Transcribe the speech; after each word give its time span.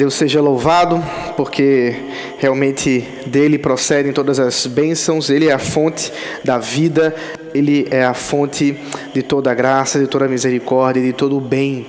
Deus 0.00 0.14
seja 0.14 0.40
louvado, 0.40 0.98
porque 1.36 1.94
realmente 2.38 3.06
dele 3.26 3.58
procedem 3.58 4.14
todas 4.14 4.40
as 4.40 4.66
bênçãos, 4.66 5.28
ele 5.28 5.48
é 5.48 5.52
a 5.52 5.58
fonte 5.58 6.10
da 6.42 6.56
vida, 6.56 7.14
ele 7.52 7.86
é 7.90 8.02
a 8.02 8.14
fonte 8.14 8.74
de 9.12 9.22
toda 9.22 9.50
a 9.50 9.54
graça, 9.54 9.98
de 9.98 10.06
toda 10.06 10.24
a 10.24 10.28
misericórdia, 10.28 11.02
de 11.02 11.12
todo 11.12 11.36
o 11.36 11.40
bem. 11.40 11.86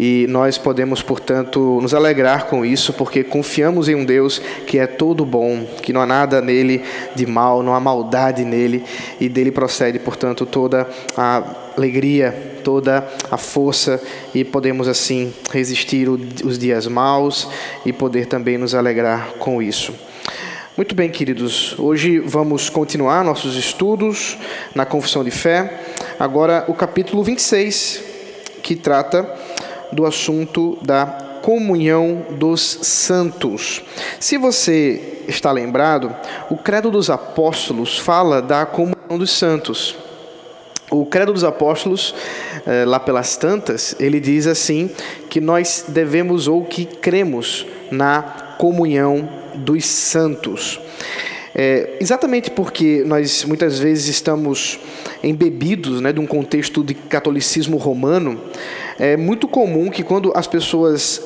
E 0.00 0.26
nós 0.28 0.58
podemos, 0.58 1.02
portanto, 1.02 1.78
nos 1.80 1.94
alegrar 1.94 2.48
com 2.48 2.64
isso, 2.64 2.92
porque 2.94 3.22
confiamos 3.22 3.88
em 3.88 3.94
um 3.94 4.04
Deus 4.04 4.42
que 4.66 4.80
é 4.80 4.86
todo 4.88 5.24
bom, 5.24 5.64
que 5.82 5.92
não 5.92 6.00
há 6.00 6.06
nada 6.06 6.42
nele 6.42 6.82
de 7.14 7.26
mal, 7.26 7.62
não 7.62 7.76
há 7.76 7.78
maldade 7.78 8.44
nele, 8.44 8.82
e 9.20 9.28
dele 9.28 9.52
procede, 9.52 10.00
portanto, 10.00 10.44
toda 10.44 10.88
a 11.16 11.61
alegria, 11.76 12.58
toda 12.64 13.06
a 13.30 13.36
força, 13.36 14.02
e 14.34 14.44
podemos 14.44 14.88
assim 14.88 15.32
resistir 15.50 16.08
os 16.08 16.58
dias 16.58 16.86
maus 16.86 17.48
e 17.84 17.92
poder 17.92 18.26
também 18.26 18.58
nos 18.58 18.74
alegrar 18.74 19.34
com 19.38 19.62
isso. 19.62 19.94
Muito 20.76 20.94
bem, 20.94 21.10
queridos. 21.10 21.78
Hoje 21.78 22.18
vamos 22.18 22.70
continuar 22.70 23.22
nossos 23.22 23.56
estudos 23.56 24.38
na 24.74 24.86
Confissão 24.86 25.22
de 25.22 25.30
Fé. 25.30 25.80
Agora, 26.18 26.64
o 26.66 26.72
capítulo 26.72 27.22
26, 27.22 28.02
que 28.62 28.74
trata 28.74 29.28
do 29.92 30.06
assunto 30.06 30.78
da 30.82 31.40
comunhão 31.42 32.24
dos 32.38 32.62
santos. 32.82 33.82
Se 34.18 34.38
você 34.38 35.24
está 35.28 35.52
lembrado, 35.52 36.14
o 36.48 36.56
Credo 36.56 36.90
dos 36.90 37.10
Apóstolos 37.10 37.98
fala 37.98 38.40
da 38.40 38.64
comunhão 38.64 39.18
dos 39.18 39.30
santos. 39.30 39.96
O 40.92 41.06
Credo 41.06 41.32
dos 41.32 41.42
Apóstolos, 41.42 42.14
eh, 42.66 42.84
lá 42.84 43.00
pelas 43.00 43.34
tantas, 43.34 43.96
ele 43.98 44.20
diz 44.20 44.46
assim 44.46 44.90
que 45.30 45.40
nós 45.40 45.86
devemos 45.88 46.46
ou 46.46 46.64
que 46.66 46.84
cremos 46.84 47.66
na 47.90 48.20
comunhão 48.58 49.26
dos 49.54 49.86
santos. 49.86 50.78
É, 51.54 51.96
exatamente 52.00 52.50
porque 52.50 53.02
nós 53.06 53.44
muitas 53.44 53.78
vezes 53.78 54.08
estamos 54.08 54.78
embebidos 55.22 56.00
né, 56.00 56.12
de 56.12 56.20
um 56.20 56.26
contexto 56.26 56.84
de 56.84 56.94
catolicismo 56.94 57.78
romano, 57.78 58.40
é 58.98 59.16
muito 59.16 59.48
comum 59.48 59.90
que 59.90 60.02
quando 60.02 60.32
as 60.34 60.46
pessoas 60.46 61.18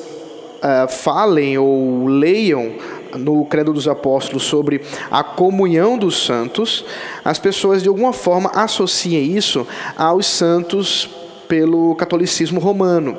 uh, 0.57 0.87
falem 0.89 1.57
ou 1.57 2.07
leiam 2.07 2.73
no 3.15 3.45
Credo 3.45 3.73
dos 3.73 3.87
Apóstolos 3.87 4.43
sobre 4.43 4.81
a 5.09 5.23
comunhão 5.23 5.97
dos 5.97 6.25
santos, 6.25 6.85
as 7.23 7.39
pessoas 7.39 7.81
de 7.83 7.89
alguma 7.89 8.13
forma 8.13 8.49
associem 8.53 9.37
isso 9.37 9.67
aos 9.95 10.25
santos 10.25 11.09
pelo 11.47 11.95
catolicismo 11.95 12.59
romano. 12.59 13.17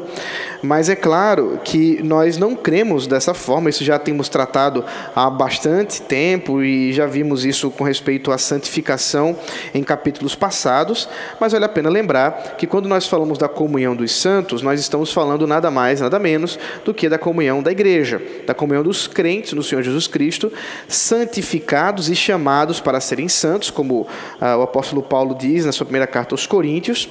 Mas 0.62 0.88
é 0.88 0.96
claro 0.96 1.60
que 1.62 2.02
nós 2.02 2.36
não 2.36 2.56
cremos 2.56 3.06
dessa 3.06 3.32
forma, 3.32 3.70
isso 3.70 3.84
já 3.84 3.98
temos 3.98 4.28
tratado 4.28 4.84
há 5.14 5.30
bastante 5.30 6.02
tempo 6.02 6.62
e 6.62 6.92
já 6.92 7.06
vimos 7.06 7.44
isso 7.44 7.70
com 7.70 7.84
respeito 7.84 8.32
à 8.32 8.38
santificação 8.38 9.36
em 9.72 9.84
capítulos 9.84 10.34
passados, 10.34 11.08
mas 11.38 11.52
vale 11.52 11.64
a 11.64 11.68
pena 11.68 11.88
lembrar 11.88 12.56
que 12.58 12.66
quando 12.66 12.88
nós 12.88 13.06
falamos 13.06 13.38
da 13.38 13.48
comunhão 13.48 13.94
dos 13.94 14.12
santos, 14.12 14.60
nós 14.60 14.80
estamos 14.80 15.12
falando 15.12 15.46
nada 15.46 15.70
mais, 15.70 16.00
nada 16.00 16.18
menos 16.18 16.58
do 16.84 16.92
que 16.92 17.08
da 17.08 17.18
comunhão 17.18 17.62
da 17.62 17.70
igreja, 17.70 18.20
da 18.44 18.54
comunhão 18.54 18.82
dos 18.82 19.06
crentes 19.06 19.52
no 19.52 19.62
Senhor 19.62 19.82
Jesus 19.82 20.08
Cristo, 20.08 20.52
santificados 20.88 22.10
e 22.10 22.16
chamados 22.16 22.80
para 22.80 23.00
serem 23.00 23.28
santos, 23.28 23.70
como 23.70 24.08
ah, 24.40 24.56
o 24.56 24.62
apóstolo 24.62 25.02
Paulo 25.02 25.36
diz 25.36 25.64
na 25.64 25.72
sua 25.72 25.86
primeira 25.86 26.06
carta 26.06 26.34
aos 26.34 26.46
Coríntios, 26.46 27.08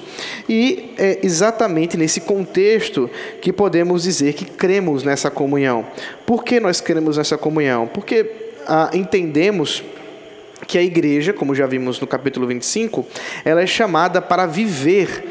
e 0.50 0.94
é 0.98 1.06
exatamente 1.23 1.97
nesse 1.97 2.22
contexto 2.22 3.09
que 3.41 3.53
podemos 3.53 4.03
dizer 4.03 4.34
que 4.34 4.45
cremos 4.45 5.03
nessa 5.03 5.29
comunhão. 5.29 5.85
Por 6.25 6.44
que 6.44 6.59
nós 6.59 6.81
cremos 6.81 7.18
nessa 7.18 7.38
comunhão? 7.38 7.88
Porque 7.88 8.29
ah, 8.68 8.90
entendemos 8.94 9.84
que 10.66 10.78
a 10.78 10.84
igreja, 10.84 11.34
como 11.34 11.56
já 11.56 11.66
vimos 11.66 12.00
no 12.00 12.07
capítulo 12.07 12.47
25, 12.47 13.06
ela 13.46 13.62
é 13.62 13.67
chamada 13.67 14.22
para 14.22 14.46
viver 14.46 15.23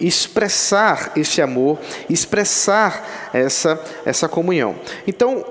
expressar 0.00 1.12
esse 1.16 1.42
amor, 1.42 1.78
expressar 2.08 3.30
essa, 3.32 3.82
essa 4.04 4.28
comunhão. 4.28 4.76
Então, 5.06 5.44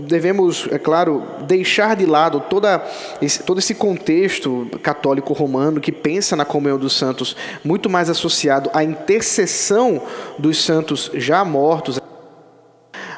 devemos, 0.00 0.68
é 0.70 0.78
claro, 0.78 1.22
deixar 1.42 1.96
de 1.96 2.06
lado 2.06 2.40
toda 2.40 2.82
esse, 3.20 3.42
todo 3.42 3.58
esse 3.58 3.74
contexto 3.74 4.68
católico 4.82 5.32
romano 5.32 5.80
que 5.80 5.92
pensa 5.92 6.36
na 6.36 6.44
comunhão 6.44 6.78
dos 6.78 6.92
santos 6.96 7.36
muito 7.64 7.88
mais 7.88 8.08
associado 8.08 8.70
à 8.72 8.84
intercessão 8.84 10.02
dos 10.38 10.62
santos 10.62 11.10
já 11.14 11.44
mortos, 11.44 12.00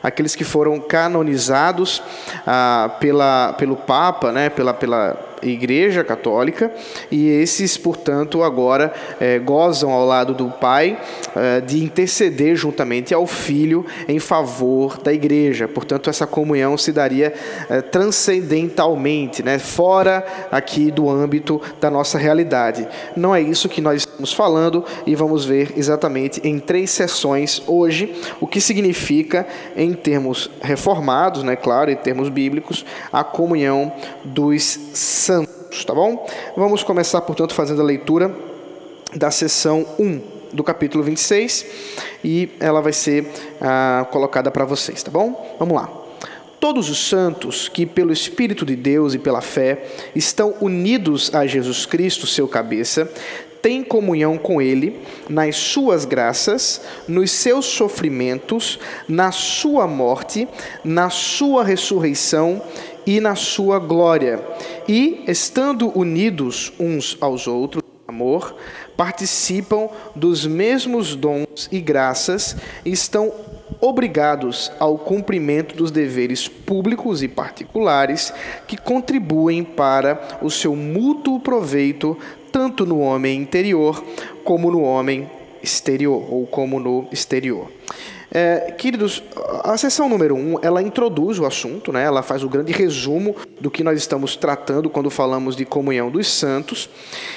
aqueles 0.03 0.35
que 0.35 0.45
foram 0.45 0.81
canonizados 0.81 2.03
ah, 2.47 2.97
pela, 3.01 3.53
pelo 3.55 3.77
Papa, 3.77 4.33
né, 4.33 4.51
pela, 4.51 4.75
pela 4.75 5.32
Igreja 5.43 6.05
Católica, 6.05 6.71
e 7.11 7.29
esses, 7.29 7.77
portanto, 7.77 8.43
agora 8.43 8.93
é, 9.21 9.39
gozam 9.39 9.91
ao 9.91 10.07
lado 10.07 10.35
do 10.35 10.49
Pai 10.49 10.99
é, 11.35 11.61
de 11.61 11.83
interceder 11.83 12.55
juntamente 12.55 13.13
ao 13.13 13.27
Filho 13.27 13.85
em 14.09 14.19
favor 14.19 14.99
da 14.99 15.13
Igreja. 15.13 15.67
Portanto, 15.67 16.09
essa 16.09 16.27
comunhão 16.27 16.79
se 16.79 16.93
daria 16.93 17.33
é, 17.69 17.81
transcendentalmente, 17.81 19.43
né, 19.43 19.59
fora 19.59 20.25
aqui 20.51 20.91
do 20.91 21.11
âmbito 21.11 21.61
da 21.81 21.91
nossa 21.91 22.19
realidade. 22.19 22.87
Não 23.17 23.35
é 23.35 23.41
isso 23.41 23.69
que 23.69 23.81
nós 23.81 24.03
estamos 24.03 24.33
falando 24.33 24.85
e 25.07 25.15
vamos 25.15 25.45
ver 25.45 25.73
exatamente 25.77 26.41
em 26.47 26.59
três 26.59 26.91
sessões 26.91 27.63
hoje 27.67 28.15
o 28.41 28.47
que 28.47 28.61
significa, 28.61 29.47
em 29.77 29.93
termos 29.93 30.51
reformados, 30.61 31.43
né, 31.43 31.57
claro, 31.57 31.91
em 31.91 31.97
termos 31.97 32.29
bíblicos, 32.29 32.85
a 33.13 33.25
comunhão 33.25 33.93
dos 34.25 34.79
santos 34.95 35.32
santos, 35.33 35.85
tá 35.85 35.95
bom? 35.95 36.27
Vamos 36.55 36.83
começar, 36.83 37.21
portanto, 37.23 37.55
fazendo 37.55 37.81
a 37.81 37.85
leitura 37.85 38.35
da 39.15 39.31
sessão 39.31 39.87
1 39.99 40.21
do 40.53 40.63
capítulo 40.63 41.03
26 41.03 41.67
e 42.23 42.51
ela 42.61 42.83
vai 42.83 42.93
ser 42.93 43.27
ah, 43.61 44.07
colocada 44.11 44.51
para 44.51 44.67
vocês, 44.67 45.03
tá 45.03 45.11
bom? 45.11 45.57
Vamos 45.59 45.75
lá. 45.75 45.91
Todos 46.61 46.91
os 46.91 47.09
santos 47.09 47.69
que, 47.69 47.87
pelo 47.87 48.13
Espírito 48.13 48.67
de 48.67 48.77
Deus 48.77 49.15
e 49.15 49.19
pela 49.19 49.41
fé, 49.41 49.87
estão 50.15 50.55
unidos 50.61 51.35
a 51.35 51.47
Jesus 51.47 51.87
Cristo, 51.87 52.27
seu 52.27 52.47
cabeça, 52.47 53.11
têm 53.63 53.83
comunhão 53.83 54.37
com 54.37 54.61
Ele 54.61 55.01
nas 55.29 55.57
suas 55.57 56.05
graças, 56.05 56.83
nos 57.09 57.31
seus 57.31 57.65
sofrimentos, 57.65 58.79
na 59.09 59.33
sua 59.33 59.87
morte, 59.87 60.47
na 60.85 61.09
sua 61.09 61.65
ressurreição 61.65 62.61
e 63.07 63.21
na 63.21 63.35
sua 63.35 63.79
glória. 63.79 64.41
E, 64.89 65.25
estando 65.27 65.97
unidos 65.99 66.73
uns 66.79 67.17
aos 67.21 67.47
outros, 67.47 67.83
amor, 68.07 68.55
participam 68.97 69.89
dos 70.15 70.47
mesmos 70.47 71.17
dons 71.17 71.69
e 71.71 71.81
graças 71.81 72.57
e 72.85 72.93
estão 72.93 73.33
obrigados 73.81 74.71
ao 74.79 74.97
cumprimento 74.97 75.75
dos 75.75 75.91
deveres 75.91 76.47
públicos 76.47 77.23
e 77.23 77.29
particulares 77.29 78.33
que 78.69 78.77
contribuem 78.77 79.65
para 79.65 80.39
o 80.41 80.51
seu 80.51 80.77
mútuo 80.77 81.41
proveito, 81.41 82.17
tanto 82.53 82.87
no 82.87 83.01
homem 83.01 83.41
interior 83.41 84.03
como 84.45 84.71
no 84.71 84.83
homem 84.83 85.29
exterior, 85.63 86.27
ou 86.31 86.47
como 86.47 86.79
no 86.79 87.09
exterior. 87.11 87.71
É, 88.35 88.73
queridos, 88.79 89.23
a 89.63 89.77
sessão 89.77 90.09
número 90.09 90.35
um, 90.35 90.59
ela 90.63 90.83
introduz 90.83 91.39
o 91.39 91.45
assunto, 91.45 91.93
né? 91.93 92.03
ela 92.03 92.23
faz 92.23 92.43
o 92.43 92.49
grande 92.49 92.73
resumo 92.73 93.37
do 93.61 93.71
que 93.71 93.85
nós 93.85 93.99
estamos 93.99 94.37
tratando 94.37 94.89
quando 94.89 95.11
falamos 95.11 95.55
de 95.55 95.67
comunhão 95.67 96.11
dos 96.11 96.27
santos. 96.33 96.89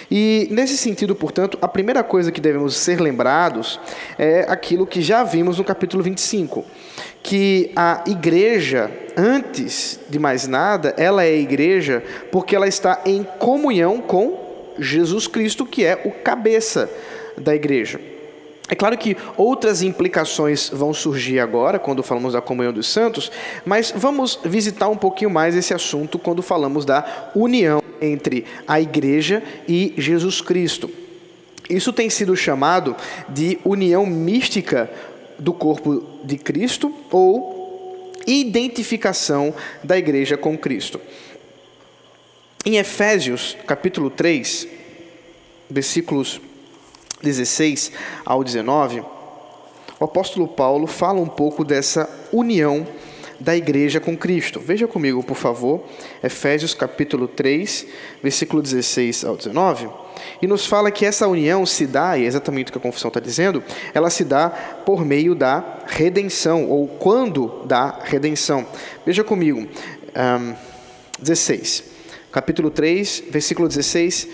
E, 0.10 0.48
nesse 0.52 0.78
sentido, 0.78 1.14
portanto, 1.14 1.58
a 1.62 1.68
primeira 1.68 2.02
coisa 2.02 2.31
que 2.31 2.40
devemos 2.40 2.78
ser 2.78 3.02
lembrados 3.02 3.78
é 4.18 4.46
aquilo 4.48 4.88
que 4.88 5.02
já 5.02 5.22
vimos 5.25 5.58
no 5.58 5.66
capítulo 5.66 6.02
25, 6.02 6.64
que 7.22 7.72
a 7.75 8.02
igreja, 8.08 8.90
antes 9.18 10.00
de 10.10 10.18
mais 10.18 10.48
nada, 10.48 10.94
ela 10.98 11.25
é 11.25 11.36
igreja 11.36 12.02
porque 12.31 12.56
ela 12.56 12.70
está 12.70 13.02
em 13.06 13.22
comunhão 13.38 14.00
com 14.00 14.74
Jesus 14.80 15.28
Cristo, 15.28 15.66
que 15.66 15.84
é 15.84 16.02
o 16.06 16.12
cabeça 16.12 16.90
da 17.38 17.54
igreja. 17.54 18.15
É 18.68 18.74
claro 18.74 18.98
que 18.98 19.16
outras 19.38 19.84
implicações 19.84 20.70
vão 20.70 20.94
surgir 20.94 21.40
agora, 21.40 21.78
quando 21.78 22.02
falamos 22.02 22.34
da 22.34 22.42
comunhão 22.42 22.74
dos 22.74 22.88
santos, 22.88 23.32
mas 23.64 23.94
vamos 23.96 24.40
visitar 24.44 24.90
um 24.90 24.98
pouquinho 24.98 25.30
mais 25.30 25.56
esse 25.56 25.74
assunto 25.74 26.18
quando 26.18 26.42
falamos 26.42 26.84
da 26.84 27.32
união 27.36 27.82
entre 28.02 28.46
a 28.68 28.82
igreja 28.82 29.44
e 29.68 29.94
Jesus 29.98 30.42
Cristo. 30.42 30.90
Isso 31.70 31.94
tem 31.94 32.10
sido 32.10 32.36
chamado 32.36 32.96
de 33.30 33.60
união 33.64 34.06
mística 34.06 34.90
do 35.38 35.54
corpo 35.54 36.04
de 36.24 36.38
Cristo 36.38 36.94
ou 37.12 38.14
identificação 38.26 39.54
da 39.84 39.98
igreja 39.98 40.38
com 40.38 40.58
Cristo. 40.58 41.00
Em 42.66 42.78
Efésios, 42.78 43.56
capítulo 43.68 44.10
3, 44.10 44.68
versículos 45.70 46.42
16 47.25 47.92
ao 48.24 48.44
19, 48.44 49.04
o 50.00 50.04
apóstolo 50.06 50.48
Paulo 50.48 50.86
fala 50.86 51.19
um 51.19 51.27
pouco 51.27 51.66
dessa 51.66 52.07
união 52.31 52.86
da 53.39 53.56
igreja 53.56 54.00
com 54.00 54.16
Cristo. 54.16 54.60
Veja 54.60 54.88
comigo, 54.88 55.24
por 55.24 55.36
favor, 55.36 55.83
Efésios 56.24 56.74
capítulo 56.74 57.27
3, 57.27 57.86
versículo 58.22 58.62
16 58.62 59.25
ao 59.25 59.36
19. 59.36 59.89
E 60.42 60.48
nos 60.48 60.66
fala 60.66 60.92
que 60.92 61.06
essa 61.06 61.27
união 61.27 61.66
se 61.66 61.86
dá, 61.86 62.18
e 62.18 62.24
é 62.24 62.27
exatamente 62.27 62.69
o 62.69 62.72
que 62.72 62.77
a 62.77 62.81
confissão 62.81 63.10
está 63.10 63.19
dizendo, 63.19 63.63
ela 63.94 64.10
se 64.10 64.24
dá 64.24 64.50
por 64.86 65.04
meio 65.04 65.36
da 65.36 65.81
redenção, 65.88 66.69
ou 66.69 66.88
quando 66.88 67.63
da 67.66 68.00
redenção. 68.04 68.66
Veja 69.06 69.24
comigo, 69.24 69.60
um, 69.60 70.56
16, 71.19 71.83
capítulo 72.31 72.69
3, 72.69 73.24
versículo 73.30 73.68
16 73.68 74.27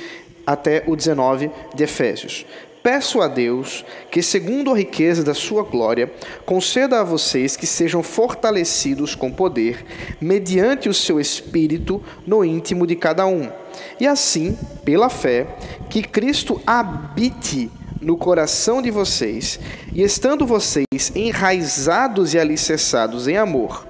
até 0.45 0.83
o 0.85 0.95
19 0.95 1.49
de 1.73 1.83
Efésios. 1.83 2.45
Peço 2.83 3.21
a 3.21 3.27
Deus 3.27 3.85
que, 4.09 4.23
segundo 4.23 4.71
a 4.71 4.77
riqueza 4.77 5.23
da 5.23 5.35
sua 5.35 5.61
glória, 5.61 6.11
conceda 6.45 6.99
a 6.99 7.03
vocês 7.03 7.55
que 7.55 7.67
sejam 7.67 8.01
fortalecidos 8.01 9.13
com 9.13 9.31
poder, 9.31 9.85
mediante 10.19 10.89
o 10.89 10.93
seu 10.93 11.19
espírito 11.19 12.03
no 12.25 12.43
íntimo 12.43 12.87
de 12.87 12.95
cada 12.95 13.27
um. 13.27 13.51
E 13.99 14.07
assim, 14.07 14.57
pela 14.83 15.09
fé, 15.09 15.47
que 15.89 16.01
Cristo 16.01 16.59
habite 16.65 17.69
no 18.01 18.17
coração 18.17 18.81
de 18.81 18.89
vocês, 18.89 19.59
e 19.93 20.01
estando 20.01 20.43
vocês 20.43 21.11
enraizados 21.15 22.33
e 22.33 22.39
alicerçados 22.39 23.27
em 23.27 23.37
amor, 23.37 23.87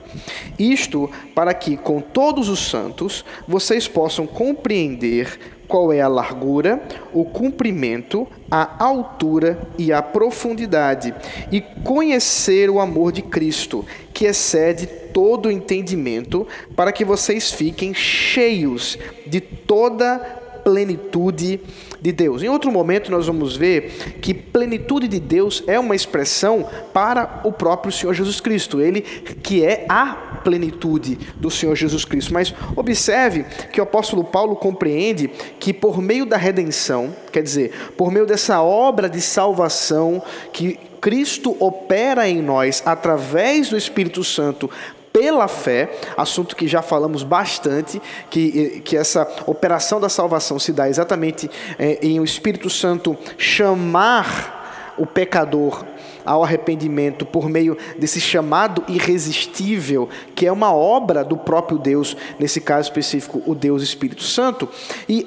isto 0.60 1.10
para 1.34 1.54
que, 1.54 1.78
com 1.78 2.02
todos 2.02 2.50
os 2.50 2.60
santos, 2.70 3.24
vocês 3.48 3.88
possam 3.88 4.28
compreender 4.28 5.40
qual 5.72 5.94
é 5.94 6.02
a 6.02 6.08
largura, 6.10 6.84
o 7.14 7.24
comprimento, 7.24 8.28
a 8.52 8.84
altura 8.84 9.58
e 9.78 9.94
a 9.94 10.02
profundidade, 10.02 11.16
e 11.50 11.62
conhecer 11.62 12.70
o 12.70 12.78
amor 12.78 13.14
de 13.14 13.22
Cristo, 13.22 13.86
que 14.14 14.26
excede 14.26 14.86
todo 14.86 15.46
o 15.46 15.52
entendimento, 15.52 16.46
para 16.76 16.92
que 16.92 17.06
vocês 17.06 17.54
fiquem 17.54 17.94
cheios 17.94 19.00
de 19.26 19.40
toda 19.40 20.20
plenitude 20.62 21.62
de 22.02 22.12
Deus. 22.12 22.42
Em 22.42 22.50
outro 22.50 22.72
momento, 22.72 23.12
nós 23.12 23.28
vamos 23.28 23.56
ver 23.56 24.18
que 24.22 24.34
plenitude 24.34 25.08
de 25.08 25.20
Deus 25.20 25.64
é 25.68 25.80
uma 25.80 25.96
expressão 25.96 26.68
para 26.92 27.42
o 27.44 27.52
próprio 27.52 27.92
Senhor 27.92 28.14
Jesus 28.14 28.42
Cristo, 28.42 28.82
ele 28.82 29.02
que 29.02 29.64
é 29.64 29.86
a 29.88 30.40
plenitude 30.44 31.18
do 31.36 31.52
Senhor 31.52 31.76
Jesus 31.76 32.04
Cristo. 32.04 32.34
Mas 32.34 32.54
observe 32.76 33.46
que 33.72 33.80
o 33.80 33.84
apóstolo 33.84 34.24
Paulo 34.24 34.56
compreende 34.56 35.30
que 35.60 35.72
por 35.72 36.02
meio 36.02 36.26
da 36.26 36.38
redenção, 36.38 37.16
quer 37.32 37.44
dizer, 37.44 37.72
por 37.96 38.12
meio 38.12 38.26
dessa 38.26 38.62
obra 38.62 39.08
de 39.08 39.22
salvação 39.22 40.24
que 40.52 40.80
Cristo 41.00 41.56
opera 41.60 42.28
em 42.28 42.42
nós 42.42 42.82
através 42.86 43.70
do 43.70 43.78
Espírito 43.78 44.24
Santo 44.24 44.70
pela 45.12 45.48
fé, 45.48 45.92
assunto 46.16 46.56
que 46.56 46.68
já 46.68 46.82
falamos 46.82 47.24
bastante, 47.24 48.02
que, 48.30 48.82
que 48.82 48.96
essa 48.96 49.28
operação 49.46 50.00
da 50.00 50.10
salvação 50.10 50.58
se 50.58 50.72
dá 50.72 50.90
exatamente 50.90 51.50
é, 51.78 52.00
em 52.02 52.20
o 52.20 52.24
Espírito 52.24 52.70
Santo 52.70 53.18
chamar 53.38 54.94
o 54.98 55.06
pecador 55.06 55.84
ao 56.26 56.44
arrependimento 56.44 57.26
por 57.26 57.50
meio 57.50 57.78
desse 57.98 58.22
chamado 58.22 58.84
irresistível, 58.88 60.08
que 60.36 60.46
é 60.46 60.52
uma 60.52 60.74
obra 60.74 61.24
do 61.24 61.36
próprio 61.36 61.78
Deus, 61.78 62.16
nesse 62.40 62.62
caso 62.62 62.90
específico, 62.90 63.42
o 63.46 63.56
Deus 63.56 63.82
Espírito 63.82 64.24
Santo, 64.24 64.70
e 65.10 65.26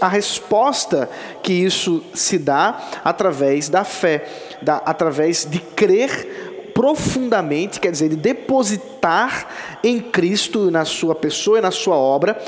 a 0.00 0.08
resposta 0.08 1.08
que 1.42 1.52
isso 1.52 2.02
se 2.14 2.38
dá 2.38 2.82
através 3.04 3.68
da 3.68 3.84
fé, 3.84 4.24
da, 4.60 4.76
através 4.78 5.46
de 5.48 5.60
crer 5.60 6.51
profundamente, 6.74 7.80
quer 7.80 7.90
dizer, 7.90 8.08
de 8.08 8.16
depositar 8.16 9.48
em 9.82 10.00
Cristo, 10.00 10.70
na 10.70 10.84
sua 10.84 11.14
pessoa 11.14 11.58
e 11.58 11.62
na 11.62 11.70
sua 11.70 11.96
obra, 11.96 12.38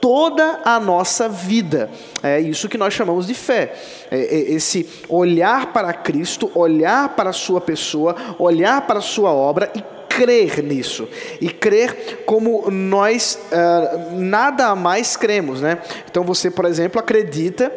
toda 0.00 0.60
a 0.64 0.80
nossa 0.80 1.28
vida. 1.28 1.90
É 2.22 2.40
isso 2.40 2.68
que 2.68 2.78
nós 2.78 2.94
chamamos 2.94 3.26
de 3.26 3.34
fé. 3.34 3.74
É, 4.10 4.18
é 4.18 4.52
esse 4.52 4.88
olhar 5.08 5.72
para 5.72 5.92
Cristo, 5.92 6.50
olhar 6.54 7.10
para 7.10 7.30
a 7.30 7.34
sua 7.34 7.60
pessoa, 7.60 8.16
olhar 8.38 8.80
para 8.86 8.98
a 8.98 9.02
sua 9.02 9.32
obra 9.32 9.70
e 9.74 9.82
crer 10.08 10.62
nisso. 10.62 11.08
E 11.40 11.48
crer 11.48 12.24
como 12.26 12.70
nós 12.70 13.38
uh, 13.52 14.16
nada 14.16 14.74
mais 14.74 15.16
cremos. 15.16 15.60
Né? 15.60 15.78
Então 16.10 16.24
você, 16.24 16.50
por 16.50 16.64
exemplo, 16.64 16.98
acredita 16.98 17.72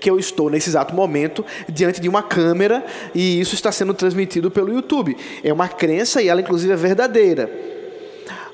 que 0.00 0.10
eu 0.10 0.18
estou 0.18 0.50
nesse 0.50 0.70
exato 0.70 0.94
momento 0.94 1.44
diante 1.68 2.00
de 2.00 2.08
uma 2.08 2.22
câmera 2.22 2.84
e 3.14 3.40
isso 3.40 3.54
está 3.54 3.70
sendo 3.72 3.94
transmitido 3.94 4.50
pelo 4.50 4.72
YouTube. 4.72 5.16
É 5.42 5.52
uma 5.52 5.68
crença 5.68 6.22
e 6.22 6.28
ela 6.28 6.40
inclusive 6.40 6.72
é 6.72 6.76
verdadeira. 6.76 7.75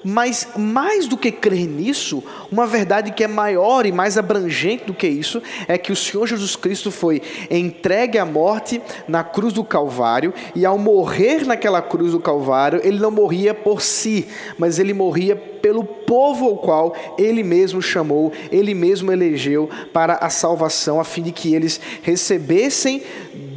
Mas 0.04 0.48
mais 0.56 1.06
do 1.06 1.16
que 1.16 1.30
crer 1.30 1.66
nisso, 1.66 2.22
uma 2.50 2.66
verdade 2.66 3.12
que 3.12 3.22
é 3.22 3.28
maior 3.28 3.86
e 3.86 3.92
mais 3.92 4.18
abrangente 4.18 4.84
do 4.84 4.94
que 4.94 5.06
isso 5.06 5.42
é 5.68 5.78
que 5.78 5.92
o 5.92 5.96
Senhor 5.96 6.26
Jesus 6.26 6.56
Cristo 6.56 6.90
foi 6.90 7.22
entregue 7.50 8.18
à 8.18 8.24
morte 8.24 8.80
na 9.06 9.22
cruz 9.22 9.52
do 9.52 9.62
Calvário 9.64 10.34
e 10.54 10.66
ao 10.66 10.78
morrer 10.78 11.46
naquela 11.46 11.80
cruz 11.80 12.12
do 12.12 12.20
Calvário, 12.20 12.80
ele 12.82 12.98
não 12.98 13.10
morria 13.10 13.54
por 13.54 13.80
si, 13.80 14.26
mas 14.58 14.78
ele 14.78 14.92
morria 14.92 15.36
pelo 15.36 15.84
povo 15.84 16.46
ao 16.46 16.56
qual 16.56 16.94
ele 17.16 17.42
mesmo 17.42 17.80
chamou, 17.80 18.32
ele 18.50 18.74
mesmo 18.74 19.12
elegeu 19.12 19.70
para 19.92 20.14
a 20.14 20.28
salvação, 20.28 21.00
a 21.00 21.04
fim 21.04 21.22
de 21.22 21.32
que 21.32 21.54
eles 21.54 21.80
recebessem 22.02 23.02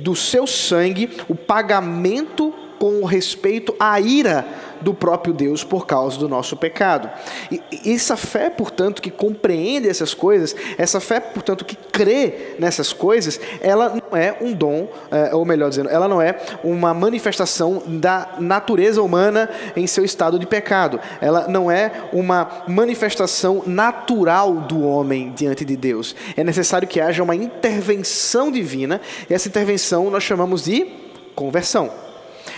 do 0.02 0.16
seu 0.16 0.46
sangue 0.46 1.10
o 1.28 1.34
pagamento 1.34 2.54
com 2.78 3.04
respeito 3.04 3.74
à 3.80 4.00
ira 4.00 4.46
do 4.86 4.94
próprio 4.94 5.34
Deus 5.34 5.64
por 5.64 5.88
causa 5.88 6.20
do 6.20 6.30
nosso 6.30 6.56
pecado. 6.56 7.10
E 7.52 7.92
essa 7.92 8.16
fé, 8.16 8.52
portanto, 8.52 9.02
que 9.02 9.10
compreende 9.10 9.90
essas 9.90 10.14
coisas, 10.14 10.56
essa 10.78 11.00
fé, 11.00 11.20
portanto, 11.20 11.66
que 11.66 11.76
crê 11.76 12.56
nessas 12.60 12.94
coisas, 12.94 13.40
ela 13.62 13.90
não 13.90 14.16
é 14.16 14.38
um 14.40 14.54
dom, 14.54 14.88
é, 15.10 15.34
ou 15.34 15.44
melhor 15.44 15.70
dizendo, 15.70 15.90
ela 15.90 16.08
não 16.08 16.22
é 16.22 16.38
uma 16.64 16.94
manifestação 16.94 17.82
da 17.88 18.36
natureza 18.40 19.02
humana 19.02 19.50
em 19.76 19.88
seu 19.88 20.06
estado 20.06 20.38
de 20.38 20.46
pecado. 20.46 21.00
Ela 21.20 21.48
não 21.48 21.72
é 21.72 21.92
uma 22.14 22.64
manifestação 22.68 23.64
natural 23.66 24.54
do 24.54 24.84
homem 24.84 25.34
diante 25.36 25.66
de 25.66 25.76
Deus. 25.76 26.16
É 26.38 26.44
necessário 26.44 26.88
que 26.88 27.02
haja 27.02 27.24
uma 27.24 27.36
intervenção 27.36 28.52
divina, 28.52 29.02
e 29.28 29.34
essa 29.34 29.48
intervenção 29.48 30.12
nós 30.12 30.22
chamamos 30.22 30.64
de 30.64 30.86
conversão. 31.34 32.05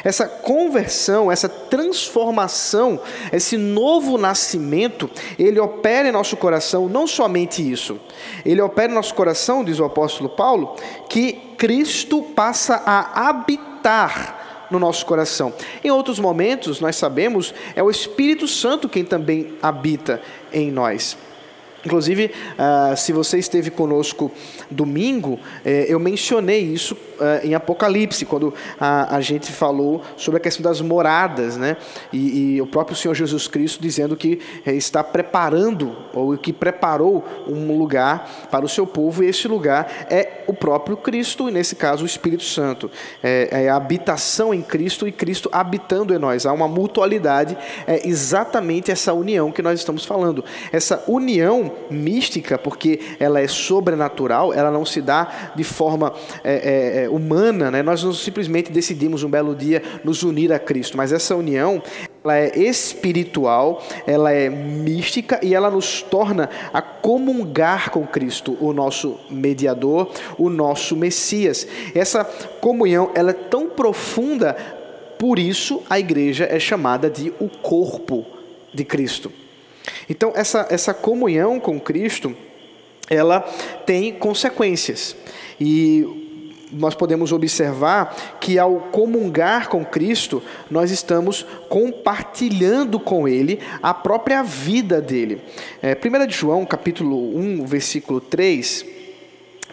Essa 0.04 0.28
conversão, 0.28 1.32
essa 1.32 1.48
transformação, 1.48 3.00
esse 3.32 3.58
novo 3.58 4.18
nascimento, 4.18 5.10
ele 5.38 5.60
opera 5.60 6.10
em 6.10 6.12
nosso 6.12 6.38
coração 6.38 6.88
não 6.88 7.08
somente 7.08 7.70
isso, 7.70 8.00
ele 8.46 8.62
opera 8.62 8.92
em 8.92 8.96
nosso 8.96 9.14
coração, 9.14 9.64
diz 9.64 9.80
o 9.80 9.86
apóstolo 9.86 10.30
Paulo, 10.30 10.76
que 11.10 11.34
Cristo 11.58 12.22
passa 12.22 12.82
a 12.86 13.30
habitar 13.30 14.68
no 14.70 14.80
nosso 14.80 15.06
coração. 15.06 15.54
Em 15.84 15.90
outros 15.90 16.20
momentos, 16.20 16.80
nós 16.80 16.96
sabemos, 16.96 17.54
é 17.76 17.82
o 17.82 17.90
Espírito 17.90 18.48
Santo 18.48 18.90
quem 18.90 19.06
também 19.06 19.54
habita 19.62 20.22
em 20.52 20.72
nós. 20.72 21.18
Inclusive, 21.86 22.26
uh, 22.26 22.98
se 22.98 23.14
você 23.14 23.38
esteve 23.38 23.72
conosco 23.72 24.30
domingo, 24.70 25.40
eh, 25.64 25.86
eu 25.88 26.00
mencionei 26.00 26.60
isso 26.60 26.98
em 27.44 27.54
Apocalipse, 27.54 28.26
quando 28.26 28.54
a, 28.80 29.16
a, 29.16 29.22
gente 29.22 29.52
falou 29.52 30.02
sobre 30.16 30.38
a 30.38 30.40
questão 30.40 30.64
das 30.64 30.82
moradas, 30.82 31.58
né? 31.58 31.78
E, 32.12 32.56
e 32.56 32.62
o 32.62 32.68
próprio 32.68 32.96
Senhor 32.96 33.14
Jesus 33.14 33.48
Cristo 33.48 33.82
dizendo 33.82 34.16
que 34.16 34.40
eh, 34.66 34.74
está 34.74 35.04
preparando, 35.04 35.96
ou 36.14 36.38
que 36.38 36.54
preparou 36.54 37.26
um 37.48 37.78
lugar 37.78 38.48
para 38.52 38.66
o 38.66 38.70
seu 38.70 38.86
povo, 38.86 39.24
e 39.24 39.28
esse 39.28 39.48
lugar 39.48 40.08
é 40.10 40.44
o 40.48 40.54
próprio 40.54 40.98
Cristo, 40.98 41.50
e 41.50 41.52
nesse 41.52 41.76
caso 41.76 42.04
o 42.04 42.06
Espírito 42.06 42.44
Santo. 42.44 42.90
É, 43.24 43.66
é 43.66 43.70
a 43.70 43.76
habitação 43.76 44.54
em 44.54 44.62
Cristo 44.62 45.08
e 45.08 45.12
Cristo 45.12 45.50
habitando 45.52 46.14
em 46.14 46.18
nós. 46.18 46.46
Há 46.46 46.54
uma 46.54 46.68
mutualidade, 46.68 47.58
é 47.86 48.08
exatamente 48.08 48.92
essa 48.92 49.14
união 49.14 49.52
que 49.52 49.62
nós 49.62 49.80
estamos 49.80 50.06
falando. 50.06 50.44
Essa 50.72 51.04
união 51.08 51.72
mística, 51.90 52.58
porque 52.58 53.00
ela 53.20 53.40
é 53.40 53.48
sobrenatural, 53.48 54.54
ela 54.54 54.72
não 54.72 54.86
se 54.86 55.02
dá 55.02 55.52
de 55.56 55.64
forma 55.64 56.14
é, 56.44 57.07
humana, 57.10 57.72
né? 57.72 57.82
nós 57.82 58.04
não 58.04 58.14
simplesmente 58.14 58.72
decidimos 58.72 59.24
um 59.24 59.30
belo 59.30 59.56
dia 59.56 59.82
nos 60.04 60.24
unir 60.24 60.52
a 60.52 60.60
Cristo, 60.60 60.98
mas 60.98 61.12
essa 61.12 61.36
união 61.36 61.82
ela 62.24 62.38
é 62.38 62.60
espiritual, 62.60 63.82
ela 64.06 64.32
é 64.32 64.50
mística 64.50 65.40
e 65.42 65.56
ela 65.56 65.72
nos 65.72 66.02
torna 66.02 66.50
a 66.74 66.82
comungar 66.82 67.90
com 67.90 68.06
Cristo, 68.06 68.58
o 68.60 68.74
nosso 68.74 69.18
mediador, 69.30 70.12
o 70.38 70.50
nosso 70.50 70.96
Messias. 70.96 71.68
Essa 71.96 72.26
comunhão 72.60 73.12
ela 73.16 73.32
é 73.32 73.34
tão 73.34 73.70
profunda, 73.70 74.54
por 75.18 75.40
isso 75.40 75.82
a 75.90 76.00
igreja 76.00 76.48
é 76.50 76.60
chamada 76.60 77.10
de 77.10 77.34
o 77.40 77.48
corpo 77.48 78.26
de 78.74 78.84
Cristo. 78.84 79.32
Então, 80.10 80.34
essa, 80.36 80.68
essa 80.70 80.94
comunhão 80.94 81.60
com 81.60 81.80
Cristo, 81.80 82.36
ela 83.10 83.40
tem 83.86 84.14
consequências. 84.14 85.16
E 85.60 86.27
nós 86.72 86.94
podemos 86.96 87.32
observar 87.32 88.38
que 88.40 88.60
ao 88.60 88.76
comungar 88.92 89.70
com 89.70 89.86
Cristo, 89.86 90.42
nós 90.70 90.92
estamos 90.92 91.46
compartilhando 91.70 93.00
com 93.00 93.28
Ele 93.28 93.60
a 93.82 93.94
própria 93.94 94.44
vida 94.44 95.02
dele. 95.02 95.42
É, 95.82 95.96
1 95.96 96.28
de 96.28 96.36
João, 96.36 96.66
capítulo 96.66 97.38
1, 97.38 97.66
versículo 97.66 98.20
3, 98.20 98.86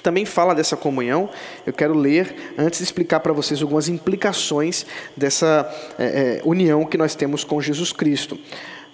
também 0.03 0.25
fala 0.25 0.55
dessa 0.55 0.77
comunhão. 0.77 1.31
Eu 1.67 1.73
quero 1.73 1.95
ler 1.95 2.55
antes 2.59 2.79
de 2.79 2.85
explicar 2.85 3.21
para 3.21 3.33
vocês 3.33 3.63
algumas 3.63 3.89
implicações 3.89 4.85
dessa 5.17 5.69
é, 5.99 6.05
é, 6.05 6.43
união 6.45 6.85
que 6.85 6.99
nós 6.99 7.15
temos 7.15 7.43
com 7.43 7.61
Jesus 7.61 7.91
Cristo. 7.91 8.39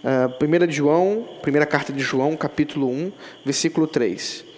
Uh, 0.02 0.33
1 0.42 0.66
de 0.66 0.73
João, 0.73 1.28
primeira 1.42 1.66
carta 1.66 1.92
de 1.92 2.00
João, 2.00 2.35
capítulo 2.35 2.88
1, 2.88 3.12
versículo 3.45 3.87
3. 3.87 4.50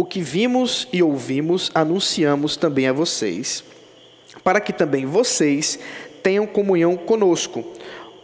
O 0.00 0.04
que 0.04 0.20
vimos 0.20 0.86
e 0.92 1.02
ouvimos, 1.02 1.72
anunciamos 1.74 2.56
também 2.56 2.86
a 2.86 2.92
vocês, 2.92 3.64
para 4.44 4.60
que 4.60 4.72
também 4.72 5.04
vocês 5.04 5.76
tenham 6.22 6.46
comunhão 6.46 6.96
conosco. 6.96 7.64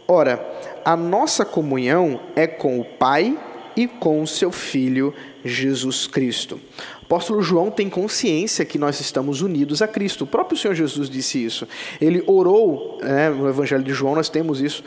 Ora, 0.07 0.41
a 0.85 0.95
nossa 0.95 1.43
comunhão 1.43 2.21
é 2.33 2.47
com 2.47 2.79
o 2.79 2.85
Pai 2.85 3.37
e 3.75 3.89
com 3.89 4.21
o 4.21 4.27
seu 4.27 4.53
Filho 4.53 5.13
Jesus 5.43 6.07
Cristo. 6.07 6.61
Apóstolo 7.05 7.41
João 7.43 7.69
tem 7.69 7.87
consciência 7.87 8.65
que 8.65 8.79
nós 8.79 8.99
estamos 8.99 9.41
unidos 9.41 9.79
a 9.83 9.87
Cristo. 9.87 10.23
O 10.23 10.27
próprio 10.27 10.57
Senhor 10.57 10.73
Jesus 10.73 11.07
disse 11.07 11.43
isso. 11.43 11.67
Ele 12.01 12.23
orou, 12.25 12.97
né, 13.01 13.29
no 13.29 13.47
Evangelho 13.47 13.83
de 13.83 13.93
João 13.93 14.15
nós 14.15 14.27
temos 14.27 14.59
isso, 14.59 14.83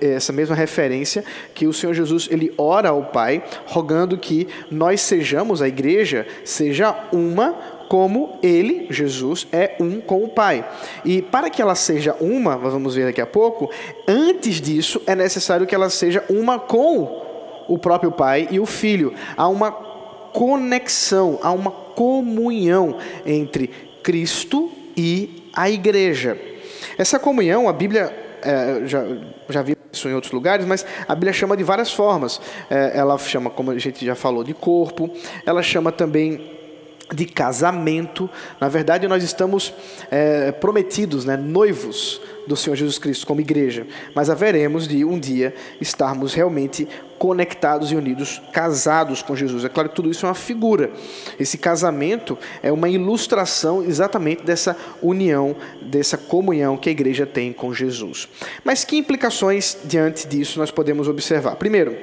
essa 0.00 0.32
mesma 0.32 0.54
referência, 0.54 1.24
que 1.54 1.66
o 1.66 1.72
Senhor 1.72 1.94
Jesus 1.94 2.28
ele 2.30 2.54
ora 2.56 2.90
ao 2.90 3.06
Pai, 3.06 3.42
rogando 3.66 4.16
que 4.16 4.46
nós 4.70 5.00
sejamos, 5.00 5.60
a 5.60 5.66
igreja, 5.66 6.28
seja 6.44 6.96
uma 7.12 7.54
como 7.88 8.38
ele, 8.40 8.86
Jesus, 8.90 9.48
é 9.50 9.74
um 9.80 10.00
com 10.00 10.22
o 10.22 10.28
Pai. 10.28 10.64
E 11.04 11.22
para 11.22 11.50
que 11.50 11.60
ela 11.60 11.74
seja 11.74 12.14
uma, 12.20 12.56
nós 12.56 12.72
vamos 12.72 12.94
ver 12.94 13.06
daqui 13.06 13.20
a 13.20 13.26
pouco, 13.26 13.68
antes 14.06 14.60
disso 14.60 15.02
é 15.06 15.16
necessário 15.16 15.66
que 15.66 15.74
ela 15.74 15.90
seja 15.90 16.24
uma 16.28 16.58
com 16.58 17.26
o 17.66 17.78
próprio 17.78 18.12
Pai 18.12 18.46
e 18.50 18.60
o 18.60 18.66
Filho. 18.66 19.12
Há 19.36 19.48
uma 19.48 19.87
conexão, 20.32 21.38
há 21.42 21.52
uma 21.52 21.70
comunhão 21.70 22.98
entre 23.26 23.68
Cristo 24.02 24.70
e 24.96 25.50
a 25.52 25.68
igreja. 25.68 26.38
Essa 26.96 27.18
comunhão, 27.18 27.68
a 27.68 27.72
Bíblia 27.72 28.14
é, 28.42 28.86
já, 28.86 29.04
já 29.48 29.62
vi 29.62 29.76
isso 29.92 30.08
em 30.08 30.14
outros 30.14 30.32
lugares, 30.32 30.64
mas 30.66 30.84
a 31.06 31.14
Bíblia 31.14 31.32
chama 31.32 31.56
de 31.56 31.64
várias 31.64 31.92
formas. 31.92 32.40
É, 32.70 32.92
ela 32.98 33.18
chama, 33.18 33.50
como 33.50 33.70
a 33.70 33.78
gente 33.78 34.04
já 34.04 34.14
falou, 34.14 34.44
de 34.44 34.54
corpo, 34.54 35.10
ela 35.44 35.62
chama 35.62 35.90
também 35.90 36.57
de 37.12 37.24
casamento. 37.26 38.28
Na 38.60 38.68
verdade, 38.68 39.08
nós 39.08 39.22
estamos 39.22 39.72
é, 40.10 40.52
prometidos, 40.52 41.24
né, 41.24 41.36
noivos 41.36 42.20
do 42.46 42.56
Senhor 42.56 42.74
Jesus 42.74 42.98
Cristo 42.98 43.26
como 43.26 43.40
igreja, 43.40 43.86
mas 44.14 44.30
haveremos 44.30 44.88
de 44.88 45.04
um 45.04 45.18
dia 45.18 45.54
estarmos 45.80 46.32
realmente 46.32 46.88
conectados 47.18 47.92
e 47.92 47.96
unidos, 47.96 48.40
casados 48.52 49.20
com 49.22 49.36
Jesus. 49.36 49.64
É 49.64 49.68
claro 49.68 49.88
que 49.88 49.94
tudo 49.94 50.10
isso 50.10 50.24
é 50.24 50.28
uma 50.28 50.34
figura. 50.34 50.90
Esse 51.38 51.58
casamento 51.58 52.38
é 52.62 52.72
uma 52.72 52.88
ilustração 52.88 53.82
exatamente 53.82 54.44
dessa 54.44 54.76
união, 55.02 55.54
dessa 55.82 56.16
comunhão 56.16 56.76
que 56.76 56.88
a 56.88 56.92
igreja 56.92 57.26
tem 57.26 57.52
com 57.52 57.74
Jesus. 57.74 58.28
Mas 58.64 58.84
que 58.84 58.96
implicações 58.96 59.76
diante 59.84 60.26
disso 60.26 60.58
nós 60.58 60.70
podemos 60.70 61.08
observar? 61.08 61.56
Primeiro, 61.56 61.98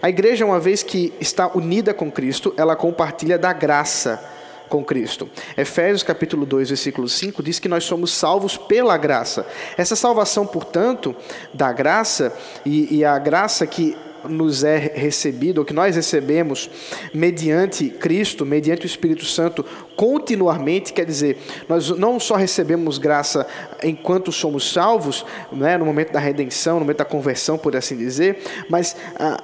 a 0.00 0.08
igreja, 0.08 0.46
uma 0.46 0.60
vez 0.60 0.82
que 0.82 1.12
está 1.20 1.50
unida 1.54 1.92
com 1.92 2.10
Cristo, 2.10 2.54
ela 2.56 2.76
compartilha 2.76 3.36
da 3.36 3.52
graça 3.52 4.39
com 4.70 4.84
Cristo. 4.84 5.28
Efésios 5.58 6.02
capítulo 6.02 6.46
2, 6.46 6.68
versículo 6.68 7.08
5 7.08 7.42
diz 7.42 7.58
que 7.58 7.68
nós 7.68 7.84
somos 7.84 8.12
salvos 8.12 8.56
pela 8.56 8.96
graça. 8.96 9.46
Essa 9.76 9.96
salvação, 9.96 10.46
portanto, 10.46 11.14
da 11.52 11.72
graça 11.72 12.32
e, 12.64 12.98
e 12.98 13.04
a 13.04 13.18
graça 13.18 13.66
que 13.66 13.96
nos 14.28 14.64
é 14.64 14.76
recebido, 14.76 15.58
ou 15.58 15.64
que 15.64 15.72
nós 15.72 15.96
recebemos 15.96 16.70
mediante 17.12 17.88
Cristo, 17.88 18.44
mediante 18.44 18.84
o 18.84 18.86
Espírito 18.86 19.24
Santo, 19.24 19.64
continuamente, 19.96 20.92
quer 20.92 21.06
dizer, 21.06 21.38
nós 21.68 21.88
não 21.90 22.20
só 22.20 22.36
recebemos 22.36 22.98
graça 22.98 23.46
enquanto 23.82 24.30
somos 24.30 24.72
salvos, 24.72 25.24
né, 25.50 25.78
no 25.78 25.86
momento 25.86 26.12
da 26.12 26.20
redenção, 26.20 26.74
no 26.74 26.80
momento 26.80 26.98
da 26.98 27.04
conversão, 27.04 27.56
por 27.56 27.74
assim 27.74 27.96
dizer, 27.96 28.42
mas 28.68 28.94
ah, 29.18 29.42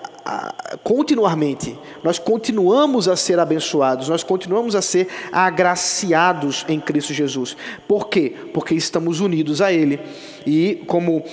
continuamente, 0.83 1.79
nós 2.03 2.19
continuamos 2.19 3.09
a 3.09 3.17
ser 3.17 3.39
abençoados, 3.39 4.09
nós 4.09 4.23
continuamos 4.23 4.75
a 4.75 4.83
ser 4.83 5.09
agraciados 5.33 6.65
em 6.69 6.81
Cristo 6.81 7.13
Jesus. 7.13 7.57
Por 7.87 8.09
quê? 8.09 8.35
Porque 8.53 8.75
estamos 8.75 9.21
unidos 9.21 9.61
a 9.61 9.73
Ele. 9.73 10.01
E 10.47 10.83
como 10.87 11.25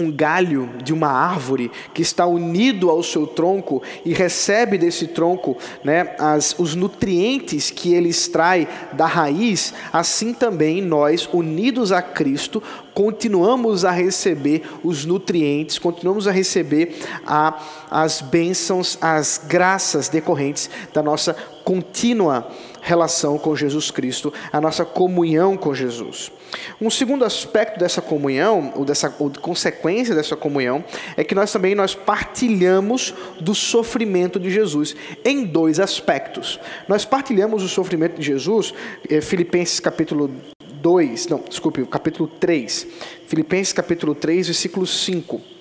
um 0.00 0.10
galho 0.10 0.70
de 0.82 0.92
uma 0.92 1.08
árvore 1.08 1.70
que 1.92 2.00
está 2.00 2.26
unido 2.26 2.88
ao 2.88 3.02
seu 3.02 3.26
tronco 3.26 3.82
e 4.04 4.12
recebe 4.12 4.78
desse 4.78 5.08
tronco 5.08 5.56
né, 5.84 6.14
as, 6.18 6.54
os 6.58 6.74
nutrientes 6.74 7.70
que 7.70 7.92
ele 7.92 8.08
extrai 8.08 8.66
da 8.94 9.06
raiz, 9.06 9.74
assim 9.92 10.32
também 10.32 10.80
nós, 10.80 11.28
unidos 11.32 11.92
a 11.92 12.00
Cristo, 12.00 12.62
continuamos 12.94 13.84
a 13.84 13.90
receber 13.90 14.62
os 14.82 15.04
nutrientes, 15.04 15.78
continuamos 15.78 16.26
a 16.26 16.32
receber 16.32 16.96
a, 17.26 17.60
as 17.90 18.20
bênçãos, 18.20 18.98
as 19.00 19.42
graças 19.46 20.08
decorrentes 20.08 20.70
da 20.92 21.02
nossa 21.02 21.36
contínua 21.64 22.48
relação 22.80 23.38
com 23.38 23.54
Jesus 23.54 23.90
Cristo, 23.90 24.32
a 24.52 24.60
nossa 24.60 24.84
comunhão 24.84 25.56
com 25.56 25.74
Jesus. 25.74 26.32
Um 26.80 26.90
segundo 26.90 27.24
aspecto 27.24 27.78
dessa 27.78 28.02
comunhão, 28.02 28.72
ou 28.76 28.84
dessa 28.84 29.14
ou 29.18 29.30
consequência 29.30 30.14
dessa 30.14 30.36
comunhão, 30.36 30.84
é 31.16 31.22
que 31.22 31.34
nós 31.34 31.52
também 31.52 31.74
nós 31.74 31.94
partilhamos 31.94 33.14
do 33.40 33.54
sofrimento 33.54 34.38
de 34.38 34.50
Jesus 34.50 34.96
em 35.24 35.44
dois 35.44 35.78
aspectos. 35.78 36.58
Nós 36.88 37.04
partilhamos 37.04 37.62
o 37.62 37.68
sofrimento 37.68 38.16
de 38.20 38.26
Jesus, 38.26 38.74
eh, 39.08 39.20
Filipenses 39.20 39.78
capítulo 39.78 40.30
2, 40.74 41.28
não, 41.28 41.38
desculpe, 41.48 41.84
capítulo 41.86 42.28
3. 42.28 42.86
Filipenses 43.28 43.72
capítulo 43.72 44.14
3, 44.14 44.48
versículo 44.48 44.86
5 44.86 45.51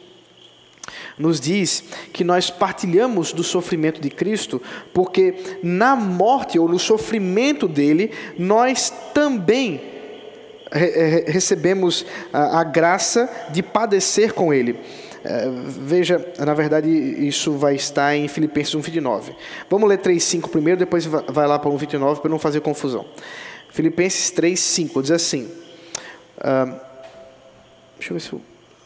nos 1.17 1.39
diz 1.39 1.83
que 2.11 2.23
nós 2.23 2.49
partilhamos 2.49 3.33
do 3.33 3.43
sofrimento 3.43 4.01
de 4.01 4.09
Cristo, 4.09 4.61
porque 4.93 5.35
na 5.63 5.95
morte 5.95 6.57
ou 6.57 6.67
no 6.67 6.79
sofrimento 6.79 7.67
dele, 7.67 8.11
nós 8.37 8.91
também 9.13 9.81
recebemos 11.27 12.05
a, 12.31 12.63
graça 12.63 13.29
de 13.51 13.61
padecer 13.61 14.33
com 14.33 14.53
ele. 14.53 14.79
É, 15.23 15.47
veja, 15.67 16.25
na 16.39 16.53
verdade, 16.53 16.89
isso 16.89 17.51
vai 17.53 17.75
estar 17.75 18.15
em 18.15 18.27
Filipenses 18.27 18.73
1,29. 18.73 19.35
Vamos 19.69 19.87
ler 19.87 19.99
3,5 19.99 20.49
primeiro, 20.49 20.79
depois 20.79 21.05
vai 21.05 21.45
lá 21.45 21.59
para 21.59 21.69
1,29 21.69 22.21
para 22.21 22.29
não 22.29 22.39
fazer 22.39 22.61
confusão. 22.61 23.05
Filipenses 23.69 24.31
3,5 24.31 25.01
diz 25.01 25.11
assim. 25.11 25.43
Uh, 26.37 26.79
deixa 27.97 28.11
eu 28.11 28.13
ver 28.13 28.19
se 28.19 28.33
eu, 28.33 28.41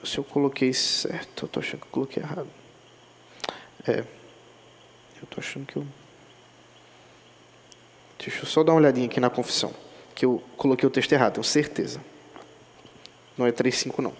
se 0.06 0.18
eu 0.18 0.24
coloquei 0.24 0.74
certo. 0.74 1.44
Eu 1.44 1.48
estou 1.48 1.62
achando 1.62 1.82
que 1.82 1.88
eu 1.88 1.92
coloquei 1.92 2.24
errado. 2.24 2.48
É. 3.88 4.00
Eu 4.00 5.24
estou 5.24 5.40
achando 5.40 5.66
que 5.66 5.78
eu. 5.78 5.86
Deixa 8.20 8.42
eu 8.42 8.46
só 8.46 8.64
dar 8.64 8.74
uma 8.74 8.80
olhadinha 8.80 9.06
aqui 9.06 9.20
na 9.20 9.30
confissão. 9.30 9.74
Que 10.14 10.26
eu 10.26 10.42
coloquei 10.58 10.88
o 10.88 10.92
texto 10.92 11.12
errado, 11.12 11.34
tenho 11.34 11.44
certeza. 11.44 12.02
Não 13.38 13.46
é 13.46 13.52
3,5 13.52 14.00
não. 14.00 14.14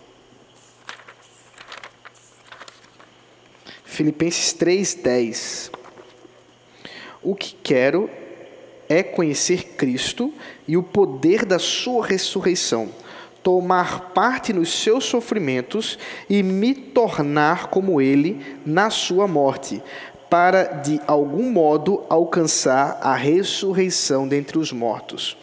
Filipenses 3.86 4.54
3,10. 4.54 5.72
O 7.24 7.34
que 7.34 7.56
quero 7.64 8.10
é 8.90 9.02
conhecer 9.02 9.76
Cristo 9.78 10.34
e 10.68 10.76
o 10.78 10.84
poder 10.84 11.46
da 11.46 11.58
sua 11.58 12.06
ressurreição, 12.06 12.94
tomar 13.46 14.10
parte 14.10 14.52
nos 14.52 14.74
seus 14.74 15.06
sofrimentos 15.06 16.00
e 16.28 16.42
me 16.42 16.74
tornar 16.74 17.68
como 17.68 18.02
ele 18.02 18.44
na 18.66 18.90
sua 18.90 19.28
morte, 19.28 19.84
para 20.28 20.64
de 20.64 21.00
algum 21.06 21.52
modo 21.52 22.04
alcançar 22.10 22.98
a 23.04 23.14
ressurreição 23.14 24.28
dentre 24.28 24.58
os 24.58 24.72
mortos. 24.72 25.38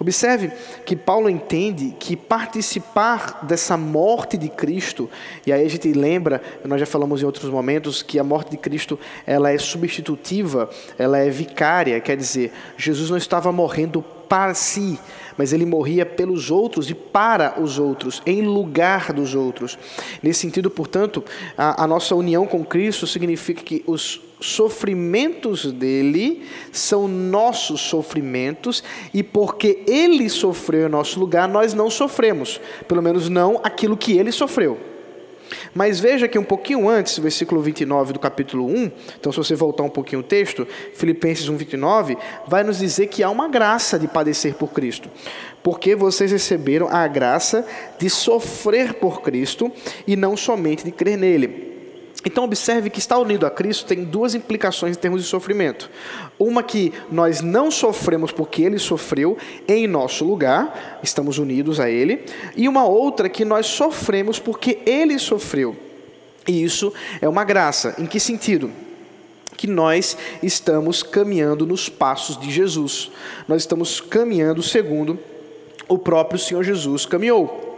Observe 0.00 0.50
que 0.86 0.96
Paulo 0.96 1.28
entende 1.28 1.94
que 2.00 2.16
participar 2.16 3.40
dessa 3.42 3.76
morte 3.76 4.38
de 4.38 4.48
Cristo, 4.48 5.10
e 5.46 5.52
aí 5.52 5.62
a 5.62 5.68
gente 5.68 5.92
lembra, 5.92 6.40
nós 6.64 6.80
já 6.80 6.86
falamos 6.86 7.20
em 7.20 7.26
outros 7.26 7.50
momentos, 7.50 8.02
que 8.02 8.18
a 8.18 8.24
morte 8.24 8.52
de 8.52 8.56
Cristo 8.56 8.98
ela 9.26 9.52
é 9.52 9.58
substitutiva, 9.58 10.70
ela 10.98 11.18
é 11.18 11.28
vicária, 11.28 12.00
quer 12.00 12.16
dizer, 12.16 12.50
Jesus 12.78 13.10
não 13.10 13.18
estava 13.18 13.52
morrendo 13.52 14.02
para 14.26 14.54
si, 14.54 14.98
mas 15.36 15.52
ele 15.52 15.66
morria 15.66 16.04
pelos 16.04 16.50
outros 16.50 16.90
e 16.90 16.94
para 16.94 17.60
os 17.60 17.78
outros, 17.78 18.22
em 18.26 18.42
lugar 18.42 19.12
dos 19.12 19.34
outros. 19.34 19.78
Nesse 20.22 20.40
sentido, 20.40 20.70
portanto, 20.70 21.24
a, 21.56 21.84
a 21.84 21.86
nossa 21.86 22.14
união 22.14 22.46
com 22.46 22.64
Cristo 22.64 23.06
significa 23.06 23.62
que 23.62 23.82
os 23.86 24.20
sofrimentos 24.40 25.70
dele 25.72 26.42
são 26.72 27.06
nossos 27.06 27.80
sofrimentos 27.80 28.82
e 29.14 29.22
porque 29.22 29.82
ele 29.86 30.28
sofreu 30.28 30.88
em 30.88 30.90
nosso 30.90 31.18
lugar, 31.18 31.48
nós 31.48 31.72
não 31.74 31.88
sofremos, 31.88 32.60
pelo 32.88 33.02
menos 33.02 33.28
não 33.28 33.60
aquilo 33.62 33.96
que 33.96 34.18
ele 34.18 34.32
sofreu. 34.32 34.91
Mas 35.74 36.00
veja 36.00 36.28
que 36.28 36.38
um 36.38 36.44
pouquinho 36.44 36.88
antes, 36.88 37.18
versículo 37.18 37.60
29 37.60 38.12
do 38.12 38.18
capítulo 38.18 38.66
1, 38.66 38.90
então 39.18 39.32
se 39.32 39.38
você 39.38 39.54
voltar 39.54 39.82
um 39.82 39.88
pouquinho 39.88 40.20
o 40.20 40.24
texto, 40.24 40.66
Filipenses 40.94 41.48
1, 41.48 41.56
29, 41.56 42.16
vai 42.46 42.62
nos 42.62 42.78
dizer 42.78 43.06
que 43.08 43.22
há 43.22 43.30
uma 43.30 43.48
graça 43.48 43.98
de 43.98 44.06
padecer 44.06 44.54
por 44.54 44.72
Cristo. 44.72 45.10
Porque 45.62 45.94
vocês 45.94 46.32
receberam 46.32 46.88
a 46.88 47.06
graça 47.06 47.64
de 47.98 48.10
sofrer 48.10 48.94
por 48.94 49.22
Cristo 49.22 49.70
e 50.06 50.16
não 50.16 50.36
somente 50.36 50.84
de 50.84 50.90
crer 50.90 51.16
nele. 51.16 51.71
Então, 52.24 52.44
observe 52.44 52.88
que 52.88 53.00
estar 53.00 53.18
unido 53.18 53.46
a 53.46 53.50
Cristo 53.50 53.86
tem 53.86 54.04
duas 54.04 54.34
implicações 54.34 54.96
em 54.96 55.00
termos 55.00 55.22
de 55.22 55.28
sofrimento. 55.28 55.90
Uma 56.38 56.62
que 56.62 56.92
nós 57.10 57.40
não 57.40 57.70
sofremos 57.70 58.30
porque 58.30 58.62
Ele 58.62 58.78
sofreu 58.78 59.36
em 59.66 59.88
nosso 59.88 60.24
lugar, 60.24 61.00
estamos 61.02 61.38
unidos 61.38 61.80
a 61.80 61.90
Ele, 61.90 62.24
e 62.56 62.68
uma 62.68 62.84
outra 62.84 63.28
que 63.28 63.44
nós 63.44 63.66
sofremos 63.66 64.38
porque 64.38 64.78
Ele 64.86 65.18
sofreu. 65.18 65.76
E 66.46 66.62
isso 66.62 66.92
é 67.20 67.28
uma 67.28 67.44
graça. 67.44 67.94
Em 67.98 68.06
que 68.06 68.20
sentido? 68.20 68.70
Que 69.56 69.66
nós 69.66 70.16
estamos 70.42 71.02
caminhando 71.02 71.66
nos 71.66 71.88
passos 71.88 72.38
de 72.38 72.50
Jesus. 72.50 73.10
Nós 73.46 73.62
estamos 73.62 74.00
caminhando 74.00 74.62
segundo 74.62 75.18
o 75.88 75.98
próprio 75.98 76.38
Senhor 76.38 76.62
Jesus 76.62 77.04
caminhou. 77.04 77.70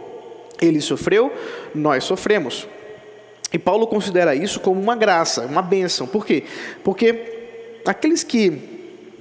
Ele 0.61 0.79
sofreu, 0.81 1.31
nós 1.73 2.03
sofremos. 2.03 2.67
E 3.51 3.59
Paulo 3.59 3.87
considera 3.87 4.35
isso 4.35 4.59
como 4.59 4.81
uma 4.81 4.95
graça, 4.95 5.45
uma 5.45 5.61
bênção. 5.61 6.07
Por 6.07 6.25
quê? 6.25 6.43
Porque 6.83 7.79
aqueles 7.85 8.23
que 8.23 8.75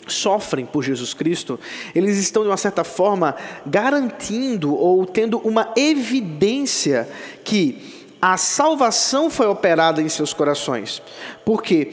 sofrem 0.07 0.67
por 0.67 0.83
Jesus 0.83 1.15
Cristo, 1.15 1.59
eles 1.95 2.19
estão 2.19 2.43
de 2.43 2.49
uma 2.49 2.57
certa 2.57 2.83
forma 2.85 3.37
garantindo 3.67 4.75
ou 4.75 5.07
tendo 5.07 5.39
uma 5.39 5.73
evidência 5.77 7.09
que 7.43 8.07
a 8.21 8.37
salvação 8.37 9.31
foi 9.31 9.47
operada 9.47 10.03
em 10.03 10.09
seus 10.09 10.33
corações. 10.33 11.03
Porque 11.45 11.93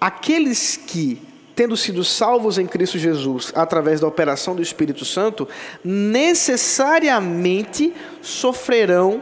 aqueles 0.00 0.76
que 0.76 1.22
tendo 1.54 1.76
sido 1.76 2.02
salvos 2.02 2.56
em 2.56 2.66
Cristo 2.66 2.98
Jesus 2.98 3.52
através 3.54 4.00
da 4.00 4.06
operação 4.06 4.56
do 4.56 4.62
Espírito 4.62 5.04
Santo, 5.04 5.46
necessariamente 5.84 7.92
sofrerão 8.22 9.20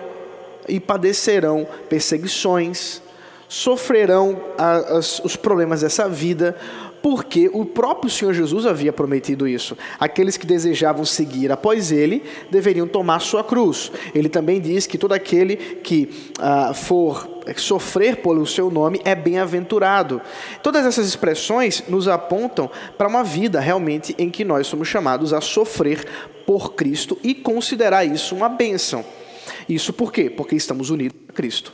e 0.68 0.78
padecerão 0.78 1.66
perseguições, 1.88 3.02
sofrerão 3.48 4.40
as, 4.58 5.20
os 5.20 5.36
problemas 5.36 5.80
dessa 5.80 6.08
vida, 6.08 6.56
porque 7.02 7.48
o 7.52 7.64
próprio 7.64 8.10
Senhor 8.10 8.34
Jesus 8.34 8.66
havia 8.66 8.92
prometido 8.92 9.46
isso. 9.46 9.76
Aqueles 9.98 10.36
que 10.36 10.46
desejavam 10.46 11.04
seguir 11.04 11.50
após 11.50 11.92
ele 11.92 12.22
deveriam 12.50 12.86
tomar 12.86 13.20
sua 13.20 13.42
cruz. 13.44 13.90
Ele 14.14 14.28
também 14.28 14.60
diz 14.60 14.86
que 14.86 14.98
todo 14.98 15.12
aquele 15.12 15.56
que 15.56 16.32
ah, 16.38 16.74
for 16.74 17.38
sofrer 17.56 18.16
pelo 18.16 18.46
seu 18.46 18.70
nome 18.70 19.00
é 19.04 19.14
bem-aventurado. 19.14 20.20
Todas 20.62 20.84
essas 20.84 21.06
expressões 21.06 21.84
nos 21.88 22.08
apontam 22.08 22.70
para 22.96 23.08
uma 23.08 23.24
vida 23.24 23.60
realmente 23.60 24.14
em 24.18 24.28
que 24.28 24.44
nós 24.44 24.66
somos 24.66 24.88
chamados 24.88 25.32
a 25.32 25.40
sofrer 25.40 26.04
por 26.44 26.74
Cristo 26.74 27.16
e 27.22 27.34
considerar 27.34 28.04
isso 28.04 28.34
uma 28.34 28.48
bênção. 28.48 29.04
Isso 29.68 29.92
por 29.92 30.12
quê? 30.12 30.30
Porque 30.30 30.56
estamos 30.56 30.90
unidos 30.90 31.18
a 31.28 31.32
Cristo. 31.32 31.72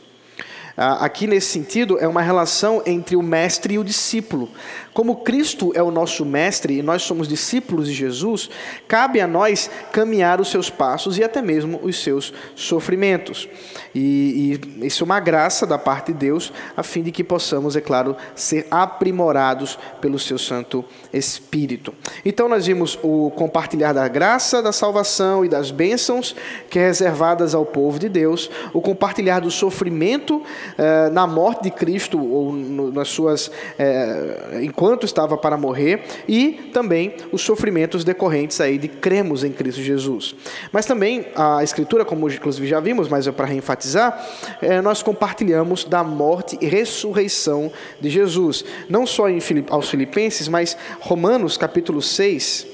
Ah, 0.76 1.04
aqui, 1.04 1.26
nesse 1.26 1.46
sentido, 1.48 1.98
é 2.00 2.08
uma 2.08 2.20
relação 2.20 2.82
entre 2.84 3.14
o 3.14 3.22
mestre 3.22 3.74
e 3.74 3.78
o 3.78 3.84
discípulo. 3.84 4.50
Como 4.94 5.16
Cristo 5.16 5.72
é 5.74 5.82
o 5.82 5.90
nosso 5.90 6.24
mestre 6.24 6.78
e 6.78 6.82
nós 6.82 7.02
somos 7.02 7.26
discípulos 7.26 7.88
de 7.88 7.92
Jesus, 7.92 8.48
cabe 8.86 9.20
a 9.20 9.26
nós 9.26 9.68
caminhar 9.90 10.40
os 10.40 10.48
seus 10.48 10.70
passos 10.70 11.18
e 11.18 11.24
até 11.24 11.42
mesmo 11.42 11.80
os 11.82 12.00
seus 12.00 12.32
sofrimentos. 12.54 13.48
E, 13.92 14.60
e 14.80 14.86
isso 14.86 15.02
é 15.02 15.04
uma 15.04 15.18
graça 15.18 15.66
da 15.66 15.76
parte 15.76 16.12
de 16.12 16.18
Deus, 16.18 16.52
a 16.76 16.82
fim 16.82 17.02
de 17.02 17.10
que 17.10 17.24
possamos, 17.24 17.74
é 17.74 17.80
claro, 17.80 18.16
ser 18.36 18.66
aprimorados 18.70 19.78
pelo 20.00 20.18
seu 20.18 20.38
Santo 20.38 20.84
Espírito. 21.12 21.92
Então, 22.24 22.48
nós 22.48 22.66
vimos 22.66 22.96
o 23.02 23.32
compartilhar 23.32 23.92
da 23.92 24.06
graça, 24.06 24.62
da 24.62 24.72
salvação 24.72 25.44
e 25.44 25.48
das 25.48 25.72
bênçãos 25.72 26.36
que 26.70 26.78
é 26.78 26.86
reservadas 26.86 27.54
ao 27.54 27.66
povo 27.66 27.98
de 27.98 28.08
Deus, 28.08 28.48
o 28.72 28.80
compartilhar 28.80 29.40
do 29.40 29.50
sofrimento 29.50 30.42
eh, 30.78 31.10
na 31.10 31.26
morte 31.26 31.64
de 31.64 31.70
Cristo 31.70 32.18
ou 32.18 32.52
no, 32.52 32.92
nas 32.92 33.08
suas. 33.08 33.50
Eh, 33.76 34.60
enquanto 34.84 35.06
estava 35.06 35.38
para 35.38 35.56
morrer, 35.56 36.04
e 36.28 36.70
também 36.70 37.14
os 37.32 37.40
sofrimentos 37.40 38.04
decorrentes 38.04 38.60
aí 38.60 38.76
de 38.76 38.86
cremos 38.86 39.42
em 39.42 39.50
Cristo 39.50 39.80
Jesus. 39.80 40.34
Mas 40.70 40.84
também 40.84 41.26
a 41.34 41.64
Escritura, 41.64 42.04
como 42.04 42.28
inclusive 42.28 42.66
já 42.66 42.80
vimos, 42.80 43.08
mas 43.08 43.26
é 43.26 43.32
para 43.32 43.46
reenfatizar, 43.46 44.22
é, 44.60 44.82
nós 44.82 45.02
compartilhamos 45.02 45.84
da 45.84 46.04
morte 46.04 46.58
e 46.60 46.66
ressurreição 46.66 47.72
de 47.98 48.10
Jesus. 48.10 48.62
Não 48.86 49.06
só 49.06 49.30
em 49.30 49.40
Filip, 49.40 49.72
aos 49.72 49.88
Filipenses, 49.88 50.48
mas 50.48 50.76
Romanos 51.00 51.56
capítulo 51.56 52.02
6, 52.02 52.66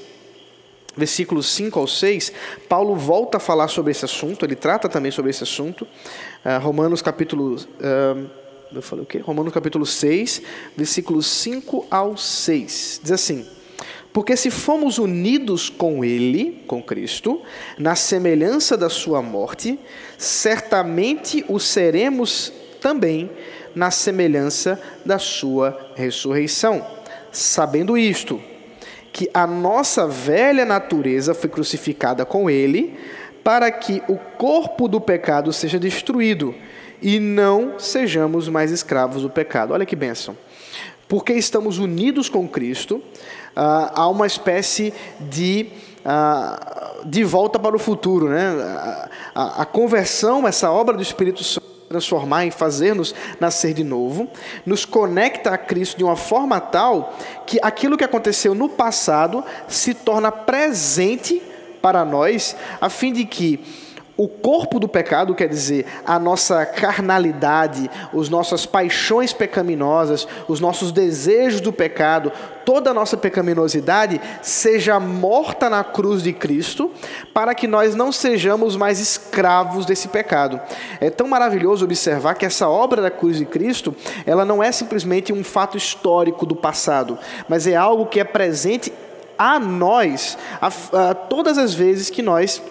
versículos 0.97 1.49
5 1.49 1.79
ao 1.79 1.87
6, 1.87 2.33
Paulo 2.67 2.93
volta 2.93 3.37
a 3.37 3.39
falar 3.39 3.69
sobre 3.69 3.91
esse 3.91 4.03
assunto, 4.03 4.45
ele 4.45 4.57
trata 4.57 4.89
também 4.89 5.11
sobre 5.11 5.31
esse 5.31 5.43
assunto. 5.43 5.87
Uh, 6.43 6.61
Romanos 6.61 7.01
capítulo. 7.01 7.55
Uh, 7.55 8.41
eu 8.73 8.81
falei 8.81 9.03
o 9.03 9.07
quê? 9.07 9.17
Romanos 9.17 9.53
capítulo 9.53 9.85
6, 9.85 10.41
versículos 10.77 11.27
5 11.27 11.87
ao 11.91 12.15
6. 12.15 13.01
Diz 13.03 13.11
assim: 13.11 13.45
Porque 14.13 14.37
se 14.37 14.49
fomos 14.49 14.97
unidos 14.97 15.69
com 15.69 16.05
Ele, 16.05 16.63
com 16.67 16.81
Cristo, 16.81 17.41
na 17.77 17.95
semelhança 17.95 18.77
da 18.77 18.89
Sua 18.89 19.21
morte, 19.21 19.77
certamente 20.17 21.43
o 21.49 21.59
seremos 21.59 22.53
também 22.79 23.29
na 23.75 23.91
semelhança 23.91 24.81
da 25.05 25.19
Sua 25.19 25.91
ressurreição. 25.95 26.85
Sabendo 27.31 27.97
isto, 27.97 28.41
que 29.11 29.29
a 29.33 29.45
nossa 29.45 30.07
velha 30.07 30.63
natureza 30.63 31.33
foi 31.33 31.49
crucificada 31.49 32.25
com 32.25 32.49
Ele, 32.49 32.97
para 33.43 33.69
que 33.69 34.01
o 34.07 34.17
corpo 34.37 34.87
do 34.87 35.01
pecado 35.01 35.51
seja 35.51 35.79
destruído 35.79 36.55
e 37.01 37.19
não 37.19 37.79
sejamos 37.79 38.47
mais 38.47 38.71
escravos 38.71 39.23
do 39.23 39.29
pecado. 39.29 39.73
Olha 39.73 39.85
que 39.85 39.95
bênção. 39.95 40.37
Porque 41.07 41.33
estamos 41.33 41.77
unidos 41.77 42.29
com 42.29 42.47
Cristo, 42.47 43.01
ah, 43.55 43.91
há 43.95 44.07
uma 44.07 44.27
espécie 44.27 44.93
de, 45.19 45.67
ah, 46.05 47.01
de 47.05 47.23
volta 47.23 47.59
para 47.59 47.75
o 47.75 47.79
futuro. 47.79 48.29
Né? 48.29 48.47
A, 49.35 49.61
a 49.63 49.65
conversão, 49.65 50.47
essa 50.47 50.71
obra 50.71 50.95
do 50.95 51.01
Espírito 51.01 51.43
Santo, 51.43 51.71
transformar 51.89 52.45
e 52.45 52.51
fazer-nos 52.51 53.13
nascer 53.37 53.73
de 53.73 53.83
novo, 53.83 54.29
nos 54.65 54.85
conecta 54.85 55.49
a 55.49 55.57
Cristo 55.57 55.97
de 55.97 56.05
uma 56.05 56.15
forma 56.15 56.57
tal 56.61 57.13
que 57.45 57.59
aquilo 57.61 57.97
que 57.97 58.03
aconteceu 58.05 58.55
no 58.55 58.69
passado 58.69 59.43
se 59.67 59.93
torna 59.93 60.31
presente 60.31 61.41
para 61.81 62.05
nós, 62.05 62.55
a 62.79 62.87
fim 62.89 63.11
de 63.11 63.25
que 63.25 63.59
o 64.17 64.27
corpo 64.27 64.79
do 64.79 64.87
pecado, 64.87 65.33
quer 65.33 65.47
dizer, 65.47 65.85
a 66.05 66.19
nossa 66.19 66.65
carnalidade, 66.65 67.89
as 68.13 68.29
nossas 68.29 68.65
paixões 68.65 69.33
pecaminosas, 69.33 70.27
os 70.47 70.59
nossos 70.59 70.91
desejos 70.91 71.61
do 71.61 71.71
pecado, 71.71 72.31
toda 72.65 72.91
a 72.91 72.93
nossa 72.93 73.17
pecaminosidade 73.17 74.21
seja 74.41 74.99
morta 74.99 75.69
na 75.69 75.83
cruz 75.83 76.21
de 76.21 76.33
Cristo, 76.33 76.91
para 77.33 77.55
que 77.55 77.67
nós 77.67 77.95
não 77.95 78.11
sejamos 78.11 78.75
mais 78.75 78.99
escravos 78.99 79.85
desse 79.85 80.07
pecado. 80.07 80.59
É 80.99 81.09
tão 81.09 81.27
maravilhoso 81.27 81.85
observar 81.85 82.35
que 82.35 82.45
essa 82.45 82.69
obra 82.69 83.01
da 83.01 83.09
cruz 83.09 83.37
de 83.37 83.45
Cristo, 83.45 83.95
ela 84.25 84.45
não 84.45 84.61
é 84.61 84.71
simplesmente 84.71 85.33
um 85.33 85.43
fato 85.43 85.77
histórico 85.77 86.45
do 86.45 86.55
passado, 86.55 87.17
mas 87.47 87.65
é 87.65 87.75
algo 87.75 88.05
que 88.05 88.19
é 88.19 88.23
presente 88.23 88.93
a 89.37 89.59
nós 89.59 90.37
a, 90.61 90.67
a 91.09 91.15
todas 91.15 91.57
as 91.57 91.73
vezes 91.73 92.11
que 92.11 92.21
nós 92.21 92.61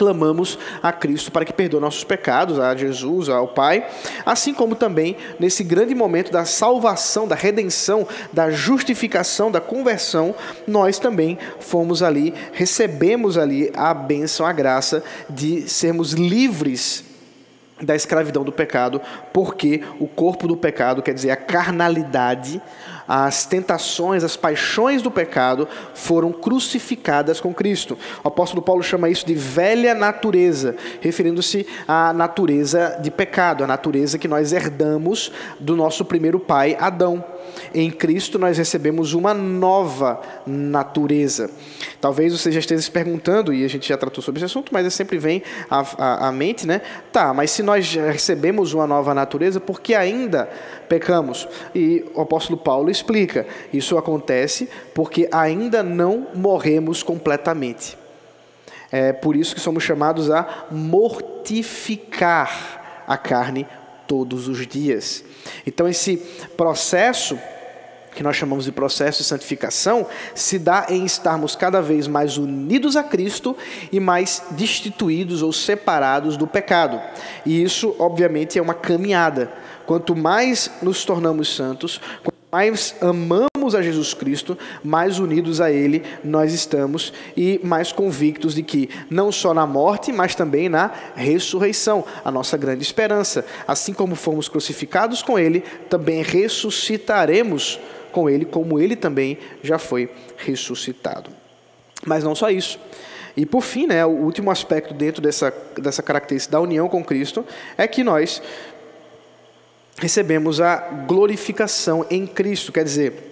clamamos 0.00 0.58
a 0.82 0.90
Cristo 0.92 1.30
para 1.30 1.44
que 1.44 1.52
perdoe 1.52 1.78
nossos 1.78 2.04
pecados, 2.04 2.58
a 2.58 2.74
Jesus, 2.74 3.28
ao 3.28 3.48
Pai, 3.48 3.86
assim 4.24 4.54
como 4.54 4.74
também 4.74 5.14
nesse 5.38 5.62
grande 5.62 5.94
momento 5.94 6.32
da 6.32 6.46
salvação, 6.46 7.28
da 7.28 7.34
redenção, 7.34 8.08
da 8.32 8.50
justificação, 8.50 9.50
da 9.50 9.60
conversão, 9.60 10.34
nós 10.66 10.98
também 10.98 11.38
fomos 11.58 12.02
ali, 12.02 12.32
recebemos 12.54 13.36
ali 13.36 13.70
a 13.74 13.92
bênção, 13.92 14.46
a 14.46 14.52
graça 14.52 15.04
de 15.28 15.68
sermos 15.68 16.14
livres 16.14 17.04
da 17.82 17.94
escravidão 17.94 18.42
do 18.42 18.52
pecado, 18.52 19.02
porque 19.34 19.82
o 19.98 20.06
corpo 20.06 20.48
do 20.48 20.56
pecado, 20.56 21.02
quer 21.02 21.12
dizer, 21.12 21.30
a 21.30 21.36
carnalidade, 21.36 22.60
as 23.12 23.44
tentações, 23.44 24.22
as 24.22 24.36
paixões 24.36 25.02
do 25.02 25.10
pecado 25.10 25.66
foram 25.94 26.30
crucificadas 26.30 27.40
com 27.40 27.52
Cristo. 27.52 27.98
O 28.22 28.28
apóstolo 28.28 28.62
Paulo 28.62 28.84
chama 28.84 29.08
isso 29.08 29.26
de 29.26 29.34
velha 29.34 29.94
natureza, 29.94 30.76
referindo-se 31.00 31.66
à 31.88 32.12
natureza 32.12 33.00
de 33.02 33.10
pecado, 33.10 33.64
a 33.64 33.66
natureza 33.66 34.16
que 34.16 34.28
nós 34.28 34.52
herdamos 34.52 35.32
do 35.58 35.74
nosso 35.74 36.04
primeiro 36.04 36.38
pai, 36.38 36.76
Adão. 36.78 37.24
Em 37.74 37.90
Cristo 37.90 38.38
nós 38.38 38.58
recebemos 38.58 39.12
uma 39.12 39.32
nova 39.34 40.20
natureza. 40.46 41.50
Talvez 42.00 42.32
você 42.32 42.50
já 42.50 42.60
esteja 42.60 42.82
se 42.82 42.90
perguntando, 42.90 43.52
e 43.52 43.64
a 43.64 43.68
gente 43.68 43.88
já 43.88 43.96
tratou 43.96 44.22
sobre 44.22 44.38
esse 44.38 44.46
assunto, 44.46 44.72
mas 44.72 44.92
sempre 44.94 45.18
vem 45.18 45.42
à, 45.70 45.80
à, 45.98 46.28
à 46.28 46.32
mente, 46.32 46.66
né? 46.66 46.80
Tá, 47.12 47.32
mas 47.34 47.50
se 47.50 47.62
nós 47.62 47.94
recebemos 47.94 48.72
uma 48.74 48.86
nova 48.86 49.14
natureza, 49.14 49.60
por 49.60 49.80
que 49.80 49.94
ainda 49.94 50.48
pecamos? 50.88 51.46
E 51.74 52.04
o 52.14 52.20
apóstolo 52.20 52.58
Paulo 52.58 52.90
explica: 52.90 53.46
isso 53.72 53.96
acontece 53.98 54.68
porque 54.94 55.28
ainda 55.30 55.82
não 55.82 56.26
morremos 56.34 57.02
completamente. 57.02 57.98
É 58.92 59.12
por 59.12 59.36
isso 59.36 59.54
que 59.54 59.60
somos 59.60 59.84
chamados 59.84 60.30
a 60.30 60.66
mortificar 60.70 62.00
a 63.06 63.16
carne 63.16 63.66
todos 64.10 64.48
os 64.48 64.66
dias. 64.66 65.22
Então, 65.64 65.86
esse 65.86 66.16
processo 66.56 67.38
que 68.12 68.24
nós 68.24 68.34
chamamos 68.34 68.64
de 68.64 68.72
processo 68.72 69.18
de 69.18 69.24
santificação, 69.24 70.04
se 70.34 70.58
dá 70.58 70.86
em 70.88 71.04
estarmos 71.04 71.54
cada 71.54 71.80
vez 71.80 72.08
mais 72.08 72.36
unidos 72.36 72.96
a 72.96 73.04
Cristo 73.04 73.56
e 73.92 74.00
mais 74.00 74.42
destituídos 74.50 75.42
ou 75.42 75.52
separados 75.52 76.36
do 76.36 76.44
pecado. 76.44 77.00
E 77.46 77.62
isso, 77.62 77.94
obviamente, 78.00 78.58
é 78.58 78.62
uma 78.62 78.74
caminhada. 78.74 79.52
Quanto 79.86 80.16
mais 80.16 80.68
nos 80.82 81.04
tornamos 81.04 81.54
santos, 81.54 82.00
mais 82.50 82.94
amamos 83.00 83.74
a 83.74 83.82
Jesus 83.82 84.12
Cristo, 84.14 84.58
mais 84.82 85.18
unidos 85.18 85.60
a 85.60 85.70
Ele 85.70 86.02
nós 86.24 86.52
estamos 86.52 87.12
e 87.36 87.60
mais 87.62 87.92
convictos 87.92 88.54
de 88.54 88.62
que, 88.62 88.90
não 89.08 89.30
só 89.30 89.54
na 89.54 89.66
morte, 89.66 90.10
mas 90.10 90.34
também 90.34 90.68
na 90.68 90.90
ressurreição, 91.14 92.04
a 92.24 92.30
nossa 92.30 92.56
grande 92.56 92.82
esperança. 92.82 93.44
Assim 93.68 93.92
como 93.92 94.16
fomos 94.16 94.48
crucificados 94.48 95.22
com 95.22 95.38
Ele, 95.38 95.60
também 95.88 96.22
ressuscitaremos 96.22 97.78
com 98.10 98.28
ele, 98.28 98.44
como 98.44 98.78
ele 98.78 98.96
também 98.96 99.38
já 99.62 99.78
foi 99.78 100.10
ressuscitado. 100.36 101.30
Mas 102.04 102.24
não 102.24 102.34
só 102.34 102.50
isso. 102.50 102.78
E 103.36 103.46
por 103.46 103.62
fim, 103.62 103.86
né, 103.86 104.04
o 104.04 104.10
último 104.10 104.50
aspecto 104.50 104.92
dentro 104.92 105.22
dessa, 105.22 105.54
dessa 105.78 106.02
característica 106.02 106.52
da 106.52 106.60
união 106.60 106.88
com 106.88 107.04
Cristo 107.04 107.44
é 107.78 107.86
que 107.86 108.02
nós 108.02 108.42
recebemos 110.00 110.60
a 110.60 110.76
glorificação 111.06 112.04
em 112.10 112.26
Cristo, 112.26 112.72
quer 112.72 112.82
dizer, 112.82 113.30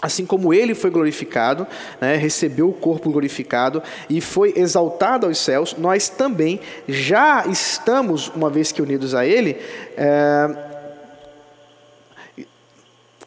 assim 0.00 0.26
como 0.26 0.52
ele 0.52 0.74
foi 0.74 0.90
glorificado, 0.90 1.66
né, 2.00 2.16
recebeu 2.16 2.68
o 2.68 2.72
corpo 2.72 3.10
glorificado 3.10 3.82
e 4.08 4.20
foi 4.20 4.52
exaltado 4.54 5.26
aos 5.26 5.38
céus, 5.38 5.74
nós 5.78 6.08
também 6.08 6.60
já 6.86 7.46
estamos, 7.46 8.28
uma 8.28 8.50
vez 8.50 8.70
que 8.70 8.82
unidos 8.82 9.14
a 9.14 9.26
ele, 9.26 9.56
é, 9.96 10.75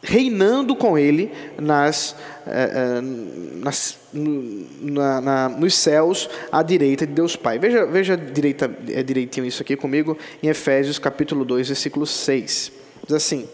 reinando 0.02 0.74
com 0.74 0.96
ele 0.98 1.30
nas, 1.58 2.16
eh, 2.46 2.72
eh, 2.74 3.00
nas, 3.62 3.98
na, 4.12 5.20
na, 5.20 5.48
nos 5.48 5.74
céus 5.74 6.28
à 6.50 6.62
direita 6.62 7.06
de 7.06 7.12
Deus 7.12 7.36
Pai. 7.36 7.58
Veja, 7.58 7.84
veja 7.84 8.16
direita, 8.16 8.70
é 8.88 9.02
direitinho 9.02 9.46
isso 9.46 9.62
aqui 9.62 9.76
comigo 9.76 10.16
em 10.42 10.48
Efésios 10.48 10.98
capítulo 10.98 11.44
2, 11.44 11.68
versículo 11.68 12.06
6. 12.06 12.72
Diz 13.06 13.14
assim. 13.14 13.46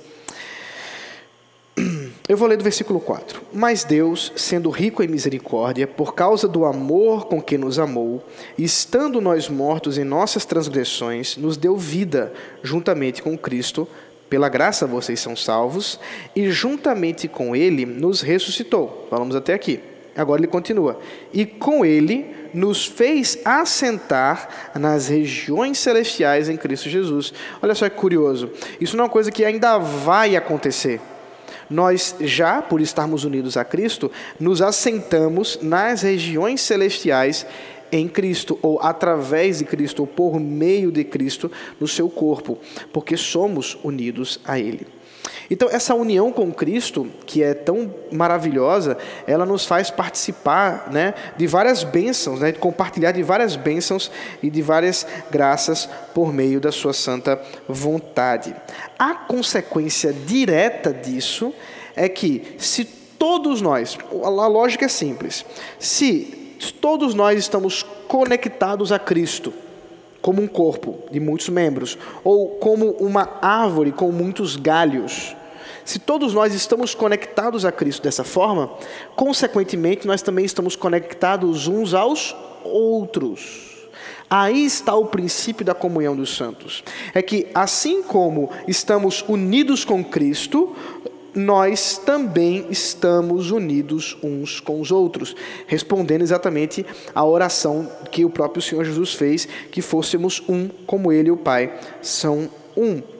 Eu 2.29 2.37
vou 2.37 2.49
ler 2.49 2.57
do 2.57 2.65
versículo 2.65 2.99
4. 2.99 3.43
Mas 3.53 3.85
Deus, 3.85 4.33
sendo 4.35 4.71
rico 4.71 5.03
em 5.03 5.09
misericórdia, 5.09 5.87
por 5.87 6.15
causa 6.15 6.49
do 6.49 6.65
amor 6.65 7.27
com 7.27 7.41
que 7.41 7.59
nos 7.59 7.79
amou, 7.79 8.25
estando 8.59 9.21
nós 9.21 9.49
mortos 9.49 9.99
em 9.99 10.05
nossas 10.05 10.45
transgressões, 10.45 11.37
nos 11.37 11.57
deu 11.57 11.77
vida 11.77 12.33
juntamente 12.63 13.23
com 13.23 13.37
Cristo 13.37 13.87
pela 14.29 14.49
graça 14.49 14.87
vocês 14.87 15.21
são 15.21 15.37
salvos, 15.37 16.01
e 16.35 16.51
juntamente 16.51 17.29
com 17.29 17.55
Ele 17.55 17.87
nos 17.87 18.21
ressuscitou. 18.21 19.07
Falamos 19.11 19.37
até 19.37 19.55
aqui. 19.55 19.81
Agora 20.17 20.41
ele 20.41 20.49
continua. 20.49 20.99
E 21.33 21.45
com 21.45 21.85
Ele 21.85 22.35
nos 22.55 22.87
fez 22.87 23.39
assentar 23.45 24.71
nas 24.75 25.09
regiões 25.09 25.79
celestiais 25.79 26.49
em 26.49 26.57
Cristo 26.57 26.89
Jesus. 26.89 27.35
Olha 27.61 27.75
só 27.75 27.89
que 27.89 27.97
curioso. 27.97 28.51
Isso 28.81 28.97
não 28.97 29.05
é 29.05 29.07
uma 29.07 29.13
coisa 29.13 29.31
que 29.31 29.45
ainda 29.45 29.77
vai 29.77 30.35
acontecer. 30.37 31.01
Nós 31.69 32.15
já, 32.21 32.63
por 32.63 32.81
estarmos 32.81 33.25
unidos 33.25 33.57
a 33.57 33.65
Cristo, 33.65 34.11
nos 34.39 34.63
assentamos 34.63 35.59
nas 35.61 36.03
regiões 36.03 36.61
celestiais 36.61 37.45
em 37.91 38.09
Cristo, 38.09 38.59
ou 38.63 38.81
através 38.81 39.59
de 39.59 39.65
Cristo, 39.65 40.01
ou 40.01 40.07
por 40.07 40.39
meio 40.41 40.91
de 40.91 41.05
Cristo 41.05 41.51
no 41.81 41.87
seu 41.87 42.09
corpo, 42.09 42.59
porque 42.93 43.17
somos 43.17 43.79
unidos 43.83 44.41
a 44.45 44.59
Ele. 44.59 44.87
Então, 45.51 45.69
essa 45.71 45.95
união 45.95 46.33
com 46.33 46.53
Cristo, 46.53 47.07
que 47.25 47.43
é 47.43 47.55
tão 47.55 47.93
maravilhosa, 48.11 48.97
ela 49.27 49.47
nos 49.47 49.65
faz 49.65 49.91
participar 49.91 50.91
né, 50.91 51.15
de 51.37 51.47
várias 51.47 51.85
bênçãos, 51.85 52.41
né, 52.41 52.53
de 52.53 52.59
compartilhar 52.59 53.13
de 53.13 53.23
várias 53.23 53.55
bênçãos 53.55 54.11
e 54.43 54.51
de 54.51 54.63
várias 54.63 55.07
graças 55.31 55.89
por 56.15 56.33
meio 56.33 56.61
da 56.61 56.73
Sua 56.73 56.93
santa 56.93 57.41
vontade. 57.69 58.55
A 58.99 59.15
consequência 59.15 60.13
direta 60.13 60.93
disso 60.93 61.55
é 61.95 62.09
que, 62.09 62.57
se 62.59 62.85
todos 62.85 63.61
nós, 63.61 63.97
a 64.25 64.29
lógica 64.29 64.85
é 64.85 64.89
simples, 64.89 65.45
se 65.79 66.46
todos 66.59 67.15
nós 67.15 67.39
estamos 67.39 67.83
conectados 68.09 68.93
a 68.93 68.99
Cristo, 68.99 69.53
como 70.21 70.43
um 70.43 70.49
corpo 70.49 70.99
de 71.11 71.21
muitos 71.21 71.49
membros, 71.49 71.97
ou 72.25 72.51
como 72.57 72.91
uma 72.93 73.39
árvore 73.41 73.93
com 73.93 74.11
muitos 74.11 74.57
galhos. 74.57 75.37
Se 75.85 75.99
todos 75.99 76.35
nós 76.35 76.53
estamos 76.53 76.95
conectados 76.95 77.65
a 77.65 77.71
Cristo 77.71 78.03
dessa 78.03 78.25
forma, 78.25 78.73
consequentemente 79.15 80.07
nós 80.07 80.23
também 80.23 80.45
estamos 80.45 80.75
conectados 80.75 81.69
uns 81.69 81.95
aos 81.95 82.35
outros. 82.65 83.77
Aí 84.29 84.65
está 84.65 84.97
o 84.97 85.07
princípio 85.07 85.65
da 85.65 85.75
comunhão 85.75 86.17
dos 86.17 86.37
santos. 86.37 86.83
É 87.15 87.23
que 87.23 87.47
assim 87.55 88.03
como 88.03 88.51
estamos 88.67 89.25
unidos 89.29 89.85
com 89.85 90.05
Cristo, 90.05 90.75
nós 91.37 91.99
também 91.99 92.67
estamos 92.71 93.51
unidos 93.51 94.17
uns 94.23 94.59
com 94.59 94.81
os 94.81 94.91
outros, 94.91 95.37
respondendo 95.67 96.23
exatamente 96.23 96.85
à 97.15 97.25
oração 97.25 97.89
que 98.11 98.25
o 98.25 98.31
próprio 98.31 98.63
Senhor 98.63 98.85
Jesus 98.85 99.13
fez, 99.13 99.47
que 99.71 99.83
fôssemos 99.83 100.43
um 100.49 100.69
como 100.87 101.13
Ele 101.13 101.29
e 101.29 101.33
o 101.33 101.37
Pai 101.37 101.79
são 102.01 102.49
um. 102.75 103.16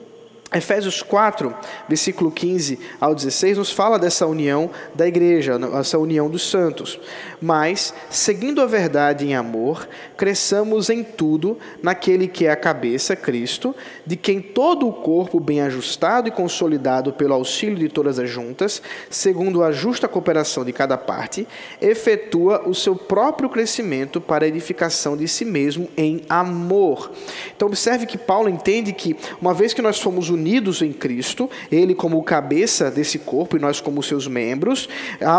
Efésios 0.53 1.01
4, 1.01 1.53
versículo 1.89 2.31
15 2.31 2.79
ao 3.01 3.13
16, 3.13 3.57
nos 3.57 3.69
fala 3.69 3.99
dessa 3.99 4.25
união 4.25 4.69
da 4.95 5.05
igreja, 5.05 5.59
essa 5.77 5.99
união 5.99 6.29
dos 6.29 6.49
santos. 6.49 6.97
Mas, 7.41 7.93
seguindo 8.09 8.61
a 8.61 8.65
verdade 8.65 9.27
em 9.27 9.35
amor, 9.35 9.87
cresçamos 10.15 10.89
em 10.89 11.03
tudo 11.03 11.57
naquele 11.83 12.29
que 12.29 12.45
é 12.45 12.51
a 12.51 12.55
cabeça, 12.55 13.13
Cristo, 13.13 13.75
de 14.05 14.15
quem 14.15 14.39
todo 14.39 14.87
o 14.87 14.93
corpo, 14.93 15.37
bem 15.37 15.59
ajustado 15.59 16.29
e 16.29 16.31
consolidado 16.31 17.11
pelo 17.11 17.33
auxílio 17.33 17.77
de 17.77 17.89
todas 17.89 18.17
as 18.17 18.29
juntas, 18.29 18.81
segundo 19.09 19.61
a 19.61 19.73
justa 19.73 20.07
cooperação 20.07 20.63
de 20.63 20.71
cada 20.71 20.97
parte, 20.97 21.45
efetua 21.81 22.65
o 22.65 22.73
seu 22.73 22.95
próprio 22.95 23.49
crescimento 23.49 24.21
para 24.21 24.45
a 24.45 24.47
edificação 24.47 25.17
de 25.17 25.27
si 25.27 25.43
mesmo 25.43 25.89
em 25.97 26.21
amor. 26.29 27.11
Então, 27.53 27.67
observe 27.67 28.05
que 28.05 28.17
Paulo 28.17 28.47
entende 28.47 28.93
que, 28.93 29.13
uma 29.41 29.53
vez 29.53 29.73
que 29.73 29.81
nós 29.81 29.99
fomos 29.99 30.29
unidos 30.29 30.36
em 30.81 30.93
Cristo, 30.93 31.49
Ele 31.71 31.93
como 31.93 32.21
cabeça 32.23 32.89
desse 32.91 33.19
corpo 33.19 33.57
e 33.57 33.59
nós 33.59 33.81
como 33.81 34.01
seus 34.03 34.27
membros, 34.27 34.87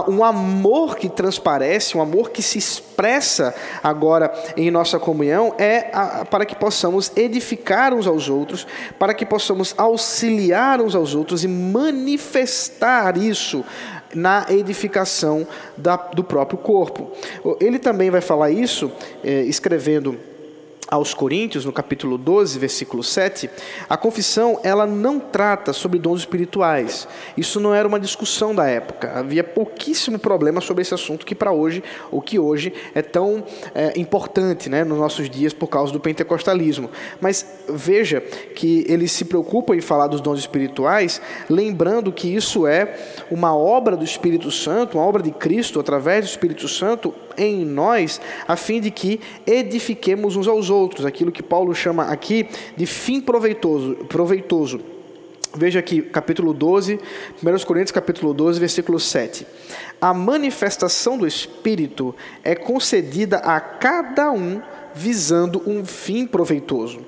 um 0.09 0.25
amor 0.25 0.97
que 0.97 1.09
transparece, 1.09 1.97
um 1.97 2.03
amor 2.03 2.31
que 2.31 2.43
se 2.43 2.59
expressa 2.59 3.55
agora 3.83 4.33
em 4.57 4.71
nossa 4.71 4.99
comunhão, 4.99 5.55
é 5.59 5.91
para 6.31 6.45
que 6.45 6.57
possamos 6.57 7.13
edificar 7.17 7.95
uns 7.95 8.07
aos 8.07 8.29
outros, 8.29 8.67
para 8.99 9.15
que 9.15 9.25
possamos 9.25 9.75
auxiliar 9.77 10.81
uns 10.81 10.95
aos 10.95 11.15
outros 11.15 11.45
e 11.45 11.49
manifestar 11.49 13.17
isso 13.17 13.65
na 14.15 14.47
edificação 14.49 15.47
da, 15.77 15.97
do 15.97 16.25
próprio 16.25 16.59
corpo. 16.59 17.11
Ele 17.61 17.79
também 17.79 18.11
vai 18.11 18.21
falar 18.21 18.51
isso, 18.51 18.91
é, 19.23 19.43
escrevendo 19.43 20.19
aos 20.91 21.13
Coríntios, 21.13 21.67
no 21.67 21.73
capítulo 21.73 22.17
12, 22.17 22.59
versículo 22.59 23.03
7, 23.03 23.51
a 23.89 23.97
confissão 23.97 24.59
ela 24.63 24.87
não 24.87 25.21
trata 25.21 25.75
sobre 25.75 25.99
dons 25.99 26.21
espirituais. 26.21 27.07
Isso 27.37 27.61
não 27.61 27.75
era 27.75 27.87
uma 27.87 28.01
discussão 28.01 28.55
da 28.55 28.67
época. 28.67 29.13
Havia 29.15 29.45
pouquíssimo 29.45 30.19
problema 30.19 30.63
sobre 30.63 30.81
esse 30.81 30.95
assunto 30.95 31.27
que 31.27 31.35
para 31.35 31.53
hoje, 31.53 31.85
o 32.11 32.23
que 32.23 32.39
hoje 32.39 32.73
é 32.95 33.03
tão 33.03 33.45
é, 33.75 34.01
importante 34.01 34.71
né, 34.71 34.83
nos 34.83 34.99
nossos 34.99 35.29
dias 35.29 35.53
por 35.53 35.67
causa 35.67 35.93
do 35.93 36.01
pentecostalismo. 36.01 36.91
Mas 37.21 37.45
veja 37.69 38.21
que 38.21 38.87
eles 38.89 39.13
se 39.13 39.27
preocupam 39.27 39.77
em 39.77 39.83
falar 39.83 40.07
dos 40.07 40.23
dons 40.23 40.39
espirituais, 40.39 41.21
lembrando 41.51 42.11
que 42.11 42.35
isso 42.35 42.67
é 42.67 42.97
uma 43.31 43.55
obra 43.55 43.95
do 43.95 44.05
Espírito 44.05 44.51
Santo, 44.51 44.97
uma 44.97 45.07
obra 45.07 45.23
de 45.23 45.33
Cristo 45.33 45.79
através 45.79 46.25
do 46.25 46.29
Espírito 46.29 46.67
Santo 46.67 47.15
em 47.39 47.65
nós, 47.65 48.21
a 48.47 48.57
fim 48.57 48.81
de 48.81 48.91
que 48.91 49.21
edifiquemos 49.47 50.37
uns 50.37 50.49
aos 50.49 50.69
outros, 50.69 51.07
aquilo 51.07 51.33
que 51.33 51.43
Paulo 51.43 51.75
chama 51.75 52.05
aqui 52.05 52.47
de 52.77 52.85
fim 52.85 53.21
proveitoso. 53.21 53.95
proveitoso. 54.09 54.81
Veja 55.57 55.79
aqui, 55.79 56.03
capítulo 56.03 56.53
12, 56.53 57.01
1 57.43 57.65
Coríntios, 57.65 57.93
capítulo 57.93 58.35
12, 58.35 58.61
versículo 58.61 59.01
7. 59.01 59.47
A 59.99 60.13
manifestação 60.13 61.17
do 61.17 61.27
Espírito 61.27 62.15
é 62.45 62.55
concedida 62.55 63.39
a 63.39 63.59
cada 63.59 64.31
um 64.31 64.61
visando 64.95 65.63
um 65.67 65.85
fim 65.87 66.27
proveitoso. 66.27 67.01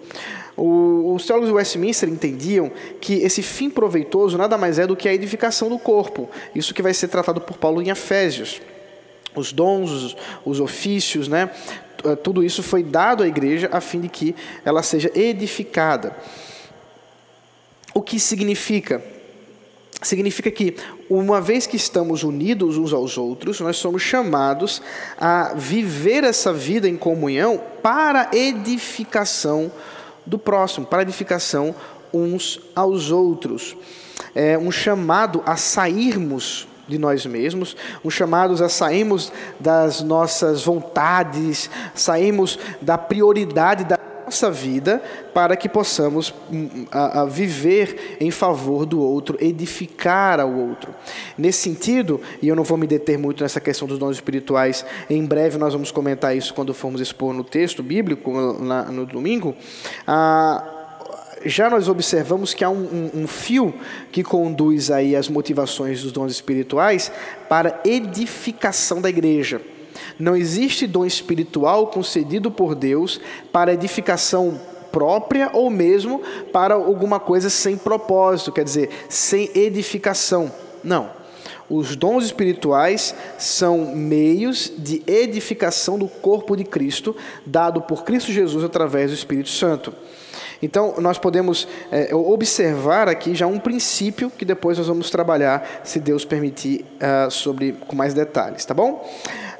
Os 0.56 1.26
teólogos 1.26 1.50
de 1.50 1.54
Westminster 1.54 2.08
entendiam 2.08 2.70
que 3.00 3.14
esse 3.22 3.42
fim 3.42 3.70
proveitoso 3.70 4.36
nada 4.36 4.58
mais 4.58 4.78
é 4.78 4.86
do 4.86 4.96
que 4.96 5.08
a 5.08 5.14
edificação 5.14 5.68
do 5.68 5.78
corpo. 5.78 6.28
Isso 6.54 6.74
que 6.74 6.82
vai 6.82 6.94
ser 6.94 7.08
tratado 7.08 7.40
por 7.40 7.56
Paulo 7.56 7.80
em 7.82 7.90
Efésios 7.90 8.60
os 9.34 9.52
dons, 9.52 9.90
os, 9.90 10.16
os 10.44 10.60
ofícios, 10.60 11.28
né? 11.28 11.50
Eh, 12.04 12.16
tudo 12.16 12.42
isso 12.42 12.62
foi 12.62 12.82
dado 12.82 13.22
à 13.22 13.28
igreja 13.28 13.68
a 13.72 13.80
fim 13.80 14.00
de 14.00 14.08
que 14.08 14.34
ela 14.64 14.82
seja 14.82 15.10
edificada. 15.14 16.16
O 17.94 18.00
que 18.00 18.18
significa? 18.18 19.02
Significa 20.02 20.50
que, 20.50 20.76
uma 21.10 21.40
vez 21.40 21.66
que 21.66 21.76
estamos 21.76 22.22
unidos 22.22 22.78
uns 22.78 22.92
aos 22.92 23.18
outros, 23.18 23.60
nós 23.60 23.76
somos 23.76 24.00
chamados 24.00 24.80
a 25.18 25.52
viver 25.54 26.24
essa 26.24 26.52
vida 26.52 26.88
em 26.88 26.96
comunhão 26.96 27.60
para 27.82 28.30
edificação 28.32 29.70
do 30.24 30.38
próximo, 30.38 30.86
para 30.86 31.02
edificação 31.02 31.74
uns 32.14 32.60
aos 32.74 33.10
outros. 33.10 33.76
É 34.34 34.56
um 34.56 34.70
chamado 34.70 35.42
a 35.44 35.56
sairmos 35.56 36.66
de 36.90 36.98
nós 36.98 37.24
mesmos, 37.24 37.76
um 38.05 38.11
chamados 38.11 38.61
a 38.61 38.68
sairmos 38.68 39.33
das 39.59 40.03
nossas 40.03 40.64
vontades, 40.64 41.70
sairmos 41.94 42.59
da 42.83 42.98
prioridade 42.98 43.85
da 43.85 43.98
nossa 44.31 44.48
vida 44.48 45.03
para 45.35 45.57
que 45.57 45.68
possamos 45.68 46.33
hum, 46.53 46.87
a, 46.92 47.22
a 47.22 47.24
viver 47.24 48.16
em 48.20 48.31
favor 48.31 48.87
do 48.87 49.00
outro, 49.03 49.37
edificar 49.40 50.38
ao 50.38 50.53
outro. 50.53 50.94
Nesse 51.37 51.59
sentido, 51.59 52.20
e 52.40 52.46
eu 52.46 52.55
não 52.55 52.62
vou 52.62 52.79
me 52.79 52.87
deter 52.87 53.18
muito 53.18 53.42
nessa 53.42 53.61
questão 53.61 53.88
dos 53.88 53.98
dons 53.98 54.16
espirituais, 54.16 54.87
em 55.09 55.24
breve 55.24 55.59
nós 55.59 55.72
vamos 55.72 55.90
comentar 55.90 56.37
isso 56.37 56.55
quando 56.55 56.72
formos 56.72 57.00
expor 57.00 57.35
no 57.35 57.42
texto 57.42 57.83
bíblico, 57.83 58.33
na, 58.61 58.85
no 58.85 59.05
domingo. 59.05 59.57
Ah, 60.07 60.79
já 61.44 61.70
nós 61.70 61.88
observamos 61.88 62.53
que 62.53 62.64
há 62.64 62.70
um, 62.70 63.11
um, 63.14 63.22
um, 63.22 63.26
fio 63.26 63.74
que 64.12 64.22
conduz 64.22 64.90
aí 64.90 65.16
as 65.16 65.29
motivações 65.29 66.03
dos 66.03 66.12
dons 66.12 66.33
espirituais 66.33 67.11
para 67.48 67.81
edificação 67.85 69.00
da 69.00 69.09
igreja. 69.09 69.61
Não 70.18 70.37
existe 70.37 70.87
dom 70.87 71.05
espiritual 71.05 71.87
concedido 71.88 72.50
por 72.50 72.74
Deus 72.74 73.20
para 73.53 73.72
edificação 73.72 74.61
própria 74.92 75.50
ou 75.53 75.70
mesmo 75.70 76.20
para 76.53 76.74
alguma 76.74 77.18
coisa 77.20 77.48
sem 77.48 77.76
propósito, 77.76 78.53
quer 78.53 78.64
dizer, 78.64 78.90
sem 79.09 79.50
edificação. 79.55 80.53
Não. 80.83 81.20
Os 81.68 81.94
dons 81.94 82.24
espirituais 82.24 83.14
são 83.38 83.94
meios 83.94 84.72
de 84.76 85.03
edificação 85.07 85.96
do 85.96 86.09
corpo 86.09 86.57
de 86.57 86.64
Cristo, 86.64 87.14
dado 87.46 87.81
por 87.81 88.03
Cristo 88.03 88.33
Jesus 88.33 88.64
através 88.64 89.11
do 89.11 89.14
Espírito 89.14 89.50
Santo. 89.50 89.94
Então, 90.62 90.94
nós 90.98 91.18
podemos 91.18 91.66
é, 91.90 92.14
observar 92.14 93.08
aqui 93.08 93.34
já 93.34 93.46
um 93.46 93.58
princípio 93.58 94.30
que 94.30 94.44
depois 94.44 94.76
nós 94.76 94.86
vamos 94.86 95.10
trabalhar, 95.10 95.80
se 95.84 95.98
Deus 95.98 96.24
permitir, 96.24 96.84
uh, 96.96 97.30
sobre, 97.30 97.72
com 97.86 97.96
mais 97.96 98.12
detalhes, 98.12 98.64
tá 98.64 98.74
bom? 98.74 99.08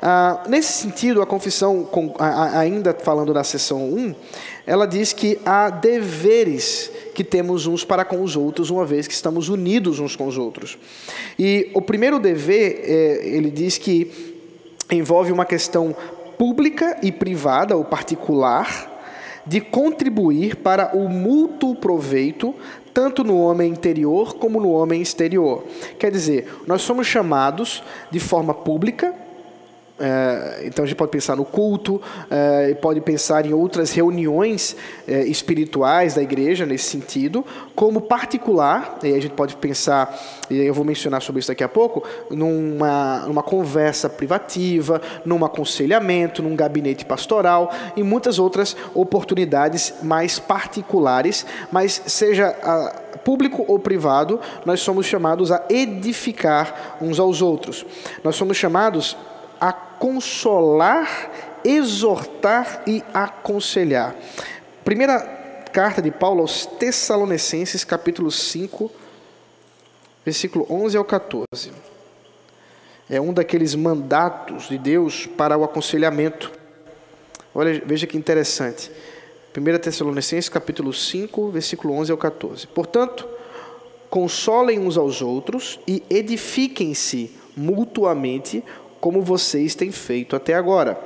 Uh, 0.03 0.49
nesse 0.49 0.73
sentido, 0.73 1.21
a 1.21 1.27
confissão, 1.27 1.85
com, 1.85 2.15
a, 2.19 2.59
ainda 2.59 2.95
falando 2.95 3.33
na 3.33 3.45
seção 3.45 3.85
1, 3.85 4.15
ela 4.67 4.87
diz 4.87 5.13
que 5.13 5.39
há 5.45 5.71
deveres 5.71 6.91
que 7.15 7.25
temos 7.25 7.67
uns 7.67 7.85
para 7.85 8.05
com 8.05 8.23
os 8.23 8.37
outros, 8.37 8.71
uma 8.71 8.85
vez 8.85 9.07
que 9.07 9.13
estamos 9.13 9.49
unidos 9.49 10.01
uns 10.01 10.17
com 10.17 10.27
os 10.27 10.39
outros. 10.39 10.79
E 11.39 11.71
o 11.75 11.83
primeiro 11.83 12.19
dever, 12.19 12.83
é, 12.85 13.27
ele 13.27 13.51
diz 13.51 13.77
que 13.79 14.31
envolve 14.91 15.33
uma 15.33 15.45
questão 15.45 15.95
pública 16.39 16.99
e 17.03 17.13
privada, 17.13 17.77
ou 17.77 17.85
particular, 17.85 18.90
de 19.51 19.61
contribuir 19.61 20.55
para 20.55 20.97
o 20.97 21.09
mútuo 21.09 21.75
proveito, 21.75 22.55
tanto 22.95 23.25
no 23.25 23.37
homem 23.41 23.73
interior 23.73 24.37
como 24.37 24.61
no 24.61 24.71
homem 24.71 25.03
exterior. 25.03 25.65
Quer 25.99 26.13
dizer, 26.13 26.47
nós 26.69 26.83
somos 26.83 27.09
chamados 27.09 27.83
de 28.13 28.21
forma 28.21 28.55
pública 28.55 29.13
é, 30.01 30.63
então 30.65 30.83
a 30.83 30.89
gente 30.89 30.97
pode 30.97 31.11
pensar 31.11 31.37
no 31.37 31.45
culto, 31.45 32.01
é, 32.31 32.73
pode 32.75 33.03
pensar 33.03 33.45
em 33.45 33.53
outras 33.53 33.93
reuniões 33.93 34.75
é, 35.07 35.25
espirituais 35.25 36.15
da 36.15 36.23
igreja 36.23 36.65
nesse 36.65 36.85
sentido, 36.85 37.45
como 37.75 38.01
particular, 38.01 38.99
e 39.03 39.13
a 39.13 39.21
gente 39.21 39.35
pode 39.35 39.55
pensar, 39.57 40.19
e 40.49 40.57
eu 40.57 40.73
vou 40.73 40.87
mencionar 40.87 41.21
sobre 41.21 41.41
isso 41.41 41.49
daqui 41.49 41.63
a 41.63 41.69
pouco, 41.69 42.03
numa, 42.31 43.27
numa 43.27 43.43
conversa 43.43 44.09
privativa, 44.09 45.03
num 45.25 45.45
aconselhamento, 45.45 46.43
num 46.43 46.57
gabinete 46.57 47.05
pastoral, 47.05 47.71
e 47.95 48.03
muitas 48.03 48.39
outras 48.39 48.75
oportunidades 48.95 49.93
mais 50.03 50.39
particulares, 50.39 51.45
mas 51.71 52.01
seja 52.07 52.57
a, 52.63 53.19
público 53.23 53.67
ou 53.69 53.79
privado, 53.79 54.41
nós 54.65 54.81
somos 54.81 55.05
chamados 55.05 55.53
a 55.53 55.63
edificar 55.69 56.97
uns 57.03 57.21
aos 57.21 57.43
outros. 57.43 57.85
Nós 58.25 58.35
somos 58.37 58.57
chamados 58.57 59.15
a 59.61 59.73
consolar, 59.73 61.31
exortar 61.63 62.83
e 62.87 63.05
aconselhar. 63.13 64.17
Primeira 64.85 65.21
carta 65.73 66.01
de 66.01 66.11
Paulo 66.11 66.41
aos 66.41 66.65
Tessalonicenses, 66.65 67.85
capítulo 67.85 68.31
5, 68.31 68.91
versículo 70.25 70.67
11 70.71 70.97
ao 70.97 71.05
14. 71.05 71.73
É 73.09 73.21
um 73.21 73.33
daqueles 73.33 73.75
mandatos 73.75 74.69
de 74.69 74.79
Deus 74.79 75.27
para 75.27 75.59
o 75.59 75.65
aconselhamento. 75.65 76.51
Olha, 77.55 77.83
veja 77.85 78.07
que 78.07 78.17
interessante. 78.17 78.91
1 79.57 79.79
Tessalonicenses, 79.79 80.49
capítulo 80.49 80.93
5, 80.93 81.51
versículo 81.51 81.95
11 81.95 82.13
ao 82.13 82.19
14. 82.19 82.67
Portanto, 82.69 83.29
consolem 84.09 84.79
uns 84.79 84.97
aos 84.97 85.21
outros 85.21 85.81
e 85.87 86.03
edifiquem-se 86.09 87.37
mutuamente, 87.57 88.65
como 89.01 89.23
vocês 89.23 89.75
têm 89.75 89.91
feito 89.91 90.37
até 90.37 90.55
agora. 90.55 90.99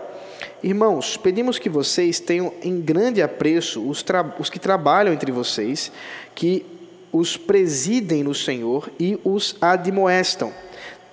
Irmãos, 0.63 1.17
pedimos 1.17 1.59
que 1.59 1.69
vocês 1.69 2.19
tenham 2.19 2.53
em 2.63 2.81
grande 2.81 3.23
apreço 3.23 3.87
os, 3.87 4.05
os 4.39 4.51
que 4.51 4.59
trabalham 4.59 5.13
entre 5.13 5.31
vocês, 5.31 5.93
que 6.35 6.65
os 7.13 7.37
presidem 7.37 8.25
no 8.25 8.35
Senhor 8.35 8.91
e 8.99 9.19
os 9.23 9.57
admoestam. 9.61 10.53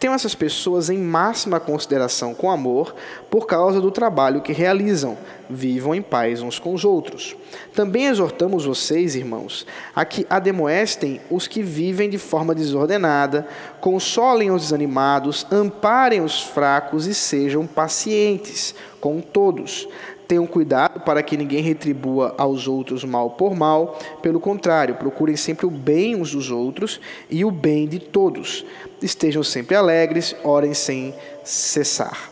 Tenham 0.01 0.15
essas 0.15 0.33
pessoas 0.33 0.89
em 0.89 0.97
máxima 0.97 1.59
consideração 1.59 2.33
com 2.33 2.49
amor 2.49 2.95
por 3.29 3.45
causa 3.45 3.79
do 3.79 3.91
trabalho 3.91 4.41
que 4.41 4.51
realizam. 4.51 5.15
Vivam 5.47 5.93
em 5.93 6.01
paz 6.01 6.41
uns 6.41 6.57
com 6.57 6.73
os 6.73 6.83
outros. 6.83 7.35
Também 7.75 8.07
exortamos 8.07 8.65
vocês, 8.65 9.13
irmãos, 9.13 9.63
a 9.95 10.03
que 10.03 10.25
ademoestem 10.27 11.21
os 11.29 11.47
que 11.47 11.61
vivem 11.61 12.09
de 12.09 12.17
forma 12.17 12.55
desordenada, 12.55 13.47
consolem 13.79 14.49
os 14.49 14.63
desanimados, 14.63 15.45
amparem 15.51 16.21
os 16.21 16.41
fracos 16.41 17.05
e 17.05 17.13
sejam 17.13 17.67
pacientes 17.67 18.73
com 18.99 19.21
todos. 19.21 19.87
Tenham 20.31 20.47
cuidado 20.47 21.01
para 21.01 21.21
que 21.21 21.35
ninguém 21.35 21.61
retribua 21.61 22.33
aos 22.37 22.65
outros 22.65 23.03
mal 23.03 23.31
por 23.31 23.53
mal. 23.53 23.99
Pelo 24.21 24.39
contrário, 24.39 24.95
procurem 24.95 25.35
sempre 25.35 25.65
o 25.65 25.69
bem 25.69 26.15
uns 26.15 26.31
dos 26.31 26.49
outros 26.49 27.01
e 27.29 27.43
o 27.43 27.51
bem 27.51 27.85
de 27.85 27.99
todos. 27.99 28.63
Estejam 29.01 29.43
sempre 29.43 29.75
alegres, 29.75 30.33
orem 30.41 30.73
sem 30.73 31.13
cessar. 31.43 32.31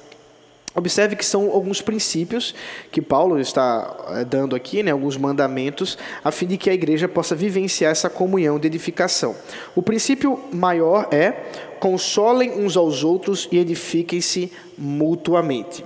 Observe 0.73 1.17
que 1.17 1.25
são 1.25 1.51
alguns 1.51 1.81
princípios 1.81 2.55
que 2.89 3.01
Paulo 3.01 3.37
está 3.37 3.93
eh, 4.11 4.23
dando 4.23 4.55
aqui, 4.55 4.81
né, 4.81 4.91
alguns 4.91 5.17
mandamentos, 5.17 5.97
a 6.23 6.31
fim 6.31 6.47
de 6.47 6.55
que 6.55 6.69
a 6.69 6.73
igreja 6.73 7.05
possa 7.05 7.35
vivenciar 7.35 7.91
essa 7.91 8.09
comunhão 8.09 8.57
de 8.57 8.67
edificação. 8.67 9.35
O 9.75 9.81
princípio 9.81 10.39
maior 10.53 11.09
é 11.11 11.31
consolem 11.81 12.51
uns 12.51 12.77
aos 12.77 13.03
outros 13.03 13.49
e 13.51 13.57
edifiquem-se 13.57 14.53
mutuamente. 14.77 15.83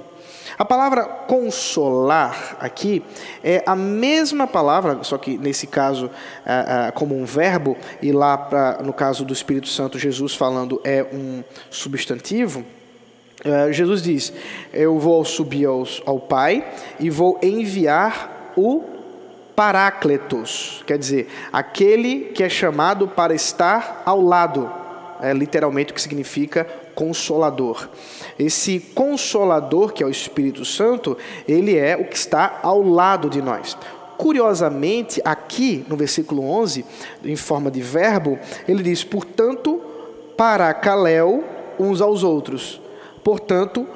A 0.58 0.66
palavra 0.66 1.04
consolar 1.04 2.58
aqui 2.60 3.04
é 3.44 3.64
a 3.66 3.76
mesma 3.76 4.46
palavra, 4.46 5.04
só 5.04 5.18
que 5.18 5.38
nesse 5.38 5.68
caso 5.68 6.10
é, 6.46 6.88
é, 6.88 6.92
como 6.92 7.18
um 7.18 7.26
verbo, 7.26 7.76
e 8.02 8.12
lá 8.12 8.38
pra, 8.38 8.80
no 8.84 8.94
caso 8.94 9.26
do 9.26 9.34
Espírito 9.34 9.68
Santo, 9.68 9.98
Jesus 9.98 10.36
falando 10.36 10.80
é 10.84 11.04
um 11.12 11.44
substantivo. 11.70 12.64
É, 13.44 13.72
Jesus 13.72 14.02
diz: 14.02 14.34
Eu 14.72 15.00
vou 15.00 15.26
subir 15.26 15.66
aos, 15.66 16.02
ao 16.06 16.20
Pai 16.20 16.66
e 17.00 17.10
vou 17.10 17.40
enviar 17.42 18.54
o 18.56 18.84
Parácletos, 19.56 20.84
quer 20.88 20.98
dizer, 20.98 21.30
aquele 21.52 22.32
que 22.34 22.44
é 22.44 22.50
chamado 22.50 23.08
para 23.08 23.36
estar 23.36 24.02
ao 24.04 24.20
lado, 24.20 24.72
é 25.22 25.32
literalmente 25.32 25.92
o 25.92 25.96
que 25.96 26.02
significa 26.02 26.68
consolador. 26.96 27.90
Esse 28.38 28.80
consolador, 28.80 29.94
que 29.94 30.04
é 30.04 30.06
o 30.06 30.10
Espírito 30.10 30.66
Santo, 30.66 31.18
ele 31.48 31.78
é 31.78 31.96
o 31.96 32.06
que 32.06 32.16
está 32.16 32.60
ao 32.64 32.82
lado 32.82 33.30
de 33.30 33.42
nós. 33.42 33.78
Curiosamente, 34.18 35.22
aqui 35.26 35.86
no 35.88 35.98
versículo 35.98 36.44
11, 36.44 36.86
em 37.26 37.36
forma 37.36 37.70
de 37.70 37.82
verbo, 37.82 38.38
ele 38.68 38.84
diz: 38.84 39.04
portanto, 39.04 39.82
para 40.38 40.74
Caléu 40.74 41.44
uns 41.80 42.02
aos 42.02 42.24
outros. 42.24 42.80
Portanto, 43.24 43.88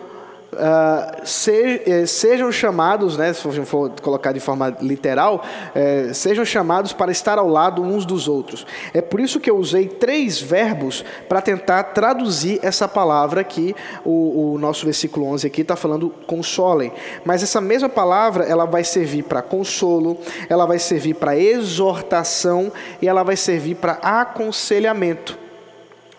uh, 0.58 1.26
se, 1.26 1.82
eh, 1.86 2.06
sejam 2.06 2.52
chamados, 2.52 3.18
né, 3.18 3.32
se 3.34 3.42
for 3.66 3.92
colocar 4.02 4.32
de 4.32 4.40
forma 4.40 4.76
literal, 4.82 5.44
eh, 5.74 6.12
sejam 6.14 6.44
chamados 6.44 6.94
para 6.94 7.12
estar 7.12 7.38
ao 7.38 7.48
lado 7.48 7.82
uns 7.82 8.06
dos 8.06 8.28
outros. 8.28 8.66
É 8.94 9.02
por 9.02 9.20
isso 9.20 9.40
que 9.40 9.50
eu 9.50 9.58
usei 9.58 9.88
três 9.88 10.42
verbos 10.42 11.06
para 11.30 11.42
tentar 11.42 11.84
traduzir 11.84 12.60
essa 12.62 12.88
palavra 12.88 13.44
que 13.44 13.76
o, 14.04 14.54
o 14.54 14.58
nosso 14.58 14.86
versículo 14.86 15.28
11 15.28 15.48
aqui 15.48 15.62
está 15.62 15.76
falando 15.76 16.10
consolem. 16.26 16.92
Mas 17.24 17.44
essa 17.44 17.62
mesma 17.62 17.90
palavra 17.90 18.44
ela 18.44 18.66
vai 18.66 18.84
servir 18.84 19.24
para 19.24 19.42
consolo, 19.42 20.18
ela 20.50 20.66
vai 20.66 20.80
servir 20.80 21.16
para 21.16 21.38
exortação 21.38 22.72
e 23.02 23.08
ela 23.08 23.24
vai 23.24 23.36
servir 23.36 23.76
para 23.76 23.94
aconselhamento. 23.94 25.38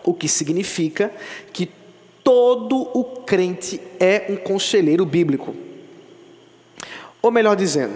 O 0.03 0.13
que 0.13 0.27
significa 0.27 1.11
que 1.51 1.78
todo 2.29 2.87
o 2.93 3.03
crente 3.25 3.81
é 3.99 4.25
um 4.29 4.35
conselheiro 4.35 5.03
bíblico. 5.03 5.55
Ou 7.23 7.31
melhor 7.31 7.55
dizendo, 7.55 7.95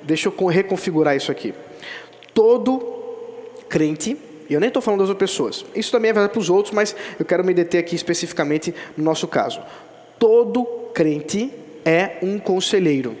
deixa 0.00 0.28
eu 0.28 0.46
reconfigurar 0.46 1.16
isso 1.16 1.32
aqui. 1.32 1.52
Todo 2.32 2.80
crente, 3.68 4.16
e 4.48 4.54
eu 4.54 4.60
nem 4.60 4.68
estou 4.68 4.80
falando 4.80 5.00
das 5.00 5.08
outras 5.08 5.28
pessoas, 5.28 5.64
isso 5.74 5.90
também 5.90 6.10
é 6.10 6.12
verdade 6.12 6.32
para 6.32 6.40
os 6.40 6.48
outros, 6.48 6.72
mas 6.72 6.94
eu 7.18 7.24
quero 7.24 7.42
me 7.42 7.52
deter 7.52 7.80
aqui 7.80 7.96
especificamente 7.96 8.72
no 8.96 9.02
nosso 9.02 9.26
caso. 9.26 9.60
Todo 10.20 10.64
crente 10.94 11.52
é 11.84 12.18
um 12.22 12.38
conselheiro. 12.38 13.16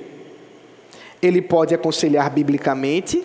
Ele 1.20 1.42
pode 1.42 1.74
aconselhar 1.74 2.30
biblicamente, 2.30 3.24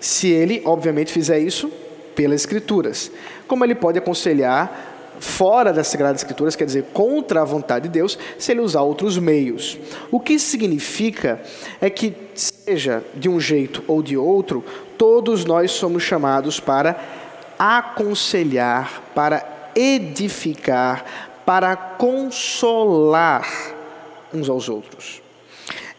se 0.00 0.28
ele, 0.30 0.62
obviamente, 0.64 1.12
fizer 1.12 1.40
isso 1.40 1.70
pelas 2.14 2.40
Escrituras. 2.40 3.12
Como 3.46 3.66
ele 3.66 3.74
pode 3.74 3.98
aconselhar 3.98 4.89
fora 5.20 5.72
das 5.72 5.86
Sagradas 5.86 6.22
Escrituras, 6.22 6.56
quer 6.56 6.64
dizer, 6.64 6.86
contra 6.92 7.42
a 7.42 7.44
vontade 7.44 7.84
de 7.84 7.92
Deus, 7.92 8.18
se 8.38 8.50
ele 8.50 8.60
usar 8.60 8.80
outros 8.80 9.18
meios. 9.18 9.78
O 10.10 10.18
que 10.18 10.38
significa 10.38 11.40
é 11.80 11.88
que, 11.88 12.16
seja 12.34 13.04
de 13.14 13.28
um 13.28 13.38
jeito 13.38 13.84
ou 13.86 14.02
de 14.02 14.16
outro, 14.16 14.64
todos 14.98 15.44
nós 15.44 15.70
somos 15.72 16.02
chamados 16.02 16.58
para 16.58 16.98
aconselhar, 17.58 19.02
para 19.14 19.70
edificar, 19.76 21.04
para 21.44 21.76
consolar 21.76 23.46
uns 24.32 24.48
aos 24.48 24.68
outros. 24.68 25.22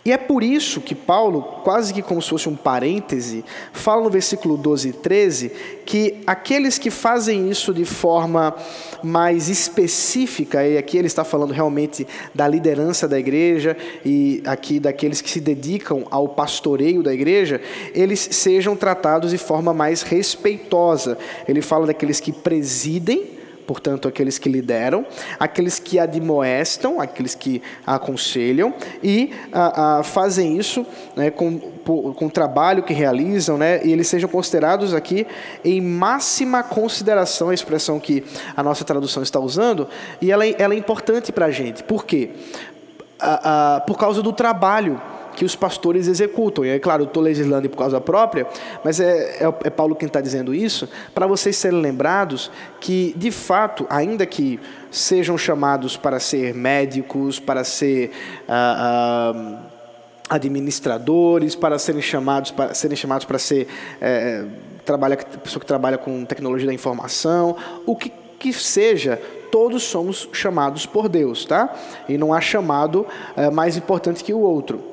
E 0.03 0.11
é 0.11 0.17
por 0.17 0.41
isso 0.41 0.81
que 0.81 0.95
Paulo, 0.95 1.43
quase 1.63 1.93
que 1.93 2.01
como 2.01 2.21
se 2.21 2.29
fosse 2.29 2.49
um 2.49 2.55
parêntese, 2.55 3.45
fala 3.71 4.03
no 4.03 4.09
versículo 4.09 4.57
12 4.57 4.89
e 4.89 4.93
13 4.93 5.51
que 5.85 6.21
aqueles 6.25 6.79
que 6.79 6.89
fazem 6.89 7.51
isso 7.51 7.71
de 7.71 7.85
forma 7.85 8.55
mais 9.03 9.47
específica, 9.47 10.65
e 10.65 10.77
aqui 10.77 10.97
ele 10.97 11.05
está 11.05 11.23
falando 11.23 11.51
realmente 11.51 12.07
da 12.33 12.47
liderança 12.47 13.07
da 13.07 13.19
igreja 13.19 13.77
e 14.03 14.41
aqui 14.45 14.79
daqueles 14.79 15.21
que 15.21 15.29
se 15.29 15.39
dedicam 15.39 16.05
ao 16.09 16.29
pastoreio 16.29 17.03
da 17.03 17.13
igreja, 17.13 17.61
eles 17.93 18.19
sejam 18.31 18.75
tratados 18.75 19.31
de 19.31 19.37
forma 19.37 19.73
mais 19.73 20.01
respeitosa. 20.01 21.17
Ele 21.47 21.61
fala 21.61 21.85
daqueles 21.85 22.19
que 22.19 22.31
presidem 22.31 23.40
portanto, 23.71 24.05
aqueles 24.05 24.37
que 24.37 24.49
lideram, 24.49 25.05
aqueles 25.39 25.79
que 25.79 25.97
admoestam, 25.97 26.99
aqueles 26.99 27.33
que 27.33 27.61
aconselham 27.87 28.73
e 29.01 29.31
a, 29.49 29.99
a, 29.99 30.03
fazem 30.03 30.57
isso 30.57 30.85
né, 31.15 31.31
com, 31.31 31.57
com 31.57 32.25
o 32.25 32.29
trabalho 32.29 32.83
que 32.83 32.93
realizam, 32.93 33.57
né, 33.57 33.81
e 33.85 33.93
eles 33.93 34.09
sejam 34.09 34.29
considerados 34.29 34.93
aqui 34.93 35.25
em 35.63 35.79
máxima 35.79 36.61
consideração, 36.63 37.47
a 37.47 37.53
expressão 37.53 37.97
que 37.97 38.25
a 38.57 38.61
nossa 38.61 38.83
tradução 38.83 39.23
está 39.23 39.39
usando, 39.39 39.87
e 40.21 40.33
ela, 40.33 40.45
é, 40.45 40.53
ela 40.59 40.73
é 40.73 40.77
importante 40.77 41.31
para 41.31 41.45
a 41.45 41.51
gente. 41.51 41.81
Por 41.81 42.05
quê? 42.05 42.31
A, 43.17 43.75
a, 43.75 43.79
por 43.79 43.97
causa 43.97 44.21
do 44.21 44.33
trabalho 44.33 45.01
que 45.41 45.45
os 45.45 45.55
pastores 45.55 46.07
executam. 46.07 46.63
E 46.63 46.69
é 46.69 46.77
claro, 46.77 47.01
eu 47.01 47.07
estou 47.07 47.23
legislando 47.23 47.67
por 47.67 47.75
causa 47.75 47.99
própria, 47.99 48.45
mas 48.83 48.99
é, 48.99 49.43
é, 49.43 49.53
é 49.63 49.69
Paulo 49.71 49.95
quem 49.95 50.05
está 50.05 50.21
dizendo 50.21 50.53
isso, 50.53 50.87
para 51.15 51.25
vocês 51.25 51.55
serem 51.55 51.81
lembrados 51.81 52.51
que, 52.79 53.11
de 53.17 53.31
fato, 53.31 53.87
ainda 53.89 54.23
que 54.23 54.59
sejam 54.91 55.39
chamados 55.39 55.97
para 55.97 56.19
ser 56.19 56.53
médicos, 56.53 57.39
para 57.39 57.63
ser. 57.63 58.11
Ah, 58.47 59.33
ah, 59.33 59.71
administradores 60.29 61.55
para 61.55 61.77
serem 61.77 62.01
chamados 62.01 62.51
para 62.51 62.73
serem 62.73 62.95
chamados 62.95 63.25
para 63.25 63.37
ser 63.37 63.67
é, 63.99 64.45
trabalha 64.85 65.17
pessoa 65.17 65.59
que 65.59 65.65
trabalha 65.65 65.97
com 65.97 66.23
tecnologia 66.23 66.65
da 66.65 66.73
informação 66.73 67.57
o 67.85 67.97
que 67.97 68.13
que 68.39 68.53
seja 68.53 69.21
todos 69.51 69.83
somos 69.83 70.29
chamados 70.31 70.85
por 70.85 71.09
Deus 71.09 71.43
tá 71.43 71.75
e 72.07 72.17
não 72.17 72.33
há 72.33 72.39
chamado 72.39 73.05
é, 73.35 73.49
mais 73.49 73.75
importante 73.75 74.23
que 74.23 74.33
o 74.33 74.39
outro 74.39 74.90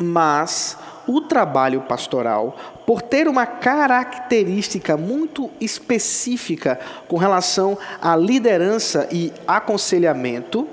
mas 0.00 0.76
o 1.06 1.20
trabalho 1.20 1.82
pastoral, 1.82 2.56
por 2.86 3.02
ter 3.02 3.28
uma 3.28 3.46
característica 3.46 4.96
muito 4.96 5.50
específica 5.60 6.78
com 7.08 7.16
relação 7.16 7.78
à 8.00 8.16
liderança 8.16 9.08
e 9.10 9.32
aconselhamento, 9.46 10.66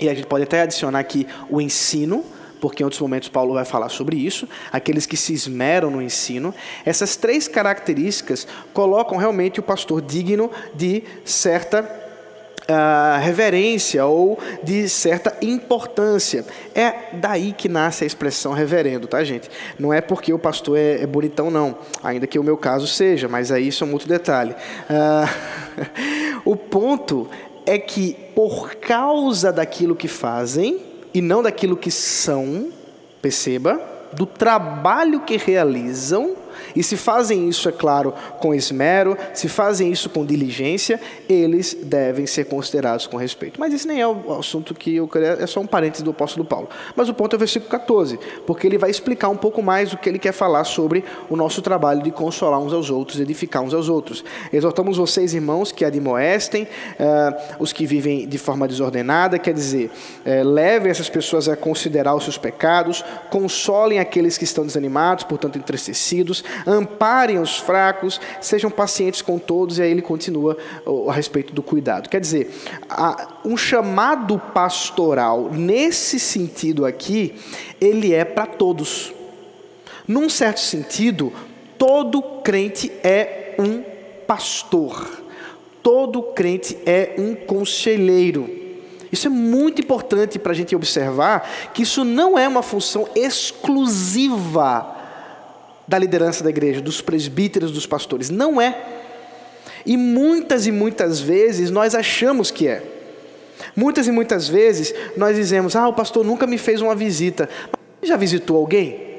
e 0.00 0.08
a 0.08 0.14
gente 0.14 0.26
pode 0.26 0.44
até 0.44 0.62
adicionar 0.62 0.98
aqui 0.98 1.26
o 1.48 1.60
ensino, 1.60 2.24
porque 2.60 2.82
em 2.82 2.84
outros 2.84 3.00
momentos 3.00 3.28
Paulo 3.28 3.54
vai 3.54 3.64
falar 3.64 3.90
sobre 3.90 4.16
isso, 4.16 4.48
aqueles 4.72 5.06
que 5.06 5.16
se 5.16 5.34
esmeram 5.34 5.90
no 5.90 6.00
ensino. 6.00 6.54
Essas 6.84 7.14
três 7.14 7.46
características 7.46 8.46
colocam 8.72 9.18
realmente 9.18 9.60
o 9.60 9.62
pastor 9.62 10.00
digno 10.00 10.50
de 10.74 11.04
certa 11.24 12.03
uh, 12.68 13.20
reverência 13.20 14.04
ou 14.04 14.38
de 14.62 14.88
certa 14.88 15.36
importância. 15.42 16.44
É 16.74 17.14
daí 17.14 17.52
que 17.52 17.68
nasce 17.68 18.04
a 18.04 18.06
expressão 18.06 18.52
reverendo, 18.52 19.06
tá, 19.06 19.22
gente? 19.24 19.50
Não 19.78 19.92
é 19.92 20.00
porque 20.00 20.32
o 20.32 20.38
pastor 20.38 20.78
é, 20.78 21.02
é 21.02 21.06
bonitão, 21.06 21.50
não. 21.50 21.76
Ainda 22.02 22.26
que 22.26 22.38
o 22.38 22.44
meu 22.44 22.56
caso 22.56 22.86
seja, 22.86 23.28
mas 23.28 23.50
aí 23.50 23.68
isso 23.68 23.84
é 23.84 23.86
muito 23.86 24.08
detalhe. 24.08 24.54
Uh, 24.88 26.40
o 26.44 26.56
ponto 26.56 27.28
é 27.66 27.78
que, 27.78 28.16
por 28.34 28.74
causa 28.76 29.52
daquilo 29.52 29.96
que 29.96 30.08
fazem 30.08 30.80
e 31.12 31.20
não 31.20 31.42
daquilo 31.42 31.76
que 31.76 31.90
são, 31.90 32.68
perceba, 33.22 33.80
do 34.12 34.26
trabalho 34.26 35.20
que 35.20 35.36
realizam, 35.36 36.36
e 36.74 36.82
se 36.82 36.96
fazem 36.96 37.48
isso, 37.48 37.68
é 37.68 37.72
claro, 37.72 38.12
com 38.40 38.54
esmero, 38.54 39.16
se 39.32 39.48
fazem 39.48 39.90
isso 39.90 40.10
com 40.10 40.24
diligência, 40.24 41.00
eles 41.28 41.76
devem 41.82 42.26
ser 42.26 42.46
considerados 42.46 43.06
com 43.06 43.16
respeito. 43.16 43.60
Mas 43.60 43.72
esse 43.72 43.86
nem 43.86 44.00
é 44.00 44.06
o 44.06 44.38
assunto 44.38 44.74
que 44.74 44.96
eu 44.96 45.06
queria, 45.06 45.38
é 45.40 45.46
só 45.46 45.60
um 45.60 45.66
parênteses 45.66 46.02
do 46.02 46.10
apóstolo 46.10 46.44
Paulo. 46.44 46.68
Mas 46.96 47.08
o 47.08 47.14
ponto 47.14 47.34
é 47.34 47.36
o 47.36 47.38
versículo 47.38 47.70
14, 47.70 48.18
porque 48.46 48.66
ele 48.66 48.78
vai 48.78 48.90
explicar 48.90 49.28
um 49.28 49.36
pouco 49.36 49.62
mais 49.62 49.92
o 49.92 49.98
que 49.98 50.08
ele 50.08 50.18
quer 50.18 50.32
falar 50.32 50.64
sobre 50.64 51.04
o 51.28 51.36
nosso 51.36 51.62
trabalho 51.62 52.02
de 52.02 52.10
consolar 52.10 52.60
uns 52.60 52.72
aos 52.72 52.90
outros, 52.90 53.20
edificar 53.20 53.62
uns 53.62 53.74
aos 53.74 53.88
outros. 53.88 54.24
Exortamos 54.52 54.96
vocês, 54.96 55.34
irmãos, 55.34 55.72
que 55.72 55.84
admoestem 55.84 56.64
uh, 56.64 57.54
os 57.58 57.72
que 57.72 57.86
vivem 57.86 58.26
de 58.26 58.38
forma 58.38 58.66
desordenada, 58.66 59.38
quer 59.38 59.54
dizer, 59.54 59.90
uh, 60.24 60.48
levem 60.48 60.90
essas 60.90 61.08
pessoas 61.08 61.48
a 61.48 61.56
considerar 61.56 62.14
os 62.14 62.24
seus 62.24 62.38
pecados, 62.38 63.04
consolem 63.30 63.98
aqueles 63.98 64.36
que 64.36 64.44
estão 64.44 64.64
desanimados, 64.66 65.24
portanto 65.24 65.58
entristecidos, 65.58 66.44
amparem 66.66 67.38
os 67.38 67.58
fracos, 67.58 68.20
sejam 68.40 68.70
pacientes 68.70 69.22
com 69.22 69.38
todos, 69.38 69.78
e 69.78 69.82
aí 69.82 69.90
ele 69.90 70.02
continua 70.02 70.56
a 71.08 71.12
respeito 71.12 71.52
do 71.52 71.62
cuidado. 71.62 72.08
Quer 72.08 72.20
dizer, 72.20 72.50
um 73.44 73.56
chamado 73.56 74.38
pastoral, 74.38 75.50
nesse 75.52 76.18
sentido 76.18 76.84
aqui, 76.86 77.34
ele 77.80 78.12
é 78.14 78.24
para 78.24 78.46
todos. 78.46 79.12
Num 80.06 80.28
certo 80.28 80.60
sentido, 80.60 81.32
todo 81.78 82.22
crente 82.42 82.92
é 83.02 83.54
um 83.58 83.82
pastor, 84.26 85.22
todo 85.82 86.22
crente 86.22 86.78
é 86.86 87.14
um 87.18 87.34
conselheiro. 87.34 88.62
Isso 89.12 89.28
é 89.28 89.30
muito 89.30 89.80
importante 89.80 90.38
para 90.38 90.52
a 90.52 90.54
gente 90.54 90.74
observar 90.74 91.70
que 91.72 91.82
isso 91.82 92.04
não 92.04 92.38
é 92.38 92.48
uma 92.48 92.62
função 92.62 93.08
exclusiva 93.14 94.93
da 95.86 95.98
liderança 95.98 96.42
da 96.42 96.50
igreja, 96.50 96.80
dos 96.80 97.00
presbíteros, 97.00 97.70
dos 97.70 97.86
pastores. 97.86 98.30
Não 98.30 98.60
é. 98.60 98.76
E 99.86 99.96
muitas 99.96 100.66
e 100.66 100.72
muitas 100.72 101.20
vezes 101.20 101.70
nós 101.70 101.94
achamos 101.94 102.50
que 102.50 102.66
é. 102.66 102.82
Muitas 103.76 104.06
e 104.06 104.12
muitas 104.12 104.48
vezes 104.48 104.94
nós 105.16 105.36
dizemos: 105.36 105.76
Ah, 105.76 105.88
o 105.88 105.92
pastor 105.92 106.24
nunca 106.24 106.46
me 106.46 106.58
fez 106.58 106.80
uma 106.80 106.94
visita. 106.94 107.48
Mas 108.00 108.08
já 108.08 108.16
visitou 108.16 108.56
alguém? 108.56 109.14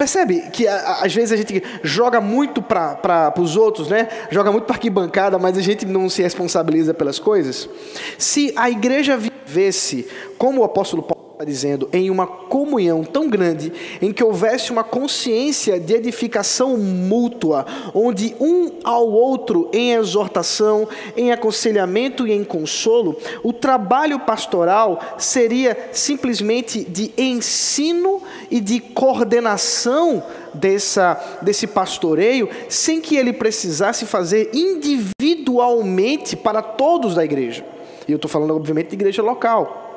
Percebe 0.00 0.48
que 0.50 0.66
às 0.66 1.14
vezes 1.14 1.30
a 1.30 1.36
gente 1.36 1.62
joga 1.82 2.22
muito 2.22 2.62
para 2.62 3.34
os 3.38 3.54
outros, 3.54 3.88
né? 3.88 4.08
Joga 4.30 4.50
muito 4.50 4.64
para 4.64 4.76
arquibancada, 4.76 5.38
mas 5.38 5.58
a 5.58 5.60
gente 5.60 5.84
não 5.84 6.08
se 6.08 6.22
responsabiliza 6.22 6.94
pelas 6.94 7.18
coisas. 7.18 7.68
Se 8.16 8.50
a 8.56 8.70
igreja 8.70 9.18
vivesse 9.18 10.08
como 10.38 10.62
o 10.62 10.64
apóstolo 10.64 11.02
Paulo 11.02 11.19
está 11.40 11.44
dizendo, 11.44 11.88
em 11.90 12.10
uma 12.10 12.26
comunhão 12.26 13.02
tão 13.02 13.26
grande, 13.26 13.72
em 14.02 14.12
que 14.12 14.22
houvesse 14.22 14.70
uma 14.70 14.84
consciência 14.84 15.80
de 15.80 15.94
edificação 15.94 16.76
mútua, 16.76 17.64
onde 17.94 18.36
um 18.38 18.72
ao 18.84 19.08
outro, 19.10 19.70
em 19.72 19.92
exortação, 19.92 20.86
em 21.16 21.32
aconselhamento 21.32 22.26
e 22.26 22.32
em 22.32 22.44
consolo, 22.44 23.16
o 23.42 23.54
trabalho 23.54 24.20
pastoral 24.20 25.00
seria 25.16 25.88
simplesmente 25.92 26.84
de 26.84 27.10
ensino 27.16 28.20
e 28.50 28.60
de 28.60 28.78
coordenação 28.78 30.22
dessa, 30.52 31.38
desse 31.40 31.66
pastoreio, 31.66 32.50
sem 32.68 33.00
que 33.00 33.16
ele 33.16 33.32
precisasse 33.32 34.04
fazer 34.04 34.50
individualmente 34.52 36.36
para 36.36 36.60
todos 36.60 37.14
da 37.14 37.24
igreja. 37.24 37.64
E 38.06 38.12
eu 38.12 38.16
estou 38.16 38.30
falando, 38.30 38.54
obviamente, 38.54 38.88
de 38.88 38.94
igreja 38.96 39.22
local. 39.22 39.89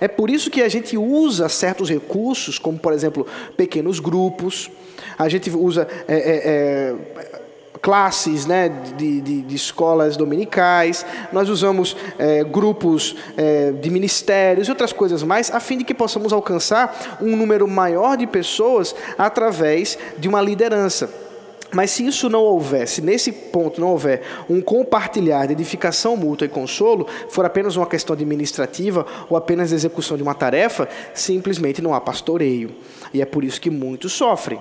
É 0.00 0.08
por 0.08 0.30
isso 0.30 0.50
que 0.50 0.62
a 0.62 0.68
gente 0.68 0.96
usa 0.96 1.48
certos 1.48 1.88
recursos, 1.88 2.58
como 2.58 2.78
por 2.78 2.92
exemplo 2.92 3.26
pequenos 3.56 4.00
grupos, 4.00 4.70
a 5.18 5.28
gente 5.28 5.50
usa 5.50 5.86
é, 6.08 6.14
é, 6.14 6.42
é, 6.44 7.40
classes 7.80 8.46
né, 8.46 8.68
de, 8.96 9.20
de, 9.20 9.42
de, 9.42 9.54
escolas 9.54 10.16
dominicais, 10.16 11.04
nós 11.32 11.48
usamos 11.48 11.96
é, 12.18 12.42
grupos 12.42 13.16
é, 13.36 13.72
de 13.72 13.90
ministérios 13.90 14.68
e 14.68 14.70
outras 14.70 14.92
coisas 14.92 15.22
mais, 15.22 15.50
a 15.50 15.60
fim 15.60 15.78
de 15.78 15.84
que 15.84 15.94
possamos 15.94 16.32
alcançar 16.32 17.18
um 17.20 17.36
número 17.36 17.68
maior 17.68 18.16
de 18.16 18.26
pessoas 18.26 18.94
através 19.16 19.98
de 20.18 20.28
uma 20.28 20.40
liderança. 20.40 21.25
Mas 21.72 21.90
se 21.90 22.06
isso 22.06 22.28
não 22.28 22.40
houver, 22.40 22.86
se 22.86 23.02
nesse 23.02 23.32
ponto 23.32 23.80
não 23.80 23.88
houver 23.88 24.22
um 24.48 24.60
compartilhar 24.60 25.46
de 25.46 25.52
edificação 25.52 26.16
mútua 26.16 26.46
e 26.46 26.48
consolo, 26.48 27.06
for 27.28 27.44
apenas 27.44 27.76
uma 27.76 27.86
questão 27.86 28.14
administrativa 28.14 29.06
ou 29.28 29.36
apenas 29.36 29.72
execução 29.72 30.16
de 30.16 30.22
uma 30.22 30.34
tarefa, 30.34 30.88
simplesmente 31.12 31.82
não 31.82 31.92
há 31.92 32.00
pastoreio. 32.00 32.74
E 33.12 33.20
é 33.20 33.26
por 33.26 33.44
isso 33.44 33.60
que 33.60 33.70
muitos 33.70 34.12
sofrem, 34.12 34.60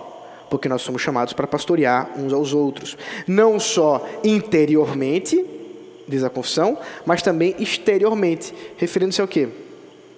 porque 0.49 0.67
nós 0.67 0.81
somos 0.81 1.01
chamados 1.01 1.33
para 1.33 1.47
pastorear 1.47 2.11
uns 2.17 2.33
aos 2.33 2.53
outros, 2.53 2.97
não 3.27 3.59
só 3.59 4.05
interiormente, 4.23 5.45
diz 6.07 6.23
a 6.23 6.29
confissão, 6.29 6.77
mas 7.05 7.21
também 7.21 7.55
exteriormente, 7.59 8.53
referindo-se 8.77 9.21
ao 9.21 9.27
quê? 9.27 9.49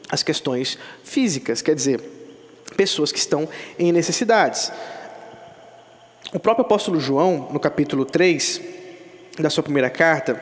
As 0.10 0.24
questões 0.24 0.78
físicas, 1.04 1.62
quer 1.62 1.76
dizer, 1.76 2.02
pessoas 2.76 3.12
que 3.12 3.20
estão 3.20 3.48
em 3.78 3.92
necessidades. 3.92 4.72
O 6.34 6.40
próprio 6.40 6.66
apóstolo 6.66 7.00
João, 7.00 7.48
no 7.54 7.60
capítulo 7.60 8.04
3 8.04 8.62
da 9.40 9.50
sua 9.50 9.64
primeira 9.64 9.90
carta, 9.90 10.42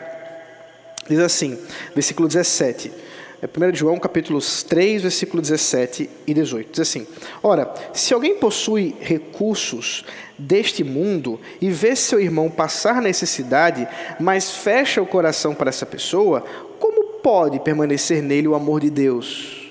diz 1.07 1.19
assim, 1.19 1.59
versículo 1.93 2.27
17. 2.27 2.91
É 3.39 3.45
1 3.45 3.75
João, 3.75 3.99
capítulo 3.99 4.39
3, 4.41 5.03
versículo 5.03 5.43
17 5.43 6.09
e 6.25 6.33
18. 6.33 6.71
Diz 6.71 6.79
assim: 6.79 7.05
Ora, 7.43 7.71
se 7.93 8.15
alguém 8.15 8.35
possui 8.35 8.95
recursos 8.99 10.03
deste 10.39 10.83
mundo 10.83 11.39
e 11.61 11.69
vê 11.69 11.95
seu 11.95 12.19
irmão 12.19 12.49
passar 12.49 12.99
necessidade, 12.99 13.87
mas 14.19 14.49
fecha 14.49 15.03
o 15.03 15.05
coração 15.05 15.53
para 15.53 15.69
essa 15.69 15.85
pessoa, 15.85 16.43
como 16.79 17.19
pode 17.19 17.59
permanecer 17.59 18.23
nele 18.23 18.47
o 18.47 18.55
amor 18.55 18.81
de 18.81 18.89
Deus? 18.89 19.64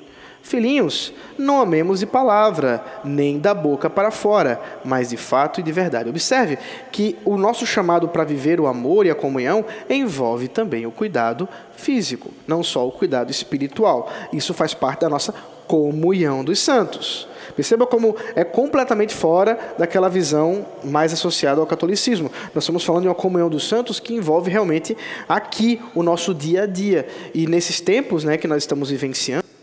Filhinhos, 0.45 1.11
não 1.38 1.59
amemos 1.62 2.01
de 2.01 2.07
palavra, 2.07 2.84
nem 3.03 3.38
da 3.38 3.55
boca 3.55 3.88
para 3.88 4.11
fora, 4.11 4.61
mas 4.84 5.09
de 5.09 5.16
fato 5.16 5.59
e 5.59 5.62
de 5.62 5.72
verdade. 5.72 6.11
Observe 6.11 6.59
que 6.92 7.16
o 7.24 7.38
nosso 7.38 7.64
chamado 7.64 8.09
para 8.09 8.24
viver 8.24 8.61
o 8.61 8.66
amor 8.66 9.07
e 9.07 9.11
a 9.11 9.14
comunhão 9.14 9.64
envolve 9.88 10.47
também 10.49 10.84
o 10.84 10.92
cuidado 10.92 11.49
físico, 11.74 12.30
não 12.47 12.62
só 12.62 12.86
o 12.86 12.92
cuidado 12.92 13.30
espiritual. 13.30 14.12
Isso 14.34 14.53
faz 14.53 14.74
parte 14.74 15.01
da 15.01 15.09
nossa 15.09 15.32
comunhão 15.66 16.45
dos 16.45 16.59
santos. 16.59 17.26
Perceba 17.57 17.86
como 17.86 18.14
é 18.36 18.45
completamente 18.45 19.14
fora 19.14 19.59
daquela 19.78 20.11
visão 20.11 20.66
mais 20.84 21.11
associada 21.11 21.59
ao 21.59 21.66
catolicismo. 21.66 22.30
Nós 22.55 22.64
estamos 22.64 22.84
falando 22.84 23.05
de 23.05 23.09
uma 23.09 23.14
comunhão 23.14 23.49
dos 23.49 23.66
santos 23.66 23.99
que 23.99 24.12
envolve 24.12 24.51
realmente 24.51 24.95
aqui 25.26 25.80
o 25.95 26.03
nosso 26.03 26.34
dia 26.34 26.64
a 26.64 26.66
dia. 26.66 27.07
E 27.32 27.47
nesses 27.47 27.80
tempos 27.80 28.24
né, 28.24 28.36
que 28.36 28.47
nós 28.47 28.62
estamos 28.62 28.90
vivenciando, 28.90 29.53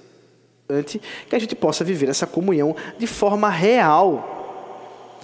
que 1.30 1.36
a 1.36 1.40
gente 1.40 1.56
possa 1.56 1.84
viver 1.84 2.10
essa 2.10 2.28
comunhão 2.28 2.76
de 2.98 3.08
forma 3.08 3.50
real. 3.50 4.38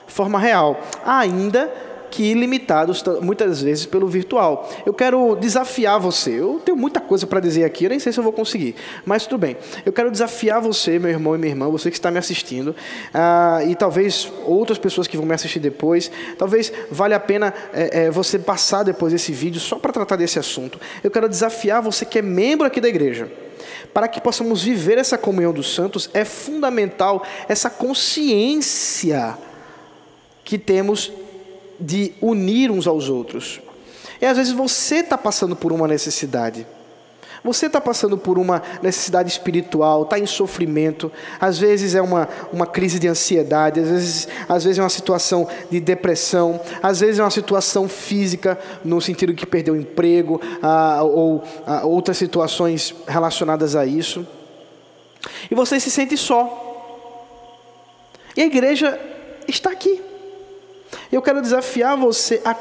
Forma 0.07 0.39
real, 0.39 0.79
ainda 1.05 1.69
que 2.09 2.33
limitados 2.33 3.03
muitas 3.21 3.61
vezes 3.61 3.85
pelo 3.85 4.07
virtual. 4.07 4.69
Eu 4.85 4.93
quero 4.93 5.35
desafiar 5.35 5.99
você. 5.99 6.31
Eu 6.31 6.61
tenho 6.63 6.77
muita 6.77 6.99
coisa 6.99 7.27
para 7.27 7.39
dizer 7.39 7.63
aqui, 7.63 7.85
eu 7.85 7.89
nem 7.89 7.99
sei 7.99 8.11
se 8.11 8.19
eu 8.19 8.23
vou 8.23 8.33
conseguir, 8.33 8.75
mas 9.05 9.25
tudo 9.25 9.39
bem. 9.39 9.57
Eu 9.85 9.93
quero 9.93 10.09
desafiar 10.09 10.61
você, 10.61 10.97
meu 10.99 11.11
irmão 11.11 11.35
e 11.35 11.37
minha 11.37 11.51
irmã, 11.51 11.69
você 11.69 11.89
que 11.89 11.97
está 11.97 12.09
me 12.11 12.17
assistindo, 12.17 12.69
uh, 12.69 13.69
e 13.69 13.75
talvez 13.75 14.31
outras 14.45 14.77
pessoas 14.77 15.07
que 15.07 15.17
vão 15.17 15.25
me 15.25 15.33
assistir 15.33 15.59
depois. 15.59 16.09
Talvez 16.37 16.71
valha 16.89 17.17
a 17.17 17.19
pena 17.19 17.53
é, 17.73 18.05
é, 18.05 18.11
você 18.11 18.39
passar 18.39 18.83
depois 18.83 19.13
desse 19.13 19.31
vídeo 19.31 19.59
só 19.59 19.77
para 19.77 19.91
tratar 19.91 20.15
desse 20.15 20.39
assunto. 20.39 20.79
Eu 21.03 21.11
quero 21.11 21.27
desafiar 21.27 21.81
você 21.81 22.05
que 22.05 22.19
é 22.19 22.21
membro 22.21 22.65
aqui 22.65 22.81
da 22.81 22.87
igreja 22.87 23.29
para 23.93 24.07
que 24.07 24.21
possamos 24.21 24.63
viver 24.63 24.97
essa 24.97 25.17
comunhão 25.17 25.53
dos 25.53 25.73
santos, 25.73 26.09
é 26.13 26.25
fundamental 26.25 27.23
essa 27.47 27.69
consciência 27.69 29.37
que 30.43 30.57
temos 30.57 31.11
de 31.79 32.13
unir 32.21 32.71
uns 32.71 32.87
aos 32.87 33.09
outros. 33.09 33.59
E 34.21 34.25
às 34.25 34.37
vezes 34.37 34.53
você 34.53 34.97
está 34.97 35.17
passando 35.17 35.55
por 35.55 35.71
uma 35.71 35.87
necessidade. 35.87 36.65
Você 37.43 37.67
está 37.67 37.79
passando 37.79 38.17
por 38.17 38.37
uma 38.37 38.61
necessidade 38.81 39.29
espiritual, 39.29 40.03
está 40.03 40.19
em 40.19 40.25
sofrimento, 40.25 41.11
às 41.39 41.57
vezes 41.57 41.95
é 41.95 42.01
uma, 42.01 42.27
uma 42.51 42.65
crise 42.65 42.99
de 42.99 43.07
ansiedade, 43.07 43.79
às 43.79 43.89
vezes, 43.89 44.27
às 44.49 44.63
vezes 44.63 44.79
é 44.79 44.83
uma 44.83 44.89
situação 44.89 45.47
de 45.69 45.79
depressão, 45.79 46.59
às 46.81 46.99
vezes 46.99 47.19
é 47.19 47.23
uma 47.23 47.31
situação 47.31 47.87
física, 47.87 48.57
no 48.83 48.99
sentido 49.01 49.33
que 49.33 49.45
perdeu 49.45 49.73
o 49.73 49.77
emprego, 49.77 50.41
ah, 50.61 51.01
ou 51.03 51.43
ah, 51.65 51.85
outras 51.85 52.17
situações 52.17 52.93
relacionadas 53.07 53.75
a 53.75 53.85
isso. 53.85 54.25
E 55.49 55.55
você 55.55 55.79
se 55.79 55.89
sente 55.89 56.17
só. 56.17 56.65
E 58.35 58.41
a 58.41 58.45
igreja 58.45 58.99
está 59.47 59.71
aqui. 59.71 60.01
Eu 61.11 61.21
quero 61.21 61.41
desafiar 61.41 61.97
você 61.97 62.41
a 62.43 62.53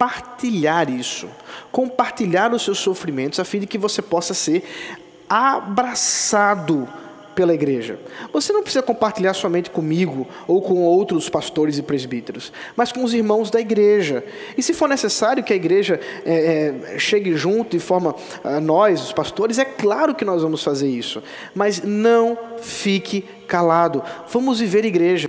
compartilhar 0.00 0.88
isso 0.88 1.28
compartilhar 1.70 2.52
os 2.52 2.62
seus 2.62 2.78
sofrimentos, 2.78 3.38
a 3.38 3.44
fim 3.44 3.60
de 3.60 3.66
que 3.66 3.78
você 3.78 4.00
possa 4.00 4.34
ser 4.34 4.64
abraçado 5.28 6.88
pela 7.34 7.54
igreja. 7.54 7.98
Você 8.32 8.52
não 8.52 8.62
precisa 8.62 8.82
compartilhar 8.82 9.34
somente 9.34 9.70
comigo 9.70 10.26
ou 10.48 10.60
com 10.60 10.82
outros 10.82 11.28
pastores 11.28 11.78
e 11.78 11.82
presbíteros, 11.82 12.52
mas 12.74 12.90
com 12.90 13.04
os 13.04 13.14
irmãos 13.14 13.50
da 13.50 13.60
igreja. 13.60 14.24
E 14.56 14.62
se 14.62 14.74
for 14.74 14.88
necessário 14.88 15.44
que 15.44 15.52
a 15.52 15.56
igreja 15.56 16.00
é, 16.24 16.74
é, 16.94 16.98
chegue 16.98 17.36
junto 17.36 17.76
de 17.76 17.78
forma 17.78 18.14
a 18.42 18.58
nós, 18.58 19.02
os 19.02 19.12
pastores, 19.12 19.58
é 19.58 19.64
claro 19.64 20.14
que 20.14 20.24
nós 20.24 20.42
vamos 20.42 20.64
fazer 20.64 20.88
isso. 20.88 21.22
Mas 21.54 21.82
não 21.82 22.36
fique 22.58 23.22
calado. 23.46 24.02
Vamos 24.28 24.58
viver 24.58 24.84
igreja. 24.84 25.28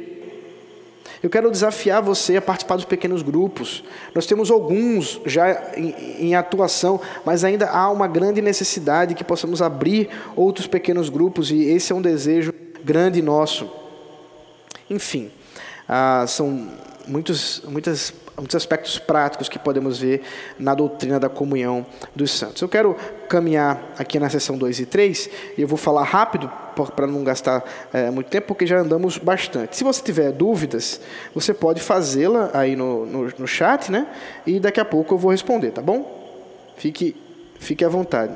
Eu 1.23 1.29
quero 1.29 1.51
desafiar 1.51 2.01
você 2.01 2.35
a 2.37 2.41
participar 2.41 2.77
dos 2.77 2.85
pequenos 2.85 3.21
grupos. 3.21 3.83
Nós 4.13 4.25
temos 4.25 4.49
alguns 4.49 5.21
já 5.25 5.71
em, 5.77 6.27
em, 6.27 6.35
atuação, 6.35 6.99
mas 7.23 7.43
ainda 7.43 7.69
há 7.69 7.91
uma 7.91 8.07
grande 8.07 8.41
necessidade 8.41 9.13
que 9.13 9.23
possamos 9.23 9.61
abrir 9.61 10.09
outros 10.35 10.65
pequenos 10.65 11.09
grupos, 11.09 11.51
e 11.51 11.63
esse 11.63 11.91
é 11.91 11.95
um 11.95 12.01
desejo 12.01 12.51
grande 12.83 13.21
nosso. 13.21 13.69
Enfim, 14.89 15.31
ah, 15.87 16.25
são 16.27 16.69
muitos, 17.07 17.61
muitas 17.67 18.13
muitos 18.41 18.55
aspectos 18.55 18.97
práticos 18.97 19.47
que 19.47 19.59
podemos 19.59 19.99
ver 19.99 20.23
na 20.57 20.73
doutrina 20.73 21.19
da 21.19 21.29
comunhão 21.29 21.85
dos 22.15 22.31
santos. 22.31 22.61
Eu 22.61 22.67
quero 22.67 22.95
caminhar 23.29 23.93
aqui 23.97 24.19
na 24.19 24.29
seção 24.29 24.57
2 24.57 24.79
e 24.79 24.85
3 24.87 25.29
e 25.57 25.61
eu 25.61 25.67
vou 25.67 25.77
falar 25.77 26.03
rápido 26.03 26.51
para 26.95 27.05
não 27.05 27.23
gastar 27.23 27.63
é, 27.93 28.09
muito 28.09 28.29
tempo, 28.29 28.47
porque 28.47 28.65
já 28.65 28.79
andamos 28.79 29.19
bastante. 29.19 29.77
Se 29.77 29.83
você 29.83 30.01
tiver 30.01 30.31
dúvidas, 30.31 30.99
você 31.35 31.53
pode 31.53 31.79
fazê-la 31.79 32.49
aí 32.53 32.75
no, 32.75 33.05
no, 33.05 33.33
no 33.37 33.47
chat, 33.47 33.91
né? 33.91 34.07
E 34.45 34.59
daqui 34.59 34.79
a 34.79 34.85
pouco 34.85 35.13
eu 35.13 35.17
vou 35.19 35.31
responder, 35.31 35.71
tá 35.71 35.81
bom? 35.81 36.19
Fique, 36.77 37.15
fique 37.59 37.85
à 37.85 37.89
vontade. 37.89 38.33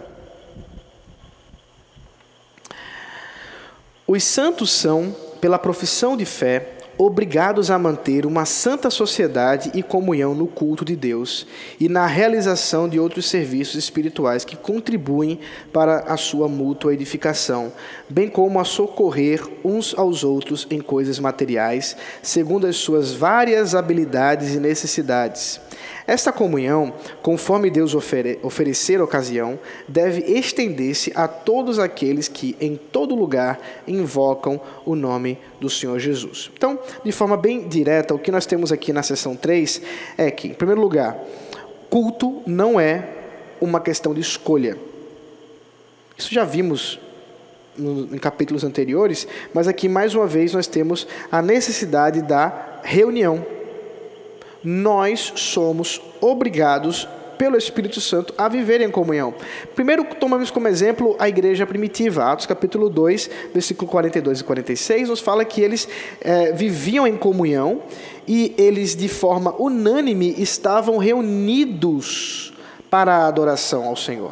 Os 4.08 4.24
santos 4.24 4.72
são, 4.72 5.16
pela 5.42 5.58
profissão 5.58 6.16
de 6.16 6.26
fé, 6.26 6.75
obrigados 6.98 7.70
a 7.70 7.78
manter 7.78 8.26
uma 8.26 8.46
santa 8.46 8.90
sociedade 8.90 9.72
e 9.74 9.84
comunhão 9.84 10.34
no 10.34 10.48
culto 10.48 10.86
de 10.86 10.96
Deus 10.96 11.46
e 11.80 11.90
na 11.90 12.06
realização 12.06 12.88
de 12.88 13.00
outros 13.00 13.30
serviços 13.30 13.76
espirituais 13.76 14.46
que 14.46 14.56
contribuem 14.56 15.40
para 15.74 16.00
a 16.00 16.18
sua 16.18 16.48
mútua 16.48 16.94
edificação, 16.94 17.72
bem 18.10 18.30
como 18.30 18.60
a 18.60 18.64
socorrer 18.64 19.42
uns 19.64 19.94
aos 19.98 20.24
outros 20.24 20.66
em 20.70 20.80
coisas 20.80 21.20
materiais, 21.20 21.98
segundo 22.22 22.68
as 22.68 22.78
suas 22.78 23.12
várias 23.12 23.76
habilidades 23.76 24.54
e 24.54 24.60
necessidades. 24.60 25.60
Esta 26.08 26.32
comunhão, 26.32 26.94
conforme 27.22 27.70
Deus 27.70 27.96
ofere 27.96 28.40
oferecer 28.44 29.02
ocasião, 29.02 29.60
deve 29.88 30.22
estender-se 30.22 31.12
a 31.16 31.28
todos 31.28 31.80
aqueles 31.80 32.28
que, 32.28 32.56
em 32.60 32.76
todo 32.76 33.16
lugar, 33.16 33.60
invocam 33.88 34.60
o 34.86 34.96
nome 34.96 35.38
do 35.60 35.70
Senhor 35.70 35.98
Jesus. 36.00 36.52
Então, 36.56 36.80
de 37.04 37.12
forma 37.12 37.36
bem 37.36 37.68
direta, 37.68 38.14
o 38.14 38.20
que 38.20 38.32
nós 38.32 38.46
temos 38.46 38.72
aqui 38.72 38.94
na 38.94 39.04
seção 39.04 39.36
3 39.36 39.82
é 40.18 40.30
que, 40.30 40.50
em 40.50 40.54
primeiro 40.54 40.82
lugar, 40.82 41.18
culto 41.90 42.42
não 42.46 42.80
é 42.80 43.10
uma 43.60 43.80
questão 43.80 44.14
de 44.14 44.22
escolha. 44.22 44.78
Isso 46.18 46.34
já 46.34 46.44
vimos 46.44 47.00
em 47.78 48.18
capítulos 48.18 48.64
anteriores, 48.64 49.28
mas 49.54 49.68
aqui 49.68 49.90
mais 49.90 50.16
uma 50.16 50.28
vez 50.28 50.54
nós 50.54 50.68
temos 50.68 51.08
a 51.32 51.42
necessidade 51.42 52.22
da 52.22 52.80
reunião 52.84 53.46
nós 54.66 55.34
somos 55.36 56.02
obrigados 56.20 57.08
pelo 57.38 57.58
Espírito 57.58 58.02
Santo 58.02 58.34
a 58.38 58.48
viver 58.48 58.82
em 58.82 58.90
comunhão. 58.90 59.34
Primeiro, 59.76 60.06
tomamos 60.20 60.50
como 60.50 60.68
exemplo 60.68 61.16
a 61.20 61.30
igreja 61.30 61.66
primitiva. 61.66 62.32
Atos 62.32 62.46
capítulo 62.46 62.90
2, 62.90 63.30
versículo 63.54 63.92
42 63.92 64.40
e 64.40 64.44
46, 64.44 65.10
nos 65.10 65.20
fala 65.20 65.46
que 65.46 65.62
eles 65.62 65.88
é, 66.22 66.52
viviam 66.52 67.06
em 67.06 67.16
comunhão 67.16 67.84
e 68.28 68.56
eles, 68.58 68.96
de 68.96 69.08
forma 69.08 69.54
unânime, 69.60 70.34
estavam 70.38 70.98
reunidos 70.98 72.54
para 72.90 73.16
a 73.16 73.28
adoração 73.28 73.86
ao 73.86 73.96
Senhor. 73.96 74.32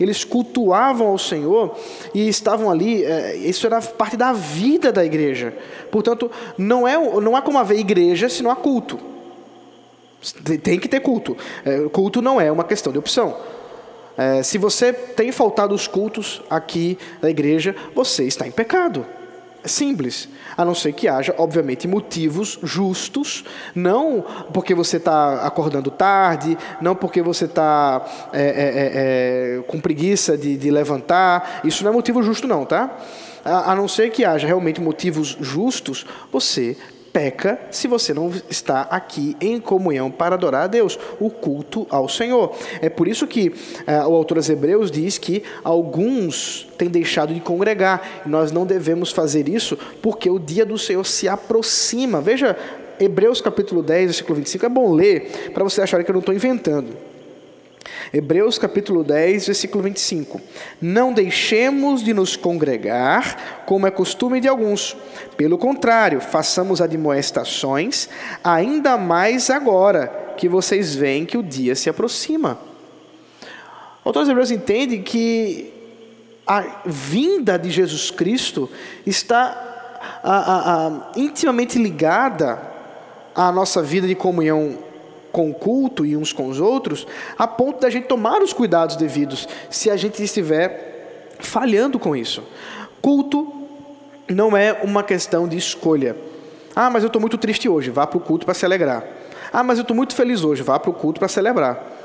Eles 0.00 0.24
cultuavam 0.24 1.06
ao 1.06 1.18
Senhor 1.18 1.76
e 2.12 2.28
estavam 2.28 2.68
ali, 2.68 3.04
é, 3.04 3.36
isso 3.36 3.66
era 3.66 3.80
parte 3.80 4.16
da 4.16 4.32
vida 4.32 4.90
da 4.90 5.04
igreja. 5.04 5.54
Portanto, 5.90 6.30
não, 6.56 6.86
é, 6.86 6.96
não 7.20 7.36
há 7.36 7.42
como 7.42 7.58
haver 7.58 7.78
igreja 7.78 8.28
se 8.28 8.42
não 8.42 8.50
há 8.50 8.56
culto. 8.56 8.98
Tem 10.62 10.78
que 10.78 10.88
ter 10.88 11.00
culto. 11.00 11.36
É, 11.64 11.88
culto 11.90 12.20
não 12.20 12.40
é 12.40 12.50
uma 12.50 12.64
questão 12.64 12.92
de 12.92 12.98
opção. 12.98 13.36
É, 14.16 14.42
se 14.42 14.58
você 14.58 14.92
tem 14.92 15.30
faltado 15.30 15.72
os 15.74 15.86
cultos 15.86 16.42
aqui 16.50 16.98
na 17.22 17.30
igreja, 17.30 17.74
você 17.94 18.24
está 18.24 18.46
em 18.46 18.50
pecado. 18.50 19.06
É 19.62 19.68
simples. 19.68 20.28
A 20.56 20.64
não 20.64 20.74
ser 20.74 20.92
que 20.92 21.06
haja, 21.06 21.34
obviamente, 21.38 21.86
motivos 21.86 22.58
justos, 22.62 23.44
não 23.74 24.24
porque 24.52 24.74
você 24.74 24.96
está 24.96 25.46
acordando 25.46 25.90
tarde, 25.90 26.58
não 26.80 26.96
porque 26.96 27.22
você 27.22 27.44
está 27.44 28.04
é, 28.32 28.42
é, 28.42 28.44
é, 28.44 29.58
é, 29.58 29.62
com 29.68 29.80
preguiça 29.80 30.36
de, 30.36 30.56
de, 30.56 30.70
levantar. 30.70 31.60
Isso 31.64 31.84
não 31.84 31.92
é 31.92 31.94
motivo 31.94 32.22
justo, 32.22 32.48
não, 32.48 32.64
tá? 32.64 32.96
A, 33.44 33.72
a 33.72 33.74
não 33.76 33.86
ser 33.86 34.10
que 34.10 34.24
haja 34.24 34.46
realmente 34.46 34.80
motivos 34.80 35.36
justos, 35.40 36.06
você 36.32 36.76
peca 37.18 37.58
se 37.72 37.88
você 37.88 38.14
não 38.14 38.32
está 38.48 38.82
aqui 38.82 39.36
em 39.40 39.58
comunhão 39.58 40.08
para 40.08 40.36
adorar 40.36 40.62
a 40.62 40.66
Deus, 40.68 40.96
o 41.18 41.28
culto 41.28 41.84
ao 41.90 42.08
Senhor. 42.08 42.54
É 42.80 42.88
por 42.88 43.08
isso 43.08 43.26
que 43.26 43.52
é, 43.88 43.98
o 44.06 44.14
autor 44.14 44.36
aos 44.36 44.48
Hebreus 44.48 44.88
diz 44.88 45.18
que 45.18 45.42
alguns 45.64 46.68
têm 46.78 46.88
deixado 46.88 47.34
de 47.34 47.40
congregar. 47.40 48.22
Nós 48.24 48.52
não 48.52 48.64
devemos 48.64 49.10
fazer 49.10 49.48
isso 49.48 49.76
porque 50.00 50.30
o 50.30 50.38
dia 50.38 50.64
do 50.64 50.78
Senhor 50.78 51.04
se 51.04 51.28
aproxima. 51.28 52.20
Veja 52.20 52.56
Hebreus 53.00 53.40
capítulo 53.40 53.82
10, 53.82 54.04
versículo 54.04 54.36
25. 54.36 54.66
É 54.66 54.68
bom 54.68 54.92
ler 54.92 55.50
para 55.52 55.64
você 55.64 55.82
achar 55.82 56.04
que 56.04 56.10
eu 56.12 56.14
não 56.14 56.20
estou 56.20 56.32
inventando. 56.32 56.96
Hebreus 58.12 58.58
capítulo 58.58 59.04
10, 59.04 59.46
versículo 59.46 59.84
25. 59.84 60.40
Não 60.80 61.12
deixemos 61.12 62.02
de 62.02 62.14
nos 62.14 62.36
congregar, 62.36 63.64
como 63.66 63.86
é 63.86 63.90
costume 63.90 64.40
de 64.40 64.48
alguns. 64.48 64.96
Pelo 65.36 65.58
contrário, 65.58 66.20
façamos 66.20 66.80
admoestações, 66.80 68.08
ainda 68.42 68.96
mais 68.96 69.50
agora 69.50 70.34
que 70.36 70.48
vocês 70.48 70.94
veem 70.94 71.26
que 71.26 71.36
o 71.36 71.42
dia 71.42 71.74
se 71.74 71.90
aproxima. 71.90 72.58
Autores 74.04 74.28
hebreus 74.28 74.50
entendem 74.50 75.02
que 75.02 75.72
a 76.46 76.80
vinda 76.86 77.58
de 77.58 77.70
Jesus 77.70 78.10
Cristo 78.10 78.70
está 79.06 79.68
a, 80.22 80.36
a, 80.36 80.86
a, 80.86 81.12
intimamente 81.14 81.78
ligada 81.78 82.58
à 83.34 83.52
nossa 83.52 83.82
vida 83.82 84.06
de 84.06 84.14
comunhão 84.14 84.78
com 85.32 85.50
o 85.50 85.54
culto 85.54 86.04
e 86.04 86.16
uns 86.16 86.32
com 86.32 86.48
os 86.48 86.60
outros, 86.60 87.06
a 87.38 87.46
ponto 87.46 87.80
da 87.80 87.90
gente 87.90 88.06
tomar 88.06 88.42
os 88.42 88.52
cuidados 88.52 88.96
devidos 88.96 89.48
se 89.70 89.90
a 89.90 89.96
gente 89.96 90.22
estiver 90.22 91.28
falhando 91.38 91.98
com 91.98 92.16
isso. 92.16 92.42
Culto 93.00 93.52
não 94.28 94.56
é 94.56 94.72
uma 94.82 95.02
questão 95.02 95.48
de 95.48 95.56
escolha. 95.56 96.16
Ah, 96.74 96.90
mas 96.90 97.02
eu 97.02 97.08
estou 97.08 97.20
muito 97.20 97.38
triste 97.38 97.68
hoje, 97.68 97.90
vá 97.90 98.06
para 98.06 98.18
o 98.18 98.20
culto 98.20 98.44
para 98.44 98.54
se 98.54 98.64
alegrar. 98.64 99.04
Ah, 99.52 99.62
mas 99.62 99.78
eu 99.78 99.82
estou 99.82 99.96
muito 99.96 100.14
feliz 100.14 100.44
hoje, 100.44 100.62
vá 100.62 100.78
para 100.78 100.90
o 100.90 100.94
culto 100.94 101.18
para 101.18 101.28
celebrar. 101.28 101.97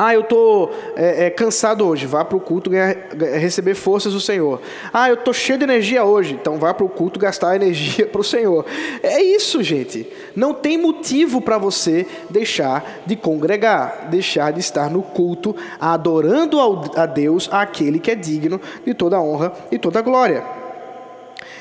Ah, 0.00 0.14
eu 0.14 0.20
estou 0.20 0.70
é, 0.94 1.26
é, 1.26 1.30
cansado 1.30 1.84
hoje, 1.84 2.06
vá 2.06 2.24
para 2.24 2.36
o 2.36 2.40
culto 2.40 2.70
ganhar, 2.70 2.94
receber 3.36 3.74
forças 3.74 4.12
do 4.12 4.20
Senhor. 4.20 4.60
Ah, 4.92 5.08
eu 5.08 5.14
estou 5.14 5.34
cheio 5.34 5.58
de 5.58 5.64
energia 5.64 6.04
hoje, 6.04 6.38
então 6.40 6.56
vá 6.56 6.72
para 6.72 6.86
o 6.86 6.88
culto 6.88 7.18
gastar 7.18 7.56
energia 7.56 8.06
para 8.08 8.20
o 8.20 8.24
Senhor. 8.24 8.64
É 9.02 9.20
isso, 9.20 9.60
gente. 9.60 10.08
Não 10.36 10.54
tem 10.54 10.78
motivo 10.78 11.40
para 11.40 11.58
você 11.58 12.06
deixar 12.30 13.02
de 13.06 13.16
congregar, 13.16 14.06
deixar 14.08 14.52
de 14.52 14.60
estar 14.60 14.88
no 14.88 15.02
culto, 15.02 15.56
adorando 15.80 16.60
a 16.94 17.04
Deus, 17.04 17.48
aquele 17.50 17.98
que 17.98 18.12
é 18.12 18.14
digno 18.14 18.60
de 18.86 18.94
toda 18.94 19.20
honra 19.20 19.52
e 19.72 19.78
toda 19.80 20.00
glória. 20.00 20.57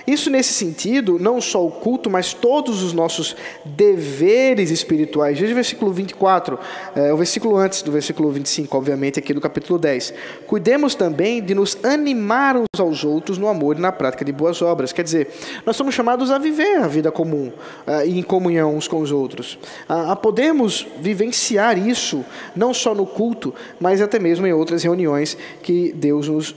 Isso, 0.07 0.29
nesse 0.29 0.53
sentido, 0.53 1.19
não 1.19 1.41
só 1.41 1.67
o 1.67 1.69
culto, 1.69 2.09
mas 2.09 2.33
todos 2.33 2.81
os 2.81 2.93
nossos 2.93 3.35
deveres 3.65 4.71
espirituais. 4.71 5.37
Veja 5.37 5.51
o 5.51 5.55
versículo 5.55 5.91
24, 5.91 6.57
é, 6.95 7.11
o 7.11 7.17
versículo 7.17 7.57
antes 7.57 7.81
do 7.81 7.91
versículo 7.91 8.31
25, 8.31 8.77
obviamente, 8.77 9.19
aqui 9.19 9.33
do 9.33 9.41
capítulo 9.41 9.77
10. 9.77 10.13
Cuidemos 10.47 10.95
também 10.95 11.43
de 11.43 11.53
nos 11.53 11.77
animar 11.83 12.55
uns 12.55 12.79
aos 12.79 13.03
outros 13.03 13.37
no 13.37 13.49
amor 13.49 13.75
e 13.75 13.81
na 13.81 13.91
prática 13.91 14.23
de 14.23 14.31
boas 14.31 14.61
obras. 14.61 14.93
Quer 14.93 15.03
dizer, 15.03 15.27
nós 15.65 15.75
somos 15.75 15.93
chamados 15.93 16.31
a 16.31 16.37
viver 16.37 16.77
a 16.77 16.87
vida 16.87 17.11
comum 17.11 17.51
uh, 17.85 18.05
e 18.05 18.17
em 18.17 18.23
comunhão 18.23 18.77
uns 18.77 18.87
com 18.87 19.01
os 19.01 19.11
outros. 19.11 19.55
Uh, 19.89 20.11
a 20.11 20.15
podermos 20.15 20.87
vivenciar 21.01 21.77
isso, 21.77 22.23
não 22.55 22.73
só 22.73 22.95
no 22.95 23.05
culto, 23.05 23.53
mas 23.77 24.01
até 24.01 24.19
mesmo 24.19 24.47
em 24.47 24.53
outras 24.53 24.83
reuniões 24.83 25.37
que 25.61 25.91
Deus 25.91 26.29
nos, 26.29 26.55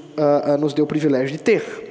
nos 0.61 0.73
deu 0.73 0.85
o 0.85 0.89
privilégio 0.89 1.33
de 1.33 1.43
ter. 1.43 1.90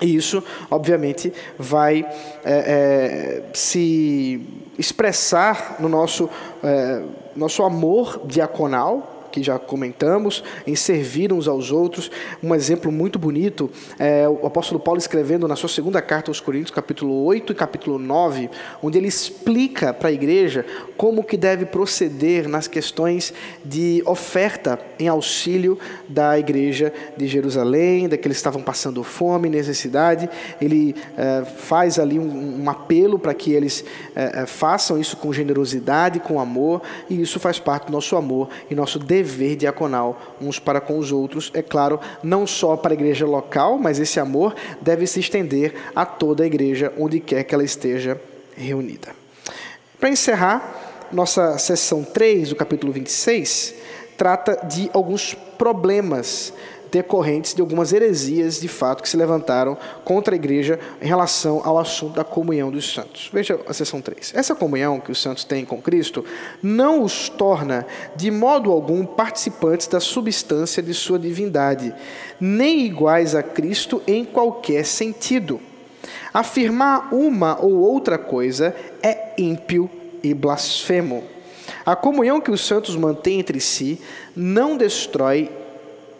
E 0.00 0.16
isso, 0.16 0.42
obviamente, 0.70 1.32
vai 1.58 2.04
é, 2.44 2.52
é, 2.52 3.42
se 3.54 4.40
expressar 4.78 5.76
no 5.78 5.88
nosso, 5.88 6.28
é, 6.62 7.02
nosso 7.36 7.62
amor 7.62 8.20
diaconal, 8.24 9.13
que 9.34 9.42
já 9.42 9.58
comentamos, 9.58 10.44
em 10.64 10.76
servir 10.76 11.32
uns 11.32 11.48
aos 11.48 11.72
outros. 11.72 12.08
Um 12.40 12.54
exemplo 12.54 12.92
muito 12.92 13.18
bonito 13.18 13.68
é 13.98 14.28
o 14.28 14.46
apóstolo 14.46 14.78
Paulo 14.78 14.96
escrevendo 14.96 15.48
na 15.48 15.56
sua 15.56 15.68
segunda 15.68 16.00
carta 16.00 16.30
aos 16.30 16.38
Coríntios, 16.38 16.70
capítulo 16.70 17.24
8 17.24 17.50
e 17.50 17.54
capítulo 17.56 17.98
9, 17.98 18.48
onde 18.80 18.96
ele 18.96 19.08
explica 19.08 19.92
para 19.92 20.10
a 20.10 20.12
igreja 20.12 20.64
como 20.96 21.24
que 21.24 21.36
deve 21.36 21.66
proceder 21.66 22.46
nas 22.46 22.68
questões 22.68 23.34
de 23.64 24.04
oferta 24.06 24.78
em 25.00 25.08
auxílio 25.08 25.76
da 26.08 26.38
igreja 26.38 26.92
de 27.16 27.26
Jerusalém, 27.26 28.08
daqueles 28.08 28.36
que 28.36 28.40
estavam 28.40 28.62
passando 28.62 29.02
fome, 29.02 29.48
necessidade. 29.48 30.30
Ele 30.60 30.94
é, 31.16 31.44
faz 31.44 31.98
ali 31.98 32.20
um, 32.20 32.62
um 32.62 32.70
apelo 32.70 33.18
para 33.18 33.34
que 33.34 33.52
eles 33.52 33.84
é, 34.14 34.46
façam 34.46 34.96
isso 34.96 35.16
com 35.16 35.32
generosidade, 35.32 36.20
com 36.20 36.38
amor, 36.38 36.82
e 37.10 37.20
isso 37.20 37.40
faz 37.40 37.58
parte 37.58 37.86
do 37.86 37.92
nosso 37.92 38.14
amor 38.14 38.48
e 38.70 38.76
nosso 38.76 39.00
dever 39.00 39.23
dever 39.24 39.56
diaconal 39.56 40.36
uns 40.40 40.58
para 40.58 40.80
com 40.80 40.98
os 40.98 41.10
outros, 41.10 41.50
é 41.54 41.62
claro, 41.62 41.98
não 42.22 42.46
só 42.46 42.76
para 42.76 42.92
a 42.92 42.94
igreja 42.94 43.26
local, 43.26 43.78
mas 43.78 43.98
esse 43.98 44.20
amor 44.20 44.54
deve 44.80 45.06
se 45.06 45.18
estender 45.18 45.74
a 45.96 46.04
toda 46.04 46.44
a 46.44 46.46
igreja, 46.46 46.92
onde 46.98 47.18
quer 47.18 47.42
que 47.44 47.54
ela 47.54 47.64
esteja 47.64 48.20
reunida. 48.54 49.08
Para 49.98 50.10
encerrar, 50.10 51.08
nossa 51.10 51.56
sessão 51.58 52.04
3 52.04 52.50
do 52.50 52.56
capítulo 52.56 52.92
26 52.92 53.74
trata 54.16 54.66
de 54.66 54.90
alguns 54.92 55.34
problemas 55.34 56.52
decorrentes 56.94 57.54
de 57.54 57.60
algumas 57.60 57.92
heresias 57.92 58.60
de 58.60 58.68
fato 58.68 59.02
que 59.02 59.08
se 59.08 59.16
levantaram 59.16 59.76
contra 60.04 60.32
a 60.32 60.36
igreja 60.36 60.78
em 61.02 61.06
relação 61.08 61.60
ao 61.64 61.76
assunto 61.76 62.14
da 62.14 62.22
comunhão 62.22 62.70
dos 62.70 62.94
santos. 62.94 63.28
Veja 63.32 63.58
a 63.66 63.72
seção 63.72 64.00
3. 64.00 64.32
Essa 64.32 64.54
comunhão 64.54 65.00
que 65.00 65.10
os 65.10 65.20
santos 65.20 65.42
têm 65.42 65.64
com 65.64 65.82
Cristo 65.82 66.24
não 66.62 67.02
os 67.02 67.28
torna 67.28 67.84
de 68.14 68.30
modo 68.30 68.70
algum 68.70 69.04
participantes 69.04 69.88
da 69.88 69.98
substância 69.98 70.80
de 70.80 70.94
sua 70.94 71.18
divindade, 71.18 71.92
nem 72.40 72.86
iguais 72.86 73.34
a 73.34 73.42
Cristo 73.42 74.00
em 74.06 74.24
qualquer 74.24 74.86
sentido. 74.86 75.60
Afirmar 76.32 77.12
uma 77.12 77.60
ou 77.60 77.74
outra 77.74 78.16
coisa 78.18 78.72
é 79.02 79.32
ímpio 79.36 79.90
e 80.22 80.32
blasfemo. 80.32 81.24
A 81.84 81.96
comunhão 81.96 82.40
que 82.40 82.52
os 82.52 82.64
santos 82.64 82.94
mantêm 82.94 83.40
entre 83.40 83.58
si 83.58 84.00
não 84.36 84.76
destrói 84.76 85.50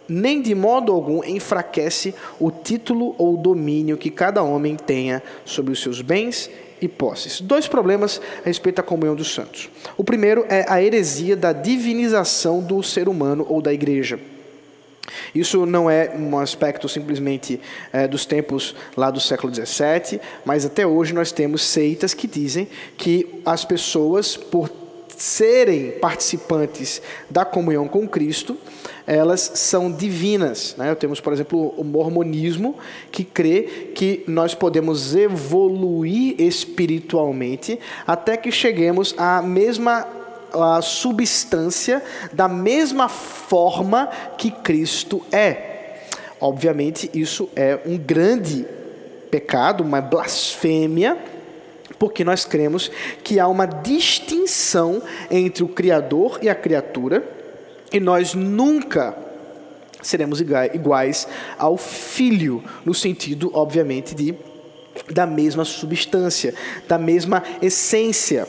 nem 0.07 0.41
de 0.41 0.53
modo 0.53 0.91
algum 0.91 1.23
enfraquece 1.23 2.13
o 2.39 2.51
título 2.51 3.15
ou 3.17 3.37
domínio 3.37 3.97
que 3.97 4.09
cada 4.09 4.43
homem 4.43 4.75
tenha 4.75 5.21
sobre 5.43 5.73
os 5.73 5.81
seus 5.81 6.01
bens 6.01 6.49
e 6.81 6.87
posses. 6.87 7.41
Dois 7.41 7.67
problemas 7.67 8.21
a 8.43 8.47
respeito 8.47 8.77
da 8.77 8.83
comunhão 8.83 9.15
dos 9.15 9.33
santos. 9.33 9.69
O 9.97 10.03
primeiro 10.03 10.45
é 10.49 10.65
a 10.67 10.81
heresia 10.81 11.35
da 11.35 11.53
divinização 11.53 12.61
do 12.61 12.81
ser 12.83 13.07
humano 13.07 13.45
ou 13.49 13.61
da 13.61 13.73
igreja. 13.73 14.19
Isso 15.33 15.65
não 15.65 15.89
é 15.89 16.15
um 16.17 16.37
aspecto 16.37 16.89
simplesmente 16.89 17.59
é, 17.93 18.07
dos 18.07 18.25
tempos 18.25 18.75
lá 18.97 19.11
do 19.11 19.19
século 19.19 19.53
XVII, 19.53 20.19
mas 20.43 20.65
até 20.65 20.85
hoje 20.85 21.13
nós 21.13 21.31
temos 21.31 21.61
seitas 21.63 22.13
que 22.13 22.27
dizem 22.27 22.67
que 22.97 23.41
as 23.45 23.63
pessoas, 23.63 24.35
por 24.35 24.69
serem 25.17 25.91
participantes 25.91 27.01
da 27.29 27.45
comunhão 27.45 27.87
com 27.87 28.07
Cristo, 28.07 28.57
elas 29.07 29.51
são 29.55 29.91
divinas. 29.91 30.75
Né? 30.77 30.93
Temos, 30.95 31.19
por 31.19 31.33
exemplo, 31.33 31.73
o 31.77 31.83
mormonismo, 31.83 32.77
que 33.11 33.23
crê 33.23 33.91
que 33.93 34.23
nós 34.27 34.53
podemos 34.53 35.15
evoluir 35.15 36.35
espiritualmente 36.39 37.79
até 38.05 38.35
que 38.37 38.51
cheguemos 38.51 39.13
à 39.17 39.41
mesma 39.41 40.07
a 40.53 40.81
substância, 40.81 42.01
da 42.31 42.47
mesma 42.47 43.09
forma 43.09 44.09
que 44.37 44.49
Cristo 44.49 45.21
é. 45.31 45.97
Obviamente, 46.39 47.09
isso 47.13 47.49
é 47.55 47.79
um 47.85 47.97
grande 47.97 48.65
pecado, 49.29 49.83
uma 49.83 49.99
blasfêmia 49.99 51.17
porque 51.97 52.23
nós 52.23 52.45
cremos 52.45 52.91
que 53.23 53.39
há 53.39 53.47
uma 53.47 53.65
distinção 53.65 55.01
entre 55.29 55.63
o 55.63 55.67
Criador 55.67 56.39
e 56.41 56.49
a 56.49 56.55
criatura, 56.55 57.23
e 57.91 57.99
nós 57.99 58.33
nunca 58.33 59.17
seremos 60.01 60.39
iguais 60.41 61.27
ao 61.57 61.77
Filho, 61.77 62.63
no 62.83 62.93
sentido, 62.93 63.51
obviamente, 63.53 64.13
de 64.13 64.35
da 65.11 65.25
mesma 65.25 65.65
substância, 65.65 66.53
da 66.87 66.97
mesma 66.97 67.43
essência 67.61 68.47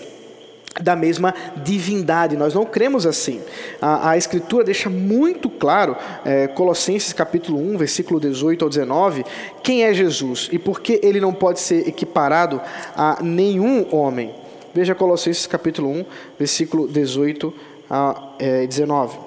da 0.80 0.94
mesma 0.94 1.34
divindade. 1.62 2.36
Nós 2.36 2.54
não 2.54 2.64
cremos 2.64 3.06
assim. 3.06 3.40
A, 3.80 4.10
a 4.10 4.16
Escritura 4.16 4.64
deixa 4.64 4.90
muito 4.90 5.48
claro, 5.48 5.96
é, 6.24 6.46
Colossenses 6.48 7.12
capítulo 7.12 7.58
1, 7.58 7.78
versículo 7.78 8.20
18 8.20 8.64
ao 8.64 8.68
19, 8.68 9.24
quem 9.62 9.84
é 9.84 9.92
Jesus 9.92 10.48
e 10.52 10.58
por 10.58 10.80
que 10.80 11.00
ele 11.02 11.20
não 11.20 11.32
pode 11.32 11.60
ser 11.60 11.88
equiparado 11.88 12.60
a 12.94 13.22
nenhum 13.22 13.86
homem. 13.94 14.34
Veja 14.74 14.94
Colossenses 14.94 15.46
capítulo 15.46 15.90
1, 15.90 16.04
versículo 16.38 16.86
18 16.86 17.52
a 17.88 18.34
é, 18.38 18.66
19. 18.66 19.25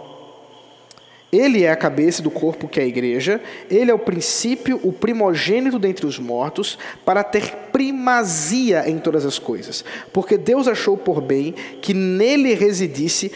Ele 1.32 1.64
é 1.64 1.72
a 1.72 1.76
cabeça 1.76 2.24
do 2.24 2.32
corpo 2.32 2.68
que 2.68 2.80
é 2.80 2.84
a 2.84 2.88
igreja, 2.88 3.40
ele 3.70 3.92
é 3.92 3.94
o 3.94 4.00
princípio, 4.00 4.80
o 4.84 4.92
primogênito 4.92 5.78
dentre 5.78 6.06
os 6.08 6.18
mortos, 6.18 6.78
para 7.06 7.24
ter 7.24 7.56
primazia 7.72 8.90
em 8.90 8.98
todas 8.98 9.26
as 9.26 9.38
coisas. 9.38 9.86
Porque 10.12 10.38
Deus 10.38 10.68
achou 10.68 10.98
por 10.98 11.22
bem 11.22 11.54
que 11.82 11.94
nele 11.94 12.56
residisse 12.56 13.32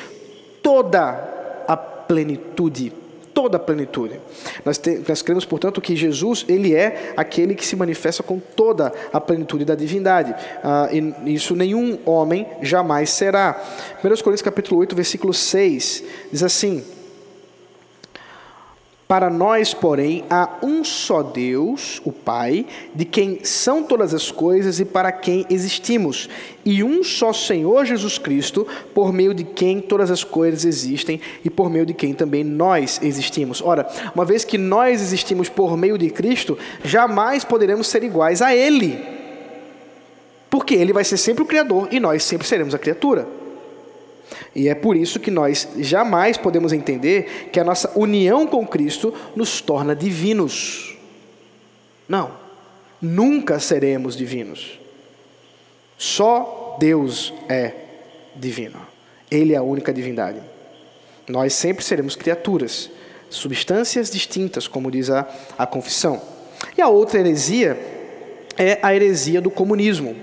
toda 0.64 1.64
a 1.68 1.78
plenitude. 1.78 2.92
Toda 3.32 3.58
a 3.58 3.60
plenitude. 3.60 4.20
Nós, 4.64 4.78
te, 4.78 5.02
nós 5.08 5.22
cremos, 5.22 5.44
portanto, 5.46 5.82
que 5.82 5.96
Jesus 5.96 6.46
ele 6.48 6.76
é 6.76 7.14
aquele 7.18 7.56
que 7.56 7.66
se 7.66 7.76
manifesta 7.76 8.22
com 8.22 8.40
toda 8.40 8.92
a 9.12 9.20
plenitude 9.20 9.66
da 9.66 9.74
divindade. 9.76 10.36
Ah, 10.64 10.90
e 10.92 11.34
isso 11.34 11.56
nenhum 11.56 11.98
homem 12.06 12.48
jamais 12.62 13.12
será. 13.12 13.60
1 14.00 14.02
Coríntios 14.02 14.42
capítulo 14.42 14.80
8, 14.80 14.96
versículo 14.96 15.34
6, 15.34 16.04
diz 16.32 16.44
assim. 16.44 16.84
Para 19.14 19.30
nós, 19.30 19.76
porém, 19.76 20.24
há 20.28 20.58
um 20.64 20.84
só 20.84 21.22
Deus, 21.22 22.02
o 22.04 22.12
Pai, 22.12 22.66
de 22.96 23.06
quem 23.06 23.44
são 23.44 23.84
todas 23.84 24.12
as 24.12 24.32
coisas 24.32 24.80
e 24.80 24.86
para 24.86 25.12
quem 25.12 25.46
existimos, 25.52 26.28
e 26.66 26.84
um 26.84 27.04
só 27.04 27.32
Senhor 27.32 27.86
Jesus 27.86 28.18
Cristo, 28.18 28.66
por 28.92 29.14
meio 29.14 29.32
de 29.32 29.44
quem 29.44 29.80
todas 29.80 30.10
as 30.10 30.24
coisas 30.24 30.66
existem 30.66 31.22
e 31.46 31.50
por 31.52 31.70
meio 31.70 31.86
de 31.86 31.94
quem 31.94 32.12
também 32.12 32.44
nós 32.44 33.00
existimos. 33.04 33.62
Ora, 33.62 33.88
uma 34.16 34.26
vez 34.26 34.44
que 34.44 34.58
nós 34.58 35.00
existimos 35.00 35.48
por 35.48 35.78
meio 35.78 35.96
de 35.96 36.10
Cristo, 36.10 36.58
jamais 36.84 37.46
poderemos 37.46 37.86
ser 37.86 38.04
iguais 38.04 38.42
a 38.42 38.56
Ele, 38.56 39.00
porque 40.50 40.74
Ele 40.74 40.92
vai 40.92 41.04
ser 41.04 41.18
sempre 41.18 41.44
o 41.44 41.46
Criador 41.46 41.88
e 41.92 42.00
nós 42.00 42.24
sempre 42.24 42.48
seremos 42.48 42.74
a 42.74 42.80
criatura. 42.80 43.43
E 44.56 44.70
é 44.70 44.76
por 44.76 44.96
isso 44.96 45.20
que 45.20 45.32
nós 45.32 45.68
jamais 45.80 46.38
podemos 46.38 46.72
entender 46.72 47.50
que 47.52 47.60
a 47.60 47.64
nossa 47.64 47.92
união 47.98 48.46
com 48.46 48.66
Cristo 48.68 49.14
nos 49.36 49.62
torna 49.62 49.96
divinos. 49.96 50.96
Não, 52.08 52.32
nunca 53.02 53.60
seremos 53.60 54.16
divinos. 54.16 54.80
Só 55.98 56.78
Deus 56.80 57.34
é 57.50 57.74
divino. 58.36 58.80
Ele 59.32 59.54
é 59.54 59.58
a 59.58 59.64
única 59.64 59.92
divindade. 59.92 60.40
Nós 61.28 61.54
sempre 61.54 61.84
seremos 61.84 62.16
criaturas, 62.16 62.92
substâncias 63.30 64.12
distintas, 64.12 64.68
como 64.68 64.92
diz 64.92 65.10
a, 65.10 65.28
a 65.58 65.66
confissão. 65.66 66.22
E 66.78 66.82
a 66.82 66.90
outra 66.90 67.20
heresia 67.20 67.80
é 68.56 68.78
a 68.84 68.94
heresia 68.94 69.42
do 69.42 69.50
comunismo 69.50 70.16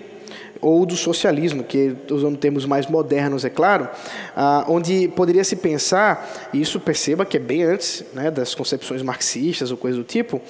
ou 0.61 0.85
do 0.85 0.97
socialismo, 0.97 1.65
que 1.65 1.97
usando 2.11 2.37
termos 2.37 2.67
mais 2.67 2.87
modernos, 2.87 3.45
é 3.45 3.51
claro, 3.51 3.89
ah, 4.37 4.65
onde 4.69 5.09
poderia 5.09 5.45
se 5.45 5.57
pensar, 5.57 6.51
e 6.53 6.61
isso 6.61 6.79
perceba 6.79 7.25
que 7.25 7.37
é 7.37 7.41
bem 7.41 7.63
antes 7.63 8.05
né, 8.13 8.31
das 8.31 8.55
concepções 8.55 9.03
marxistas 9.03 9.71
ou 9.71 9.77
coisa 9.77 9.97
do 9.97 10.05
tipo, 10.05 10.41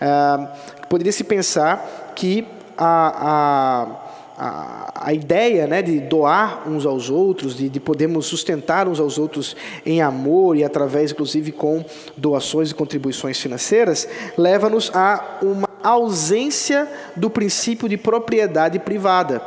ah, 0.00 0.52
poderia 0.88 1.12
se 1.12 1.24
pensar 1.24 2.12
que 2.14 2.46
a, 2.76 3.96
a, 4.36 4.44
a, 4.44 5.08
a 5.08 5.12
ideia 5.12 5.66
né, 5.66 5.82
de 5.82 6.00
doar 6.00 6.68
uns 6.68 6.84
aos 6.84 7.10
outros, 7.10 7.56
de, 7.56 7.68
de 7.68 7.80
podermos 7.80 8.26
sustentar 8.26 8.88
uns 8.88 8.98
aos 8.98 9.18
outros 9.18 9.56
em 9.86 10.02
amor 10.02 10.56
e 10.56 10.64
através, 10.64 11.12
inclusive, 11.12 11.52
com 11.52 11.84
doações 12.16 12.70
e 12.70 12.74
contribuições 12.74 13.38
financeiras, 13.38 14.08
leva-nos 14.36 14.90
a 14.94 15.38
uma 15.42 15.71
ausência 15.82 16.88
do 17.16 17.28
princípio 17.30 17.88
de 17.88 17.96
propriedade 17.96 18.78
privada. 18.78 19.42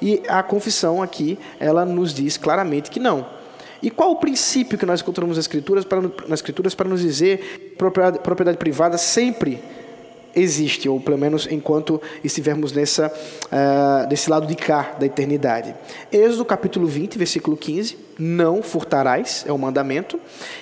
E 0.00 0.22
a 0.28 0.42
confissão 0.42 1.02
aqui, 1.02 1.38
ela 1.58 1.84
nos 1.84 2.14
diz 2.14 2.36
claramente 2.36 2.90
que 2.90 2.98
não. 2.98 3.26
E 3.82 3.90
qual 3.90 4.12
o 4.12 4.16
princípio 4.16 4.78
que 4.78 4.84
nós 4.84 5.00
encontramos 5.00 5.36
nas 5.36 5.44
escrituras 5.44 5.84
para, 5.84 6.02
nas 6.02 6.40
escrituras 6.40 6.74
para 6.74 6.88
nos 6.88 7.00
dizer 7.00 7.74
propriedade, 7.78 8.18
propriedade 8.18 8.58
privada 8.58 8.98
sempre 8.98 9.62
existe, 10.34 10.88
ou 10.88 11.00
pelo 11.00 11.18
menos 11.18 11.48
enquanto 11.50 12.00
estivermos 12.22 12.72
nessa, 12.72 13.08
uh, 13.08 14.08
desse 14.08 14.30
lado 14.30 14.46
de 14.46 14.54
cá 14.54 14.94
da 14.98 15.06
eternidade. 15.06 15.74
Êxodo 16.12 16.44
capítulo 16.44 16.86
20, 16.86 17.18
versículo 17.18 17.56
15, 17.56 17.96
não 18.18 18.62
furtarás, 18.62 19.44
é 19.46 19.52
o 19.52 19.58
mandamento. 19.58 20.20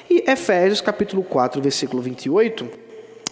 E 0.09 0.25
Efésios 0.31 0.81
capítulo 0.81 1.23
4, 1.23 1.61
versículo 1.61 2.03
28, 2.03 2.88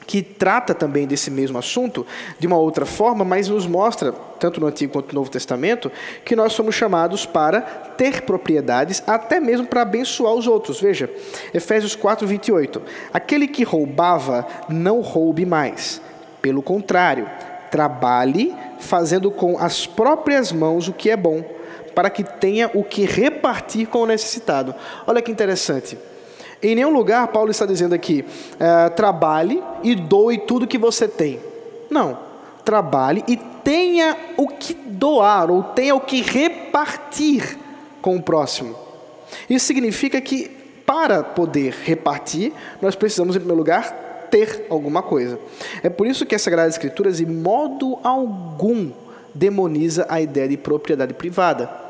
que 0.06 0.22
trata 0.22 0.72
também 0.72 1.06
desse 1.06 1.30
mesmo 1.30 1.58
assunto 1.58 2.06
de 2.38 2.46
uma 2.46 2.56
outra 2.56 2.86
forma, 2.86 3.24
mas 3.24 3.48
nos 3.48 3.66
mostra, 3.66 4.12
tanto 4.38 4.60
no 4.60 4.66
Antigo 4.66 4.92
quanto 4.92 5.08
no 5.08 5.20
Novo 5.20 5.30
Testamento, 5.30 5.90
que 6.24 6.36
nós 6.36 6.52
somos 6.52 6.74
chamados 6.74 7.26
para 7.26 7.60
ter 7.60 8.22
propriedades, 8.22 9.02
até 9.06 9.40
mesmo 9.40 9.66
para 9.66 9.82
abençoar 9.82 10.34
os 10.34 10.46
outros. 10.46 10.80
Veja, 10.80 11.10
Efésios 11.52 11.96
4, 11.96 12.26
28. 12.26 12.80
Aquele 13.12 13.48
que 13.48 13.64
roubava, 13.64 14.46
não 14.68 15.00
roube 15.00 15.44
mais. 15.44 16.00
Pelo 16.40 16.62
contrário, 16.62 17.28
trabalhe 17.70 18.54
fazendo 18.78 19.30
com 19.30 19.58
as 19.58 19.86
próprias 19.86 20.52
mãos 20.52 20.86
o 20.86 20.92
que 20.92 21.10
é 21.10 21.16
bom, 21.16 21.44
para 21.94 22.10
que 22.10 22.22
tenha 22.22 22.70
o 22.74 22.84
que 22.84 23.04
repartir 23.04 23.88
com 23.88 24.00
o 24.02 24.06
necessitado. 24.06 24.74
Olha 25.06 25.22
que 25.22 25.32
interessante. 25.32 25.98
Em 26.62 26.74
nenhum 26.74 26.90
lugar 26.90 27.28
Paulo 27.28 27.50
está 27.50 27.66
dizendo 27.66 27.94
aqui, 27.94 28.24
é, 28.58 28.88
trabalhe 28.90 29.62
e 29.82 29.94
doe 29.94 30.38
tudo 30.38 30.66
que 30.66 30.78
você 30.78 31.06
tem. 31.06 31.40
Não. 31.90 32.18
Trabalhe 32.64 33.22
e 33.28 33.36
tenha 33.36 34.16
o 34.36 34.48
que 34.48 34.74
doar, 34.74 35.50
ou 35.50 35.62
tenha 35.62 35.94
o 35.94 36.00
que 36.00 36.22
repartir 36.22 37.58
com 38.00 38.16
o 38.16 38.22
próximo. 38.22 38.74
Isso 39.48 39.66
significa 39.66 40.20
que, 40.20 40.50
para 40.84 41.22
poder 41.22 41.74
repartir, 41.84 42.52
nós 42.80 42.94
precisamos, 42.94 43.36
em 43.36 43.40
primeiro 43.40 43.58
lugar, 43.58 44.28
ter 44.30 44.66
alguma 44.68 45.02
coisa. 45.02 45.38
É 45.82 45.88
por 45.88 46.06
isso 46.06 46.26
que 46.26 46.34
as 46.34 46.42
Sagradas 46.42 46.74
Escrituras, 46.74 47.18
de 47.18 47.26
modo 47.26 47.98
algum, 48.02 48.90
demoniza 49.34 50.06
a 50.08 50.20
ideia 50.20 50.48
de 50.48 50.56
propriedade 50.56 51.14
privada. 51.14 51.85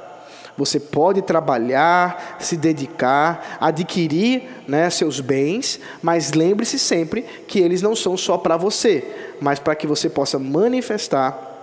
Você 0.57 0.81
pode 0.81 1.21
trabalhar, 1.21 2.37
se 2.41 2.57
dedicar, 2.57 3.59
adquirir 3.61 4.43
né, 4.67 4.89
seus 4.89 5.21
bens, 5.21 5.79
mas 6.03 6.33
lembre-se 6.33 6.79
sempre 6.79 7.23
que 7.47 7.59
eles 7.59 7.83
não 7.83 7.95
são 7.95 8.17
só 8.17 8.39
para 8.39 8.57
você, 8.57 9.05
mas 9.41 9.59
para 9.59 9.75
que 9.75 9.87
você 9.87 10.09
possa 10.09 10.39
manifestar 10.39 11.55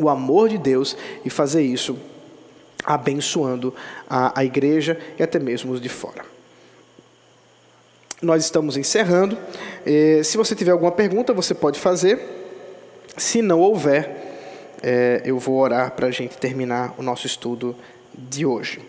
o 0.00 0.08
amor 0.08 0.48
de 0.48 0.56
Deus 0.56 0.96
e 1.24 1.30
fazer 1.30 1.62
isso 1.62 1.98
abençoando 2.84 3.74
a, 4.08 4.38
a 4.38 4.44
igreja 4.44 4.98
e 5.18 5.22
até 5.22 5.38
mesmo 5.38 5.72
os 5.72 5.80
de 5.80 5.88
fora. 5.88 6.24
Nós 8.22 8.42
estamos 8.42 8.76
encerrando. 8.76 9.38
Se 10.24 10.36
você 10.36 10.54
tiver 10.54 10.72
alguma 10.72 10.90
pergunta, 10.90 11.32
você 11.32 11.54
pode 11.54 11.78
fazer. 11.78 12.18
Se 13.16 13.42
não 13.42 13.60
houver, 13.60 14.28
eh, 14.82 15.22
eu 15.24 15.38
vou 15.38 15.56
orar 15.56 15.92
para 15.92 16.08
a 16.08 16.10
gente 16.10 16.36
terminar 16.36 16.94
o 16.98 17.02
nosso 17.02 17.26
estudo 17.26 17.76
de 18.28 18.44
hoje. 18.44 18.80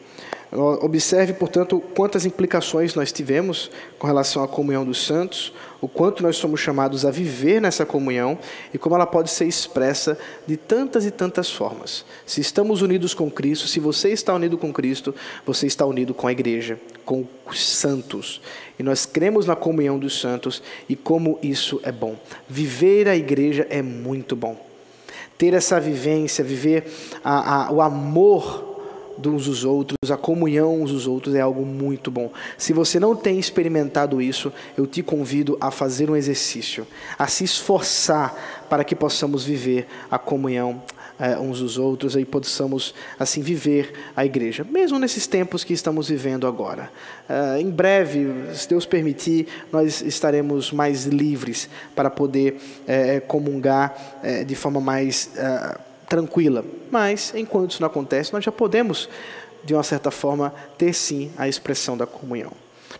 Observe, 0.51 1.33
portanto, 1.33 1.79
quantas 1.95 2.25
implicações 2.25 2.95
nós 2.95 3.11
tivemos 3.11 3.69
com 3.99 4.07
relação 4.07 4.43
à 4.43 4.47
comunhão 4.47 4.83
dos 4.83 5.05
santos, 5.05 5.53
o 5.79 5.87
quanto 5.87 6.23
nós 6.23 6.37
somos 6.37 6.59
chamados 6.59 7.05
a 7.05 7.11
viver 7.11 7.61
nessa 7.61 7.85
comunhão 7.85 8.37
e 8.73 8.77
como 8.77 8.95
ela 8.95 9.05
pode 9.05 9.29
ser 9.29 9.45
expressa 9.45 10.17
de 10.47 10.57
tantas 10.57 11.05
e 11.05 11.11
tantas 11.11 11.51
formas. 11.51 12.03
Se 12.25 12.41
estamos 12.41 12.81
unidos 12.81 13.13
com 13.13 13.29
Cristo, 13.29 13.67
se 13.67 13.79
você 13.79 14.09
está 14.09 14.33
unido 14.33 14.57
com 14.57 14.73
Cristo, 14.73 15.13
você 15.45 15.67
está 15.67 15.85
unido 15.85 16.15
com 16.15 16.25
a 16.25 16.31
igreja, 16.31 16.79
com 17.05 17.27
os 17.45 17.63
santos. 17.63 18.41
E 18.79 18.81
nós 18.81 19.05
cremos 19.05 19.45
na 19.45 19.55
comunhão 19.55 19.99
dos 19.99 20.19
santos 20.19 20.63
e 20.89 20.95
como 20.95 21.37
isso 21.43 21.79
é 21.83 21.91
bom. 21.91 22.15
Viver 22.47 23.07
a 23.07 23.15
igreja 23.15 23.67
é 23.69 23.83
muito 23.83 24.35
bom. 24.35 24.65
Ter 25.37 25.53
essa 25.53 25.79
vivência, 25.79 26.43
viver 26.43 26.91
a, 27.23 27.67
a, 27.67 27.71
o 27.71 27.81
amor 27.81 28.68
uns 29.27 29.45
dos 29.45 29.63
outros, 29.63 30.11
a 30.11 30.17
comunhão 30.17 30.81
uns 30.81 30.91
dos 30.91 31.07
outros 31.07 31.35
é 31.35 31.41
algo 31.41 31.65
muito 31.65 32.09
bom. 32.09 32.31
Se 32.57 32.73
você 32.73 32.99
não 32.99 33.15
tem 33.15 33.39
experimentado 33.39 34.21
isso, 34.21 34.51
eu 34.77 34.85
te 34.85 35.01
convido 35.01 35.57
a 35.59 35.71
fazer 35.71 36.09
um 36.09 36.15
exercício, 36.15 36.85
a 37.17 37.27
se 37.27 37.43
esforçar 37.43 38.65
para 38.69 38.83
que 38.83 38.95
possamos 38.95 39.43
viver 39.43 39.87
a 40.09 40.17
comunhão 40.17 40.81
eh, 41.19 41.37
uns 41.37 41.59
dos 41.59 41.77
outros 41.77 42.15
e 42.15 42.23
possamos 42.23 42.93
assim 43.19 43.41
viver 43.41 43.91
a 44.15 44.25
igreja, 44.25 44.63
mesmo 44.63 44.97
nesses 44.97 45.27
tempos 45.27 45.65
que 45.65 45.73
estamos 45.73 46.07
vivendo 46.07 46.47
agora. 46.47 46.89
Uh, 47.29 47.59
em 47.59 47.69
breve, 47.69 48.55
se 48.55 48.69
Deus 48.69 48.85
permitir, 48.85 49.45
nós 49.69 50.01
estaremos 50.01 50.71
mais 50.71 51.05
livres 51.05 51.69
para 51.93 52.09
poder 52.09 52.57
eh, 52.87 53.19
comungar 53.19 53.95
de 54.47 54.55
forma 54.55 54.79
mais 54.79 55.31
tranquila. 56.09 56.65
Mas, 56.91 57.33
enquanto 57.35 57.71
isso 57.71 57.81
não 57.81 57.87
acontece, 57.87 58.33
nós 58.33 58.43
já 58.43 58.51
podemos, 58.51 59.07
de 59.63 59.73
uma 59.73 59.83
certa 59.83 60.09
forma, 60.09 60.53
ter 60.77 60.93
sim 60.93 61.31
a 61.37 61.47
expressão 61.47 61.95
da 61.95 62.07
comunhão. 62.07 62.51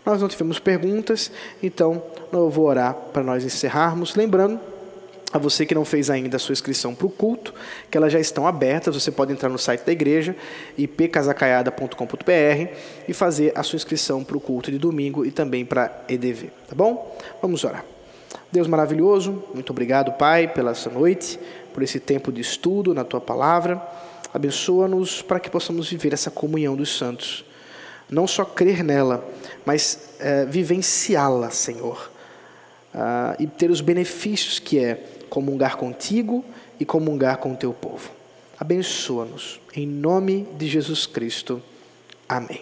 Nós 0.06 0.22
não 0.22 0.28
tivemos 0.28 0.58
perguntas, 0.58 1.30
então 1.62 2.02
eu 2.32 2.48
vou 2.48 2.66
orar 2.66 2.94
para 3.12 3.22
nós 3.22 3.44
encerrarmos. 3.44 4.14
Lembrando 4.14 4.60
a 5.32 5.38
você 5.38 5.64
que 5.64 5.74
não 5.74 5.84
fez 5.84 6.10
ainda 6.10 6.36
a 6.36 6.40
sua 6.40 6.52
inscrição 6.52 6.94
para 6.94 7.06
o 7.06 7.10
culto, 7.10 7.54
que 7.90 7.96
elas 7.96 8.12
já 8.12 8.18
estão 8.18 8.46
abertas, 8.46 8.94
você 8.94 9.10
pode 9.10 9.32
entrar 9.32 9.48
no 9.48 9.58
site 9.58 9.84
da 9.84 9.92
igreja, 9.92 10.34
ipcasacaiada.com.br 10.76 12.74
e 13.06 13.12
fazer 13.12 13.52
a 13.54 13.62
sua 13.62 13.76
inscrição 13.76 14.24
para 14.24 14.36
o 14.36 14.40
culto 14.40 14.70
de 14.70 14.78
domingo 14.78 15.24
e 15.24 15.30
também 15.30 15.64
para 15.64 16.02
EDV, 16.08 16.50
tá 16.68 16.74
bom? 16.74 17.16
Vamos 17.40 17.62
orar. 17.64 17.84
Deus 18.50 18.66
maravilhoso, 18.66 19.44
muito 19.54 19.70
obrigado, 19.70 20.12
Pai, 20.12 20.48
pela 20.48 20.72
essa 20.72 20.90
noite 20.90 21.38
por 21.80 21.84
esse 21.84 21.98
tempo 21.98 22.30
de 22.30 22.42
estudo 22.42 22.92
na 22.92 23.04
tua 23.04 23.22
palavra. 23.22 23.82
Abençoa-nos 24.34 25.22
para 25.22 25.40
que 25.40 25.48
possamos 25.48 25.88
viver 25.88 26.12
essa 26.12 26.30
comunhão 26.30 26.76
dos 26.76 26.98
santos. 26.98 27.42
Não 28.10 28.26
só 28.26 28.44
crer 28.44 28.84
nela, 28.84 29.26
mas 29.64 30.10
é, 30.18 30.44
vivenciá-la, 30.44 31.48
Senhor. 31.48 32.10
Ah, 32.92 33.34
e 33.38 33.46
ter 33.46 33.70
os 33.70 33.80
benefícios 33.80 34.58
que 34.58 34.78
é 34.78 35.02
comungar 35.30 35.78
contigo 35.78 36.44
e 36.78 36.84
comungar 36.84 37.38
com 37.38 37.54
o 37.54 37.56
teu 37.56 37.72
povo. 37.72 38.10
Abençoa-nos. 38.58 39.58
Em 39.74 39.86
nome 39.86 40.46
de 40.58 40.68
Jesus 40.68 41.06
Cristo. 41.06 41.62
Amém. 42.28 42.60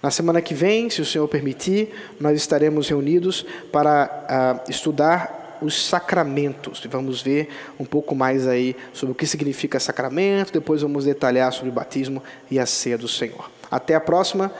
Na 0.00 0.12
semana 0.12 0.40
que 0.40 0.54
vem, 0.54 0.88
se 0.88 1.02
o 1.02 1.04
Senhor 1.04 1.26
permitir, 1.26 1.92
nós 2.20 2.38
estaremos 2.38 2.88
reunidos 2.88 3.44
para 3.72 4.62
uh, 4.64 4.70
estudar 4.70 5.39
os 5.60 5.86
sacramentos. 5.86 6.82
Vamos 6.90 7.22
ver 7.22 7.48
um 7.78 7.84
pouco 7.84 8.14
mais 8.14 8.46
aí 8.46 8.76
sobre 8.92 9.12
o 9.12 9.14
que 9.14 9.26
significa 9.26 9.80
sacramento, 9.80 10.52
depois 10.52 10.82
vamos 10.82 11.04
detalhar 11.04 11.52
sobre 11.52 11.70
o 11.70 11.72
batismo 11.72 12.22
e 12.50 12.58
a 12.58 12.66
ceia 12.66 12.98
do 12.98 13.08
Senhor. 13.08 13.50
Até 13.70 13.94
a 13.94 14.00
próxima, 14.00 14.52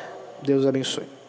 Deus 0.42 0.66
abençoe. 0.66 1.19